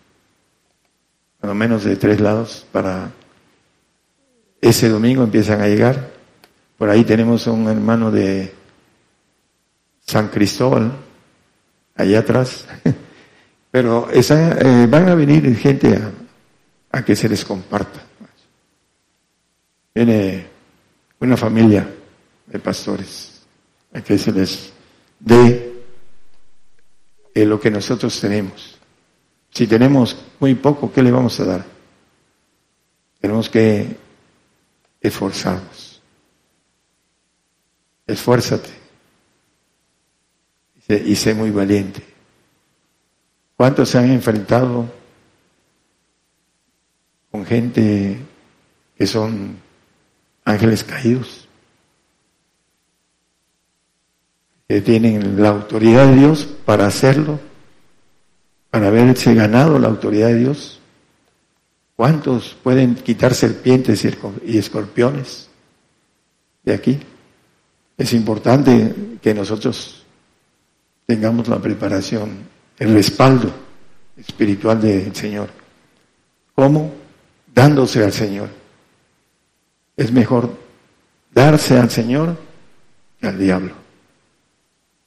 lo 1.43 1.55
menos 1.55 1.85
de 1.85 1.97
tres 1.97 2.21
lados 2.21 2.67
para 2.73 3.11
ese 4.61 4.89
domingo 4.89 5.23
empiezan 5.23 5.61
a 5.61 5.69
llegar. 5.69 6.11
Por 6.79 6.89
ahí 6.89 7.05
tenemos 7.05 7.47
un 7.47 7.69
hermano 7.69 8.11
de 8.11 8.53
San 10.07 10.29
Cristóbal, 10.29 10.91
allá 11.95 12.21
atrás. 12.21 12.67
Pero 13.71 14.11
esa, 14.11 14.59
eh, 14.59 14.87
van 14.87 15.09
a 15.09 15.15
venir 15.15 15.55
gente 15.57 15.97
a, 15.97 16.11
a, 16.99 17.05
que 17.05 17.15
se 17.15 17.29
les 17.29 17.45
comparta. 17.45 18.01
Viene 19.95 20.47
una 21.21 21.37
familia 21.37 21.89
de 22.47 22.59
pastores 22.59 23.43
a 23.93 24.01
que 24.01 24.19
se 24.19 24.33
les 24.33 24.73
dé 25.21 25.76
lo 27.45 27.61
que 27.61 27.71
nosotros 27.71 28.19
tenemos. 28.21 28.79
Si 29.51 29.67
tenemos 29.67 30.17
muy 30.41 30.55
poco, 30.55 30.93
¿qué 30.93 31.03
le 31.03 31.11
vamos 31.11 31.39
a 31.41 31.45
dar? 31.45 31.65
Tenemos 33.21 33.49
que 33.51 33.97
esforzarnos. 35.01 36.01
Esfuérzate 38.07 38.71
y 40.89 41.17
sé 41.17 41.35
muy 41.35 41.51
valiente. 41.51 42.03
¿Cuántos 43.57 43.89
se 43.89 43.99
han 43.99 44.11
enfrentado 44.11 44.87
con 47.31 47.45
gente 47.45 48.19
que 48.97 49.07
son 49.07 49.57
ángeles 50.45 50.85
caídos? 50.85 51.46
Que 54.69 54.81
tienen 54.81 55.41
la 55.41 55.51
autoridad 55.51 56.09
de 56.09 56.17
Dios 56.17 56.49
para 56.65 56.87
hacerlo 56.87 57.39
para 58.77 58.89
haberse 58.89 59.33
ganado 59.33 59.79
la 59.79 59.89
autoridad 59.89 60.29
de 60.29 60.35
Dios? 60.41 60.81
¿Cuántos 61.97 62.55
pueden 62.63 62.95
quitar 62.95 63.33
serpientes 63.33 64.07
y 64.45 64.59
escorpiones 64.59 65.49
de 66.63 66.75
aquí? 66.75 66.99
Es 67.97 68.13
importante 68.13 68.95
que 69.23 69.33
nosotros 69.33 70.05
tengamos 71.07 71.49
la 71.49 71.59
preparación, 71.59 72.41
el 72.79 72.93
respaldo 72.93 73.51
espiritual 74.15 74.79
del 74.79 75.17
Señor. 75.17 75.49
¿Cómo? 76.55 76.93
Dándose 77.55 78.05
al 78.05 78.13
Señor. 78.13 78.51
Es 79.97 80.13
mejor 80.13 80.55
darse 81.33 81.79
al 81.79 81.89
Señor 81.89 82.37
que 83.19 83.27
al 83.27 83.39
diablo. 83.39 83.86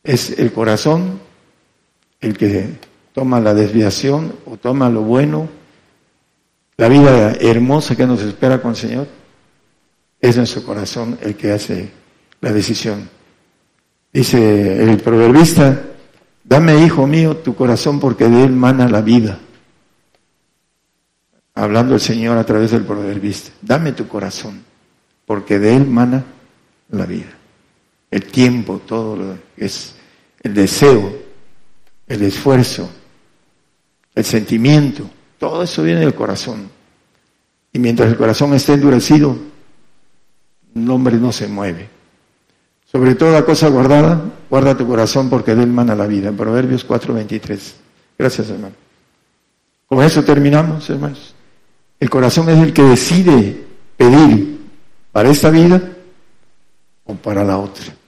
Es 0.04 0.38
el 0.40 0.52
corazón 0.52 1.20
el 2.20 2.38
que 2.38 2.80
toma 3.14 3.40
la 3.40 3.54
desviación 3.54 4.34
o 4.46 4.58
toma 4.58 4.90
lo 4.90 5.02
bueno, 5.02 5.50
la 6.78 6.88
vida 6.88 7.34
hermosa 7.40 7.96
que 7.96 8.08
nos 8.08 8.22
espera 8.22 8.62
con 8.62 8.72
el 8.72 8.78
Señor, 8.78 9.08
es 10.22 10.38
nuestro 10.38 10.64
corazón 10.64 11.18
el 11.22 11.36
que 11.36 11.52
hace 11.52 11.92
la 12.42 12.52
decisión. 12.52 13.10
Dice 14.12 14.84
el 14.84 14.98
proverbista, 14.98 15.82
dame, 16.44 16.84
hijo 16.84 17.06
mío, 17.08 17.38
tu 17.38 17.56
corazón 17.56 18.00
porque 18.00 18.28
de 18.28 18.44
él 18.44 18.52
mana 18.52 18.88
la 18.90 19.02
vida. 19.02 19.40
Hablando 21.56 21.96
el 21.96 22.02
Señor 22.02 22.38
a 22.38 22.46
través 22.46 22.72
del 22.72 22.84
proverbista, 22.84 23.52
dame 23.62 23.92
tu 23.92 24.08
corazón 24.08 24.64
porque 25.26 25.60
de 25.60 25.76
él 25.76 25.86
mana 25.86 26.24
la 26.90 27.06
vida. 27.06 27.30
El 28.10 28.24
tiempo, 28.26 28.82
todo 28.86 29.16
lo 29.16 29.38
es 29.60 29.96
el 30.42 30.54
deseo, 30.54 31.16
el 32.08 32.22
esfuerzo, 32.24 32.90
el 34.16 34.26
sentimiento, 34.26 35.10
todo 35.38 35.64
eso 35.64 35.84
viene 35.84 36.02
del 36.02 36.14
corazón. 36.14 36.70
Y 37.72 37.80
mientras 37.80 38.10
el 38.10 38.18
corazón 38.18 38.54
esté 38.54 38.74
endurecido, 38.74 39.38
un 40.76 40.90
hombre 40.90 41.18
no 41.18 41.32
se 41.32 41.48
mueve. 41.48 41.90
Sobre 42.92 43.16
toda 43.16 43.46
cosa 43.46 43.70
guardada, 43.70 44.22
guarda 44.50 44.76
tu 44.76 44.88
corazón 44.88 45.30
porque 45.30 45.54
de 45.56 45.64
él 45.64 45.70
mana 45.70 45.96
la 45.96 46.08
vida. 46.08 46.32
Proverbios 46.32 46.84
4:23. 46.86 47.76
Gracias, 48.18 48.50
hermano. 48.50 48.76
Con 49.86 50.04
eso 50.04 50.24
terminamos, 50.24 50.90
hermanos. 50.90 51.36
El 52.00 52.10
corazón 52.10 52.50
es 52.50 52.58
el 52.58 52.74
que 52.74 52.84
decide 52.84 53.66
pedir 53.96 54.60
para 55.12 55.30
esta 55.30 55.50
vida 55.50 55.82
o 57.06 57.16
para 57.16 57.44
la 57.44 57.58
otra. 57.58 57.99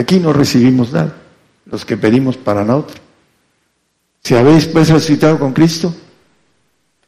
Aquí 0.00 0.18
no 0.18 0.32
recibimos 0.32 0.92
nada, 0.92 1.14
los 1.66 1.84
que 1.84 1.98
pedimos 1.98 2.38
para 2.38 2.64
la 2.64 2.74
otra. 2.74 2.98
Si 4.22 4.34
habéis 4.34 4.64
pues 4.64 4.88
resucitado 4.88 5.38
con 5.38 5.52
Cristo, 5.52 5.94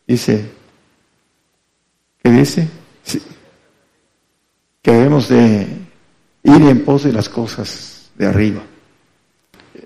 dice, 0.06 0.50
¿qué 2.22 2.30
dice? 2.30 2.68
Que 4.82 4.92
debemos 4.92 5.30
de 5.30 5.66
ir 6.42 6.62
en 6.62 6.84
pos 6.84 7.04
de 7.04 7.14
las 7.14 7.30
cosas 7.30 8.10
de 8.14 8.26
arriba. 8.26 8.60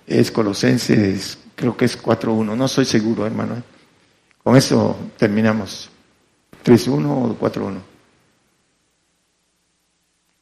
Es 0.05 0.33
Colosenses, 0.33 1.39
creo 1.55 1.77
que 1.77 1.85
es 1.85 2.03
4.1, 2.03 2.57
no 2.57 2.67
soy 2.67 2.87
seguro, 2.87 3.25
hermano. 3.25 3.63
Con 4.43 4.57
eso 4.57 4.97
terminamos. 5.17 5.91
3.1 6.65 7.07
o 7.07 7.39
4.1. 7.39 7.79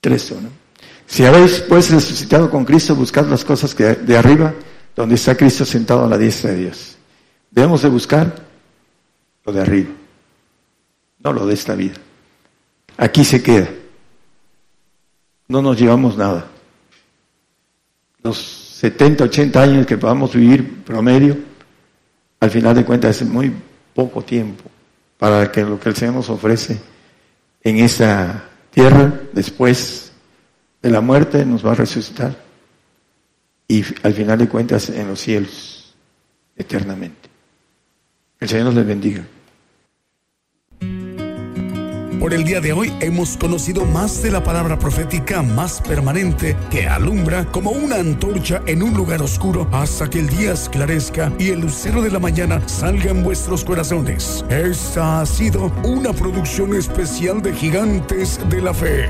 3.1. 0.03 0.64
Si 1.07 1.25
habéis 1.25 1.61
pues 1.61 1.91
resucitado 1.91 2.51
con 2.51 2.65
Cristo, 2.65 2.95
buscad 2.95 3.27
las 3.27 3.45
cosas 3.45 3.75
que 3.75 3.85
de 3.85 4.17
arriba 4.17 4.55
donde 4.97 5.17
está 5.17 5.37
Cristo 5.37 5.65
sentado 5.65 6.05
a 6.05 6.09
la 6.09 6.19
diestra 6.19 6.51
de 6.51 6.57
Dios. 6.57 6.97
Debemos 7.51 7.83
de 7.83 7.89
buscar 7.89 8.35
lo 9.45 9.53
de 9.53 9.61
arriba, 9.61 9.91
no 11.21 11.33
lo 11.33 11.47
de 11.47 11.55
esta 11.55 11.75
vida. 11.75 11.95
Aquí 12.97 13.25
se 13.25 13.43
queda. 13.43 13.69
No 15.49 15.61
nos 15.61 15.79
llevamos 15.79 16.17
nada. 16.17 16.47
Los 18.23 18.39
70, 18.39 19.25
80 19.25 19.63
años 19.63 19.87
que 19.87 19.99
podamos 19.99 20.35
vivir 20.35 20.83
promedio, 20.85 21.37
al 22.41 22.51
final 22.51 22.75
de 22.75 22.85
cuentas 22.85 23.21
es 23.21 23.29
muy 23.29 23.53
poco 23.95 24.23
tiempo 24.23 24.65
para 25.19 25.51
que 25.51 25.63
lo 25.63 25.79
que 25.79 25.91
el 25.91 25.97
Señor 25.97 26.15
nos 26.15 26.31
ofrece 26.31 26.79
en 27.63 27.79
esa 27.79 28.45
tierra 28.71 29.21
después 29.33 30.04
de 30.85 30.91
la 30.91 31.01
muerte 31.01 31.47
nos 31.47 31.65
va 31.65 31.73
a 31.73 31.77
resucitar 31.77 32.37
y 33.67 33.83
al 34.03 34.13
final 34.13 34.39
de 34.39 34.49
cuentas 34.51 34.91
en 34.91 35.09
los 35.09 35.19
cielos 35.19 35.95
eternamente. 36.55 37.31
El 38.39 38.49
Señor 38.51 38.67
nos 38.67 38.75
les 38.75 38.87
bendiga. 38.87 39.25
Por 42.21 42.35
el 42.35 42.45
día 42.45 42.61
de 42.61 42.75
hoy 42.75 42.93
hemos 43.01 43.39
conocido 43.39 43.87
más 43.87 44.23
de 44.23 44.31
la 44.31 44.45
palabra 44.45 44.79
profética 44.79 45.41
más 45.41 45.81
permanente 45.81 46.55
que 46.71 46.87
alumbra 46.87 47.47
como 47.47 47.71
una 47.71 47.97
antorcha 47.97 48.61
en 48.67 48.83
un 48.83 48.93
lugar 48.93 49.23
oscuro 49.23 49.67
hasta 49.73 50.11
que 50.11 50.19
el 50.19 50.29
día 50.29 50.53
esclarezca 50.53 51.33
y 51.39 51.49
el 51.49 51.61
lucero 51.61 52.03
de 52.03 52.11
la 52.11 52.19
mañana 52.19 52.61
salga 52.69 53.11
en 53.11 53.23
vuestros 53.23 53.65
corazones. 53.65 54.45
Esta 54.51 55.23
ha 55.23 55.27
sido 55.27 55.73
una 55.83 56.13
producción 56.13 56.75
especial 56.75 57.41
de 57.41 57.55
Gigantes 57.55 58.39
de 58.51 58.61
la 58.61 58.75
Fe. 58.75 59.09